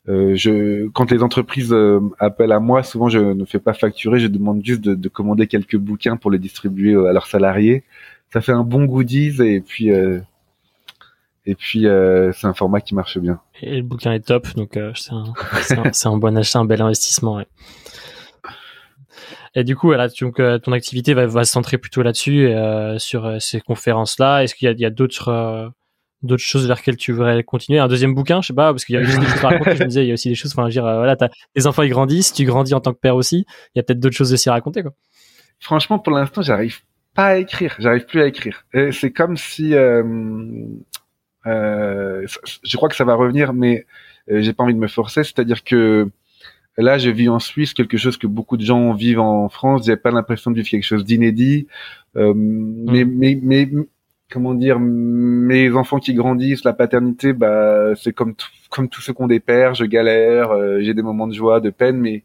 euh, 0.09 0.37
je, 0.37 0.89
quand 0.89 1.11
les 1.11 1.23
entreprises 1.23 1.73
euh, 1.73 2.01
appellent 2.19 2.53
à 2.53 2.61
moi, 2.61 2.85
souvent 2.85 3.09
je 3.09 3.19
ne 3.19 3.45
fais 3.45 3.59
pas 3.59 3.73
facturer, 3.73 4.21
je 4.21 4.29
demande 4.29 4.65
juste 4.65 4.83
de, 4.83 4.95
de 4.95 5.09
commander 5.09 5.49
quelques 5.49 5.77
bouquins 5.77 6.17
pour 6.17 6.31
les 6.31 6.39
distribuer 6.39 6.93
euh, 6.93 7.07
à 7.07 7.13
leurs 7.13 7.27
salariés. 7.27 7.83
Ça 8.33 8.41
fait 8.41 8.53
un 8.53 8.63
bon 8.63 8.85
goodies 8.85 9.43
et 9.43 9.61
puis 9.61 9.91
et 11.47 11.55
puis 11.55 11.87
c'est 12.33 12.47
un 12.47 12.55
format 12.55 12.81
qui 12.81 12.95
marche 12.95 13.19
bien. 13.19 13.41
Et 13.63 13.77
le 13.77 13.83
bouquin 13.83 14.13
est 14.13 14.27
top, 14.27 14.47
donc 14.55 14.79
c'est 14.95 15.13
un, 15.13 15.33
un, 15.71 16.11
un, 16.11 16.17
bon 16.17 16.37
achat, 16.37 16.59
un 16.59 16.65
bel 16.65 16.83
investissement. 16.83 17.37
Ouais. 17.37 17.47
Et 19.55 19.65
du 19.65 19.75
coup, 19.75 19.87
voilà, 19.87 20.09
donc, 20.09 20.41
ton 20.63 20.73
activité 20.73 21.15
va, 21.15 21.27
va 21.27 21.45
se 21.45 21.53
centrer 21.53 21.79
plutôt 21.79 22.03
là-dessus, 22.03 22.53
sur 22.99 23.41
ces 23.41 23.61
conférences-là. 23.61 24.43
Est-ce 24.43 24.55
qu'il 24.55 24.79
y 24.79 24.85
a, 24.85 24.91
d'autres 24.91 25.73
d'autres 26.23 26.43
choses 26.43 26.67
vers 26.67 26.77
lesquelles 26.77 26.97
tu 26.97 27.13
voudrais 27.13 27.43
continuer? 27.43 27.79
Un 27.79 27.89
deuxième 27.89 28.15
bouquin 28.15 28.41
je 28.43 28.49
sais 28.49 28.55
pas 28.55 28.73
parce 28.73 28.85
qu'il 28.85 28.95
y 28.95 28.99
a 28.99 29.01
des 29.03 29.07
choses 29.07 29.45
à 29.45 29.49
raconter 29.49 29.77
je 29.77 29.83
me 29.83 29.89
disais 29.89 30.05
il 30.05 30.09
y 30.09 30.11
a 30.11 30.15
aussi 30.15 30.29
des 30.29 30.35
choses 30.35 30.53
enfin 30.57 30.69
dire 30.69 30.85
euh, 30.85 30.97
voilà 30.97 31.17
tes 31.17 31.67
enfants 31.67 31.83
ils 31.83 31.91
grandissent 31.91 32.33
tu 32.33 32.45
grandis 32.45 32.75
en 32.75 32.81
tant 32.81 32.93
que 32.93 32.99
père 32.99 33.17
aussi 33.17 33.47
il 33.75 33.79
y 33.79 33.81
a 33.81 33.83
peut-être 33.83 34.01
d'autres 34.01 34.17
choses 34.17 34.33
aussi 34.33 34.49
à 34.49 34.53
raconter 34.53 34.83
quoi 34.83 34.93
franchement 35.61 35.99
pour 35.99 36.13
l'instant 36.13 36.43
j'arrive 36.43 36.81
pas 37.15 37.27
à 37.27 37.37
écrire 37.37 37.77
j'arrive 37.79 38.07
plus 38.07 38.21
à 38.21 38.27
écrire 38.27 38.65
c'est 38.93 39.13
comme 39.13 39.37
si 39.37 39.75
euh, 39.75 40.03
euh, 40.03 40.67
je 41.47 42.77
crois 42.77 42.89
que 42.89 42.97
ça 42.97 43.05
va 43.05 43.15
revenir 43.15 43.53
mais 43.53 43.87
euh, 44.31 44.41
j'ai 44.43 44.53
pas 44.53 44.65
envie 44.65 44.75
de 44.75 44.79
me 44.79 44.89
forcer 44.89 45.25
c'est-à-dire 45.25 45.65
que 45.65 46.09
Là, 46.79 46.99
je 46.99 47.09
vis 47.09 47.31
en 47.31 47.39
Suisse, 47.39 47.73
quelque 47.73 47.97
chose 47.97 48.19
que 48.19 48.27
beaucoup 48.27 48.59
de 48.59 48.63
gens 48.63 48.93
vivent 48.93 49.21
en 49.21 49.49
France. 49.49 49.87
J'ai 49.87 49.97
pas 49.97 50.11
l'impression 50.11 50.51
de 50.51 50.57
vivre 50.57 50.69
quelque 50.69 50.85
chose 50.85 51.07
d'inédit. 51.07 51.69
Euh, 52.17 52.35
mm. 52.35 52.91
mais, 52.93 53.05
mais, 53.07 53.39
mais, 53.43 53.71
comment 54.31 54.55
dire, 54.55 54.79
mes 54.79 55.73
enfants 55.75 55.99
qui 55.99 56.15
grandissent, 56.15 56.65
la 56.65 56.75
paternité, 56.75 57.33
bah, 57.33 57.95
c'est 57.97 58.13
comme 58.13 58.35
comme 58.71 58.89
tous 58.89 59.01
ceux 59.01 59.13
qui 59.15 59.23
ont 59.23 59.27
des 59.27 59.41
pères, 59.41 59.75
je 59.75 59.85
galère, 59.85 60.51
euh, 60.51 60.81
j'ai 60.81 60.95
des 60.95 61.03
moments 61.03 61.29
de 61.29 61.35
joie, 61.35 61.61
de 61.61 61.71
peine, 61.71 61.99
mais 61.99 62.25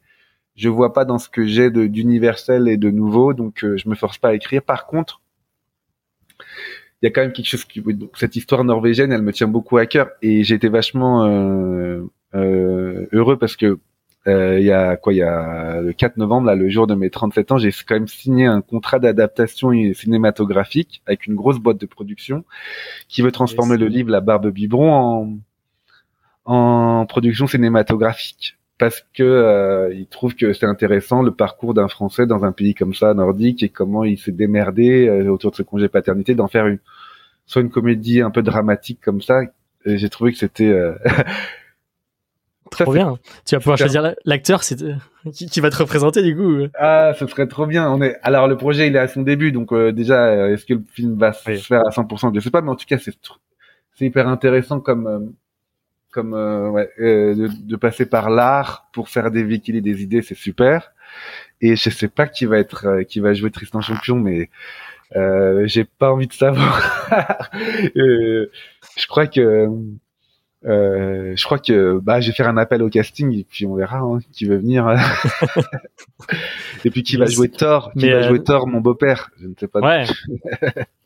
je 0.55 0.69
vois 0.69 0.93
pas 0.93 1.05
dans 1.05 1.17
ce 1.17 1.29
que 1.29 1.45
j'ai 1.45 1.69
d'universel 1.71 2.67
et 2.67 2.77
de 2.77 2.89
nouveau, 2.91 3.33
donc 3.33 3.63
euh, 3.63 3.77
je 3.77 3.87
me 3.87 3.95
force 3.95 4.17
pas 4.17 4.29
à 4.29 4.33
écrire. 4.33 4.63
Par 4.63 4.85
contre, 4.87 5.20
il 7.01 7.05
y 7.05 7.07
a 7.07 7.11
quand 7.11 7.21
même 7.21 7.31
quelque 7.31 7.47
chose 7.47 7.65
qui, 7.65 7.81
donc, 7.81 8.11
cette 8.17 8.35
histoire 8.35 8.63
norvégienne, 8.63 9.11
elle 9.11 9.23
me 9.23 9.33
tient 9.33 9.47
beaucoup 9.47 9.77
à 9.77 9.85
cœur. 9.85 10.09
Et 10.21 10.43
j'ai 10.43 10.55
été 10.55 10.69
vachement 10.69 11.25
euh, 11.25 13.07
heureux 13.11 13.37
parce 13.37 13.55
que 13.55 13.79
euh, 14.27 14.59
il 14.59 14.65
y 14.65 14.71
a 14.71 14.97
quoi 14.97 15.13
il 15.13 15.17
y 15.17 15.23
a 15.23 15.81
le 15.81 15.93
4 15.93 16.17
novembre 16.17 16.45
là 16.45 16.53
le 16.53 16.69
jour 16.69 16.85
de 16.85 16.93
mes 16.93 17.09
37 17.09 17.53
ans 17.53 17.57
j'ai 17.57 17.71
quand 17.71 17.95
même 17.95 18.07
signé 18.07 18.45
un 18.45 18.61
contrat 18.61 18.99
d'adaptation 18.99 19.71
cinématographique 19.95 21.01
avec 21.07 21.25
une 21.25 21.33
grosse 21.33 21.57
boîte 21.57 21.81
de 21.81 21.87
production 21.87 22.45
qui 23.07 23.23
veut 23.23 23.31
transformer 23.31 23.77
le 23.77 23.87
livre 23.87 24.11
La 24.11 24.21
Barbe 24.21 24.51
Biberon 24.51 24.93
en 24.93 25.37
en 26.45 27.05
production 27.07 27.47
cinématographique 27.47 28.59
parce 28.81 29.05
que 29.13 29.21
euh, 29.21 29.93
il 29.93 30.07
trouve 30.07 30.33
que 30.33 30.53
c'est 30.53 30.65
intéressant 30.65 31.21
le 31.21 31.29
parcours 31.29 31.75
d'un 31.75 31.87
Français 31.87 32.25
dans 32.25 32.45
un 32.45 32.51
pays 32.51 32.73
comme 32.73 32.95
ça 32.95 33.13
nordique 33.13 33.61
et 33.61 33.69
comment 33.69 34.03
il 34.03 34.17
s'est 34.17 34.31
démerdé 34.31 35.07
euh, 35.07 35.29
autour 35.29 35.51
de 35.51 35.55
ce 35.55 35.61
congé 35.61 35.87
paternité 35.87 36.33
d'en 36.33 36.47
faire 36.47 36.65
une 36.65 36.79
soit 37.45 37.61
une 37.61 37.69
comédie 37.69 38.21
un 38.21 38.31
peu 38.31 38.41
dramatique 38.41 38.97
comme 38.99 39.21
ça. 39.21 39.41
J'ai 39.85 40.09
trouvé 40.09 40.31
que 40.31 40.39
c'était 40.39 40.69
euh, 40.69 40.95
trop 42.71 42.91
bien. 42.91 43.19
Tu 43.45 43.53
vas 43.53 43.59
pouvoir 43.59 43.77
choisir 43.77 44.15
l'acteur 44.25 44.63
c'est 44.63 44.83
qui, 45.31 45.45
qui, 45.45 45.59
va 45.59 45.69
te 45.69 45.77
représenter 45.77 46.23
du 46.23 46.35
coup. 46.35 46.67
Ah, 46.73 47.13
ce 47.19 47.27
serait 47.27 47.45
trop 47.45 47.67
bien. 47.67 47.87
On 47.87 48.01
est 48.01 48.17
alors 48.23 48.47
le 48.47 48.57
projet 48.57 48.87
il 48.87 48.95
est 48.95 48.99
à 48.99 49.07
son 49.07 49.21
début 49.21 49.51
donc 49.51 49.71
déjà 49.91 50.49
est-ce 50.49 50.65
que 50.65 50.73
le 50.73 50.83
film 50.91 51.19
va 51.19 51.33
se 51.33 51.51
faire 51.51 51.85
à 51.85 51.91
100% 51.91 52.33
Je 52.33 52.39
sais 52.39 52.49
pas 52.49 52.61
mais 52.61 52.71
en 52.71 52.75
tout 52.75 52.87
cas 52.87 52.97
c'est 52.97 53.13
c'est 53.93 54.05
hyper 54.05 54.27
intéressant 54.27 54.79
comme 54.79 55.35
comme 56.11 56.33
euh, 56.33 56.69
ouais, 56.69 56.89
euh, 56.99 57.33
de, 57.33 57.49
de, 57.49 57.75
passer 57.75 58.05
par 58.05 58.29
l'art 58.29 58.87
pour 58.93 59.09
faire 59.09 59.31
des 59.31 59.43
véhiculer 59.43 59.81
des 59.81 60.03
idées, 60.03 60.21
c'est 60.21 60.35
super. 60.35 60.91
Et 61.61 61.75
je 61.75 61.89
sais 61.89 62.07
pas 62.07 62.27
qui 62.27 62.45
va 62.45 62.59
être, 62.59 62.85
euh, 62.85 63.03
qui 63.03 63.19
va 63.19 63.33
jouer 63.33 63.51
Tristan 63.51 63.81
Champion, 63.81 64.17
mais 64.17 64.49
euh, 65.15 65.63
j'ai 65.67 65.85
pas 65.85 66.11
envie 66.11 66.27
de 66.27 66.33
savoir. 66.33 66.91
je 67.95 68.47
crois 69.07 69.27
que, 69.27 69.67
je 70.63 71.43
crois 71.43 71.59
que, 71.59 71.99
bah, 71.99 72.21
je 72.21 72.27
vais 72.27 72.33
faire 72.33 72.47
un 72.47 72.57
appel 72.57 72.83
au 72.83 72.89
casting 72.89 73.33
et 73.37 73.45
puis 73.49 73.65
on 73.65 73.75
verra 73.75 73.99
hein, 73.99 74.19
qui 74.31 74.45
veut 74.45 74.57
venir. 74.57 74.87
et 76.85 76.89
puis 76.89 77.03
qui 77.03 77.17
va 77.17 77.25
jouer 77.25 77.49
Thor, 77.49 77.91
qui 77.97 78.09
va 78.09 78.21
jouer 78.23 78.43
Thor, 78.43 78.67
mon 78.67 78.81
beau-père. 78.81 79.31
Je 79.39 79.47
ne 79.47 79.53
sais 79.57 79.67
pas. 79.67 79.79
Ouais. 79.79 80.05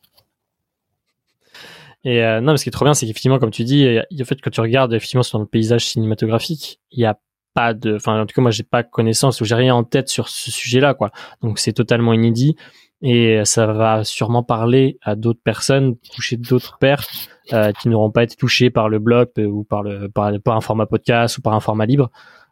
Et 2.05 2.23
euh, 2.23 2.39
non, 2.39 2.53
mais 2.53 2.57
ce 2.57 2.63
qui 2.63 2.69
est 2.69 2.71
trop 2.71 2.85
bien, 2.85 2.93
c'est 2.93 3.05
qu'effectivement, 3.05 3.39
comme 3.39 3.51
tu 3.51 3.63
dis, 3.63 3.99
en 3.99 4.25
fait, 4.25 4.39
quand 4.41 4.51
tu 4.51 4.61
regardes 4.61 4.93
effectivement 4.93 5.23
sur 5.23 5.39
le 5.39 5.45
paysage 5.45 5.85
cinématographique, 5.85 6.79
il 6.91 7.01
y 7.01 7.05
a 7.05 7.19
pas 7.53 7.73
de, 7.73 7.95
enfin, 7.95 8.21
en 8.21 8.25
tout 8.25 8.33
cas, 8.33 8.41
moi, 8.41 8.51
j'ai 8.51 8.63
pas 8.63 8.83
connaissance 8.83 9.41
ou 9.41 9.45
j'ai 9.45 9.55
rien 9.55 9.75
en 9.75 9.83
tête 9.83 10.07
sur 10.07 10.29
ce 10.29 10.51
sujet-là, 10.51 10.93
quoi. 10.93 11.11
Donc, 11.41 11.59
c'est 11.59 11.73
totalement 11.73 12.13
inédit 12.13 12.55
et 13.01 13.43
ça 13.43 13.67
va 13.67 14.03
sûrement 14.03 14.43
parler 14.43 14.97
à 15.01 15.15
d'autres 15.15 15.41
personnes, 15.43 15.95
toucher 16.13 16.37
d'autres 16.37 16.77
pères 16.79 17.05
euh, 17.53 17.71
qui 17.73 17.89
n'auront 17.89 18.09
pas 18.09 18.23
été 18.23 18.35
touchés 18.35 18.71
par 18.71 18.89
le 18.89 18.97
blog 18.97 19.29
euh, 19.37 19.45
ou 19.45 19.63
par 19.63 19.83
le 19.83 20.09
par, 20.09 20.33
un 20.55 20.61
format 20.61 20.87
podcast 20.87 21.37
ou 21.37 21.41
par 21.41 21.53
un 21.53 21.59
format 21.59 21.85
libre. 21.85 22.09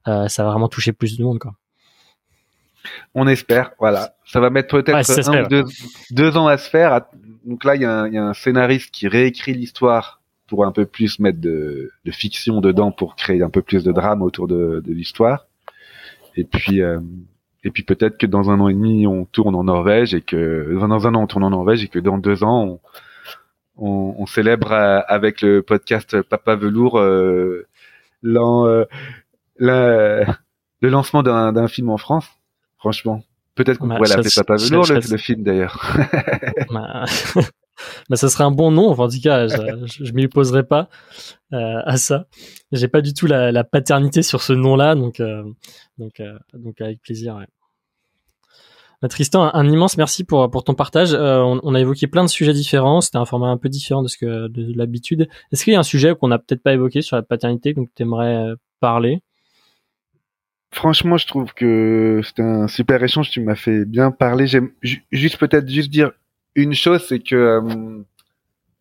Euh, 0.08 0.28
ça 0.28 0.44
va 0.44 0.52
vraiment 0.52 0.68
toucher 0.68 0.94
plus 0.94 1.18
de 1.18 1.24
monde, 1.24 1.40
quoi. 1.40 1.54
On 3.16 3.28
espère, 3.28 3.72
voilà. 3.80 4.14
Ça 4.26 4.42
va 4.42 4.50
mettre 4.50 4.68
peut-être 4.68 5.48
deux, 5.48 5.64
deux, 6.12 6.38
ans 6.38 6.48
à 6.48 6.58
se 6.58 6.70
faire 6.70 7.02
donc 7.44 7.64
là, 7.66 7.76
il 7.76 7.82
y, 7.82 7.86
a 7.86 8.06
un 8.06 8.34
scénariste 8.34 8.92
qui 8.92 9.08
réécrit 9.08 9.54
l'histoire 9.54 10.22
pour 10.48 10.66
un 10.66 10.72
peu 10.72 10.86
plus 10.86 11.20
mettre 11.20 11.42
de, 11.42 11.92
fiction 12.12 12.62
dedans 12.62 12.92
pour 12.92 13.16
créer 13.16 13.42
un 13.42 13.50
peu 13.50 13.62
plus 13.62 13.84
de 13.84 13.92
drame 13.92 14.22
autour 14.22 14.48
de, 14.48 14.82
l'histoire. 14.88 15.48
Et 16.36 16.44
puis, 16.44 16.82
euh, 16.82 17.00
et 17.64 17.72
puis 17.72 17.84
peut-être 17.84 18.18
que 18.18 18.26
dans 18.26 18.50
un 18.50 18.60
an 18.60 18.68
et 18.70 18.74
demi, 18.74 19.08
on 19.08 19.26
tourne 19.26 19.56
en 19.56 19.64
Norvège 19.64 20.14
et 20.14 20.22
que 20.22 20.78
dans 20.80 21.08
un 21.08 21.16
an, 21.16 21.24
on 21.24 21.28
tourne 21.28 21.44
en 21.44 21.50
Norvège 21.52 21.84
et 21.84 21.88
que 21.88 22.00
dans 22.00 22.18
deux 22.18 22.44
ans, 22.44 22.80
on, 23.78 24.26
célèbre 24.26 24.72
euh, 24.72 25.02
avec 25.08 25.42
le 25.42 25.62
podcast 25.62 26.22
Papa 26.22 26.56
Velours 26.56 27.00
euh, 27.00 27.68
le 28.24 28.86
lancement 30.82 31.24
d'un 31.24 31.68
film 31.68 31.90
en 31.90 31.98
France. 31.98 32.28
Franchement, 32.78 33.24
Peut-être 33.56 33.78
qu'on 33.78 33.88
bah, 33.88 33.96
pourrait 33.96 34.10
l'appeler 34.10 34.30
Papa 34.36 34.56
Velours, 34.56 34.88
le, 34.88 35.00
le, 35.00 35.18
film 35.18 35.44
d'ailleurs. 35.44 35.96
bah, 36.72 37.06
bah, 38.10 38.16
ça 38.16 38.30
serait 38.30 38.44
un 38.44 38.52
bon 38.52 38.72
nom. 38.72 38.90
Enfin, 38.90 39.04
en 39.04 39.10
tout 39.10 39.22
cas, 39.22 39.48
je, 39.48 40.04
je, 40.04 40.12
m'y 40.14 40.26
opposerai 40.26 40.64
pas 40.64 40.90
euh, 41.54 41.82
à 41.86 41.98
ça. 41.98 42.26
J'ai 42.72 42.88
pas 42.88 43.02
du 43.02 43.14
tout 43.14 43.28
la, 43.28 43.52
la 43.52 43.64
paternité 43.64 44.24
sur 44.24 44.42
ce 44.42 44.54
nom-là, 44.54 44.96
donc 44.96 45.20
euh, 45.20 45.44
donc 45.98 46.20
euh, 46.20 46.38
donc 46.54 46.82
avec 46.82 47.02
plaisir. 47.02 47.36
Ouais. 47.36 47.46
Bah, 49.04 49.08
Tristan, 49.08 49.54
un, 49.54 49.70
immense 49.70 49.98
merci 49.98 50.24
pour 50.24 50.50
pour 50.50 50.64
ton 50.64 50.74
partage. 50.74 51.14
Euh, 51.14 51.40
on, 51.42 51.60
on, 51.62 51.76
a 51.76 51.80
évoqué 51.80 52.08
plein 52.08 52.24
de 52.24 52.30
sujets 52.30 52.54
différents. 52.54 53.02
C'était 53.02 53.18
un 53.18 53.26
format 53.26 53.50
un 53.50 53.58
peu 53.58 53.70
différent 53.70 54.02
de 54.02 54.08
ce 54.08 54.18
que 54.18 54.48
de, 54.48 54.74
l'habitude. 54.76 55.28
Est-ce 55.52 55.64
qu'il 55.64 55.74
y 55.74 55.76
a 55.76 55.80
un 55.80 55.84
sujet 55.84 56.16
qu'on 56.16 56.30
n'a 56.30 56.40
peut-être 56.40 56.64
pas 56.64 56.74
évoqué 56.74 57.04
sur 57.04 57.18
la 57.18 57.24
paternité 57.24 57.74
donc 57.74 57.90
tu 57.96 58.02
aimerais 58.02 58.54
parler? 58.80 59.22
Franchement, 60.74 61.18
je 61.18 61.28
trouve 61.28 61.54
que 61.54 62.22
c'était 62.24 62.42
un 62.42 62.68
super 62.68 63.02
échange. 63.04 63.30
Tu 63.30 63.42
m'as 63.42 63.56
fait 63.56 63.86
bien 63.86 64.10
parler. 64.10 64.48
J'aime 64.48 64.72
juste 65.12 65.38
peut-être 65.38 65.70
juste 65.70 65.92
dire 65.92 66.12
une 66.56 66.74
chose, 66.74 67.06
c'est 67.08 67.20
que 67.20 67.36
euh, 67.36 68.04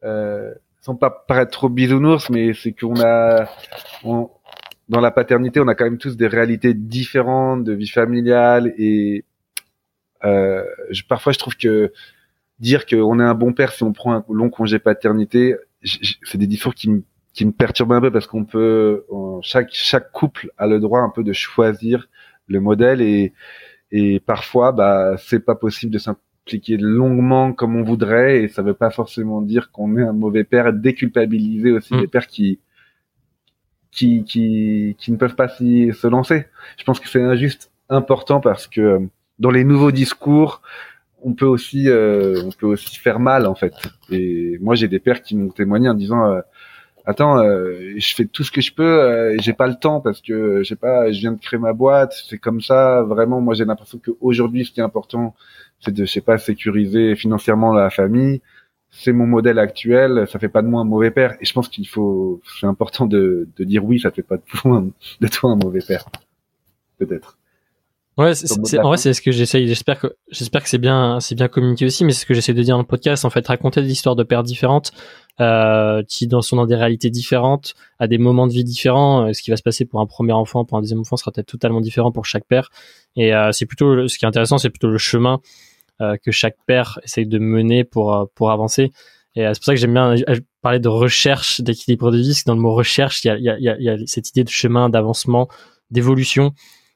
euh, 0.02 0.54
sans 0.80 0.96
pas 0.96 1.10
paraître 1.10 1.50
trop 1.50 1.68
bisounours, 1.68 2.30
mais 2.30 2.54
c'est 2.54 2.72
qu'on 2.72 2.98
a 2.98 3.46
dans 4.02 5.00
la 5.00 5.10
paternité, 5.10 5.60
on 5.60 5.68
a 5.68 5.74
quand 5.74 5.84
même 5.84 5.98
tous 5.98 6.16
des 6.16 6.26
réalités 6.26 6.72
différentes 6.72 7.62
de 7.64 7.74
vie 7.74 7.88
familiale 7.88 8.72
et 8.78 9.24
euh, 10.24 10.64
je, 10.90 11.02
parfois 11.04 11.32
je 11.32 11.38
trouve 11.38 11.56
que 11.56 11.92
dire 12.58 12.86
qu'on 12.86 13.20
est 13.20 13.24
un 13.24 13.34
bon 13.34 13.52
père 13.52 13.72
si 13.72 13.82
on 13.82 13.92
prend 13.92 14.14
un 14.14 14.24
long 14.30 14.48
congé 14.48 14.78
paternité, 14.78 15.56
c'est 15.82 16.38
des 16.38 16.46
discours 16.46 16.74
qui 16.74 16.88
me 16.88 17.02
qui 17.32 17.46
me 17.46 17.52
perturbe 17.52 17.92
un 17.92 18.00
peu 18.00 18.10
parce 18.10 18.26
qu'on 18.26 18.44
peut 18.44 19.04
chaque 19.42 19.70
chaque 19.72 20.12
couple 20.12 20.50
a 20.58 20.66
le 20.66 20.80
droit 20.80 21.00
un 21.00 21.10
peu 21.10 21.24
de 21.24 21.32
choisir 21.32 22.08
le 22.48 22.60
modèle 22.60 23.00
et 23.00 23.32
et 23.90 24.20
parfois 24.20 24.72
bah 24.72 25.16
c'est 25.18 25.44
pas 25.44 25.54
possible 25.54 25.92
de 25.92 25.98
s'impliquer 25.98 26.76
longuement 26.76 27.52
comme 27.52 27.76
on 27.76 27.82
voudrait 27.82 28.42
et 28.42 28.48
ça 28.48 28.62
veut 28.62 28.74
pas 28.74 28.90
forcément 28.90 29.42
dire 29.42 29.70
qu'on 29.70 29.96
est 29.96 30.02
un 30.02 30.12
mauvais 30.12 30.44
père. 30.44 30.72
Déculpabiliser 30.72 31.72
aussi 31.72 31.94
les 31.94 32.06
mm. 32.06 32.10
pères 32.10 32.26
qui 32.26 32.60
qui 33.90 34.24
qui 34.24 34.96
qui 34.98 35.12
ne 35.12 35.16
peuvent 35.16 35.36
pas 35.36 35.48
s'y 35.48 35.92
se 35.92 36.06
lancer. 36.06 36.46
Je 36.78 36.84
pense 36.84 37.00
que 37.00 37.08
c'est 37.08 37.22
injuste 37.22 37.70
important 37.88 38.40
parce 38.40 38.66
que 38.66 39.00
dans 39.38 39.50
les 39.50 39.64
nouveaux 39.64 39.92
discours 39.92 40.62
on 41.24 41.34
peut 41.34 41.46
aussi 41.46 41.88
euh, 41.88 42.42
on 42.44 42.50
peut 42.50 42.66
aussi 42.66 42.96
faire 42.96 43.20
mal 43.20 43.46
en 43.46 43.54
fait. 43.54 43.74
Et 44.10 44.58
moi 44.60 44.74
j'ai 44.74 44.88
des 44.88 44.98
pères 44.98 45.22
qui 45.22 45.36
m'ont 45.36 45.50
témoigné 45.50 45.88
en 45.88 45.94
disant 45.94 46.24
euh, 46.24 46.40
attends, 47.04 47.38
euh, 47.38 47.94
je 47.96 48.14
fais 48.14 48.24
tout 48.26 48.44
ce 48.44 48.50
que 48.52 48.60
je 48.60 48.72
peux, 48.72 48.82
euh, 48.82 49.36
j'ai 49.40 49.52
pas 49.52 49.66
le 49.66 49.74
temps 49.74 50.00
parce 50.00 50.20
que 50.20 50.62
je 50.62 50.68
sais 50.68 50.76
pas, 50.76 51.10
je 51.10 51.20
viens 51.20 51.32
de 51.32 51.40
créer 51.40 51.58
ma 51.58 51.72
boîte, 51.72 52.14
c'est 52.28 52.38
comme 52.38 52.60
ça. 52.60 53.02
Vraiment, 53.02 53.40
moi 53.40 53.54
j'ai 53.54 53.64
l'impression 53.64 53.98
qu'aujourd'hui, 53.98 54.64
ce 54.64 54.72
qui 54.72 54.80
est 54.80 54.82
important, 54.82 55.34
c'est 55.80 55.92
de, 55.92 56.04
je 56.04 56.10
sais 56.10 56.20
pas, 56.20 56.38
sécuriser 56.38 57.16
financièrement 57.16 57.72
la 57.72 57.90
famille. 57.90 58.40
C'est 58.90 59.12
mon 59.12 59.26
modèle 59.26 59.58
actuel, 59.58 60.26
ça 60.28 60.38
fait 60.38 60.50
pas 60.50 60.62
de 60.62 60.68
moi 60.68 60.82
un 60.82 60.84
mauvais 60.84 61.10
père. 61.10 61.36
Et 61.40 61.46
je 61.46 61.52
pense 61.52 61.68
qu'il 61.68 61.88
faut, 61.88 62.42
c'est 62.60 62.66
important 62.66 63.06
de, 63.06 63.48
de 63.56 63.64
dire 63.64 63.84
oui, 63.84 63.98
ça 63.98 64.10
fait 64.10 64.22
pas 64.22 64.36
de 64.36 64.42
toi, 64.54 64.84
de 65.20 65.28
toi 65.28 65.50
un 65.50 65.56
mauvais 65.56 65.80
père, 65.86 66.06
peut-être. 66.98 67.38
Ouais, 68.18 68.34
c'est, 68.34 68.78
en 68.78 68.88
vrai, 68.88 68.98
c'est 68.98 69.14
ce 69.14 69.22
que 69.22 69.32
j'essaye. 69.32 69.66
J'espère 69.66 69.98
que, 69.98 70.08
j'espère 70.30 70.62
que 70.62 70.68
c'est 70.68 70.78
bien, 70.78 71.18
c'est 71.20 71.34
bien 71.34 71.48
communiqué 71.48 71.86
aussi, 71.86 72.04
mais 72.04 72.12
c'est 72.12 72.20
ce 72.20 72.26
que 72.26 72.34
j'essaie 72.34 72.52
de 72.52 72.62
dire 72.62 72.74
dans 72.74 72.82
le 72.82 72.86
podcast. 72.86 73.24
En 73.24 73.30
fait, 73.30 73.46
raconter 73.46 73.80
des 73.80 73.90
histoires 73.90 74.16
de 74.16 74.22
pères 74.22 74.42
différentes, 74.42 74.92
euh, 75.40 76.02
qui 76.06 76.26
dans, 76.26 76.42
sont 76.42 76.56
dans 76.56 76.66
des 76.66 76.76
réalités 76.76 77.08
différentes, 77.08 77.74
à 77.98 78.06
des 78.06 78.18
moments 78.18 78.46
de 78.46 78.52
vie 78.52 78.64
différents. 78.64 79.28
Euh, 79.28 79.32
ce 79.32 79.40
qui 79.40 79.50
va 79.50 79.56
se 79.56 79.62
passer 79.62 79.86
pour 79.86 80.00
un 80.00 80.06
premier 80.06 80.34
enfant, 80.34 80.66
pour 80.66 80.76
un 80.76 80.82
deuxième 80.82 81.00
enfant, 81.00 81.16
sera 81.16 81.32
peut-être 81.32 81.46
totalement 81.46 81.80
différent 81.80 82.12
pour 82.12 82.26
chaque 82.26 82.44
père. 82.44 82.68
Et 83.16 83.34
euh, 83.34 83.50
c'est 83.50 83.64
plutôt, 83.64 84.08
ce 84.08 84.18
qui 84.18 84.26
est 84.26 84.28
intéressant, 84.28 84.58
c'est 84.58 84.68
plutôt 84.68 84.88
le 84.88 84.98
chemin 84.98 85.40
que 86.24 86.32
chaque 86.32 86.56
père 86.66 86.98
essaye 87.04 87.28
de 87.28 87.38
mener 87.38 87.84
pour 87.84 88.28
pour 88.34 88.50
avancer. 88.50 88.90
Et 89.36 89.44
c'est 89.44 89.58
pour 89.58 89.64
ça 89.66 89.74
que 89.74 89.78
j'aime 89.78 89.94
bien 89.94 90.16
parler 90.60 90.80
de 90.80 90.88
recherche 90.88 91.60
d'équilibre 91.60 92.10
de 92.10 92.16
vie, 92.16 92.30
parce 92.30 92.42
dans 92.42 92.56
le 92.56 92.60
mot 92.60 92.74
recherche, 92.74 93.24
il 93.24 93.40
y 93.40 93.88
a, 93.88 93.96
cette 94.06 94.30
idée 94.30 94.42
de 94.42 94.48
chemin, 94.48 94.88
d'avancement, 94.88 95.46
d'évolution 95.92 96.54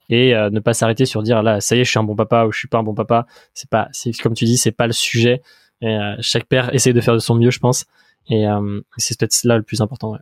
et 0.09 0.34
ne 0.34 0.59
pas 0.59 0.74
s'arrêter 0.74 1.07
sur 1.07 1.22
dire 1.22 1.45
là 1.45 1.61
ça 1.61 1.76
y 1.76 1.80
est 1.80 1.84
je 1.84 1.91
suis 1.91 2.01
un 2.01 2.03
bon 2.03 2.16
papa 2.16 2.47
ou 2.47 2.53
je 2.53 2.59
suis 2.59 2.68
pas 2.68 2.78
un 2.78 2.82
bon 2.82 2.95
papa 2.95 3.26
c'est 3.55 3.70
pas 3.70 3.91
comme 4.20 4.34
tu 4.34 4.45
dis 4.45 4.57
c'est 4.57 4.72
pas 4.72 4.89
le 4.89 4.93
sujet 4.93 5.41
et, 5.82 5.97
chaque 6.18 6.47
père 6.47 6.74
essaie 6.74 6.93
de 6.93 7.01
faire 7.01 7.14
de 7.14 7.20
son 7.20 7.37
mieux 7.37 7.53
je 7.53 7.61
pense 7.61 7.87
et 8.28 8.48
euh, 8.48 8.80
c'est 8.96 9.18
peut-être 9.18 9.36
là 9.44 9.56
le 9.56 9.62
plus 9.62 9.80
important 9.80 10.12
ouais. 10.12 10.18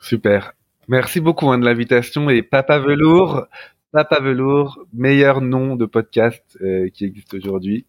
super. 0.00 0.52
Merci 0.88 1.20
beaucoup 1.20 1.50
hein, 1.50 1.58
de 1.58 1.64
l'invitation. 1.64 2.30
Et 2.30 2.42
papa 2.42 2.78
velours 2.78 3.46
papa 3.92 4.20
velours 4.20 4.78
meilleur 4.92 5.40
nom 5.40 5.74
de 5.74 5.86
podcast 5.86 6.58
qui 6.92 7.04
existe 7.04 7.34
aujourd'hui. 7.34 7.86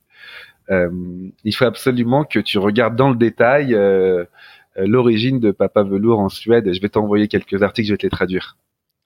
Il 0.70 1.56
faut 1.56 1.66
absolument 1.66 2.24
que 2.24 2.40
tu 2.40 2.58
regardes 2.58 2.96
dans 2.96 3.10
le 3.10 3.16
détail 3.16 3.78
l'origine 4.78 5.40
de 5.40 5.52
papa 5.52 5.84
velours 5.84 6.20
en 6.20 6.30
Suède. 6.30 6.74
Je 6.74 6.82
vais 6.82 6.90
t'envoyer 6.90 7.28
quelques 7.28 7.62
articles 7.62 7.88
je 7.88 7.94
vais 7.94 7.98
te 7.98 8.06
les 8.06 8.10
traduire 8.10 8.58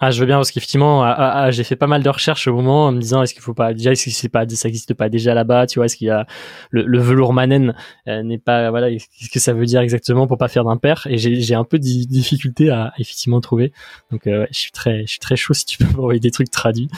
ah, 0.03 0.09
je 0.09 0.19
veux 0.19 0.25
bien 0.25 0.37
parce 0.37 0.49
qu'effectivement, 0.49 1.03
ah, 1.03 1.13
ah, 1.15 1.43
ah, 1.43 1.51
j'ai 1.51 1.63
fait 1.63 1.75
pas 1.75 1.85
mal 1.85 2.01
de 2.01 2.09
recherches 2.09 2.47
au 2.47 2.55
moment 2.55 2.87
en 2.87 2.91
me 2.91 2.99
disant 2.99 3.21
est-ce 3.21 3.35
qu'il 3.35 3.43
faut 3.43 3.53
pas 3.53 3.71
déjà 3.71 3.91
est-ce 3.91 4.05
que 4.05 4.09
c'est 4.09 4.29
pas 4.29 4.49
ça 4.49 4.67
existe 4.67 4.95
pas 4.95 5.09
déjà 5.09 5.35
là-bas, 5.35 5.67
tu 5.67 5.77
vois, 5.77 5.85
est-ce 5.85 5.95
qu'il 5.95 6.07
y 6.07 6.09
a 6.09 6.25
le, 6.71 6.83
le 6.83 6.99
velours 6.99 7.33
manen 7.33 7.75
euh, 8.07 8.23
n'est 8.23 8.39
pas 8.39 8.71
voilà, 8.71 8.89
qu'est-ce 8.89 9.29
que 9.29 9.39
ça 9.39 9.53
veut 9.53 9.67
dire 9.67 9.79
exactement 9.81 10.25
pour 10.25 10.39
pas 10.39 10.47
faire 10.47 10.63
d'impair 10.63 11.05
et 11.07 11.19
j'ai 11.19 11.39
j'ai 11.41 11.53
un 11.53 11.63
peu 11.63 11.77
de 11.77 11.83
difficulté 11.83 12.71
à 12.71 12.93
effectivement 12.97 13.39
trouver. 13.41 13.73
Donc 14.11 14.25
euh, 14.25 14.47
je 14.49 14.57
suis 14.57 14.71
très 14.71 15.01
je 15.01 15.11
suis 15.11 15.19
très 15.19 15.35
chaud 15.35 15.53
si 15.53 15.65
tu 15.65 15.77
peux 15.77 15.85
m'envoyer 15.95 16.19
des 16.19 16.31
trucs 16.31 16.49
traduits. 16.49 16.89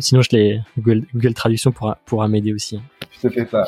sinon 0.00 0.22
je 0.22 0.30
les 0.32 0.60
Google, 0.78 1.04
Google 1.14 1.34
Traduction 1.34 1.70
pourra 1.70 1.98
pourra 2.06 2.28
m'aider 2.28 2.54
aussi. 2.54 2.80
Je 3.22 3.28
te 3.28 3.34
fais 3.34 3.46
ça. 3.46 3.66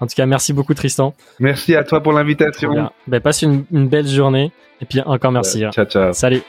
En 0.00 0.06
tout 0.06 0.14
cas, 0.16 0.26
merci 0.26 0.52
beaucoup 0.52 0.74
Tristan. 0.74 1.14
Merci 1.38 1.76
à 1.76 1.84
toi 1.84 2.02
pour 2.02 2.12
l'invitation. 2.12 2.90
Ben, 3.06 3.20
passe 3.20 3.40
une, 3.40 3.64
une, 3.70 3.88
belle 3.88 4.08
journée 4.08 4.52
et 4.82 4.84
puis 4.84 5.00
encore 5.00 5.32
merci. 5.32 5.64
Ciao 5.72 5.86
ciao. 5.86 6.12
Salut. 6.12 6.42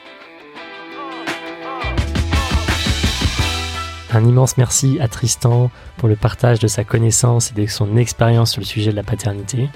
Un 4.14 4.24
immense 4.24 4.56
merci 4.58 4.98
à 5.00 5.08
Tristan 5.08 5.72
pour 5.96 6.08
le 6.08 6.14
partage 6.14 6.60
de 6.60 6.68
sa 6.68 6.84
connaissance 6.84 7.50
et 7.50 7.60
de 7.60 7.66
son 7.66 7.96
expérience 7.96 8.52
sur 8.52 8.60
le 8.60 8.66
sujet 8.66 8.92
de 8.92 8.96
la 8.96 9.02
paternité. 9.02 9.68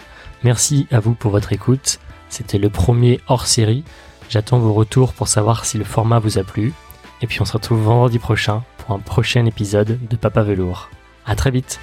Merci 0.44 0.86
à 0.92 1.00
vous 1.00 1.14
pour 1.14 1.32
votre 1.32 1.52
écoute. 1.52 1.98
C'était 2.28 2.58
le 2.58 2.70
premier 2.70 3.20
hors 3.26 3.48
série. 3.48 3.82
J'attends 4.28 4.60
vos 4.60 4.74
retours 4.74 5.12
pour 5.12 5.26
savoir 5.26 5.64
si 5.64 5.76
le 5.76 5.82
format 5.82 6.20
vous 6.20 6.38
a 6.38 6.44
plu. 6.44 6.72
Et 7.20 7.26
puis 7.26 7.42
on 7.42 7.44
se 7.44 7.54
retrouve 7.54 7.82
vendredi 7.82 8.20
prochain 8.20 8.62
pour 8.76 8.94
un 8.94 9.00
prochain 9.00 9.44
épisode 9.44 9.98
de 10.08 10.16
Papa 10.16 10.44
Velours. 10.44 10.88
À 11.26 11.34
très 11.34 11.50
vite! 11.50 11.80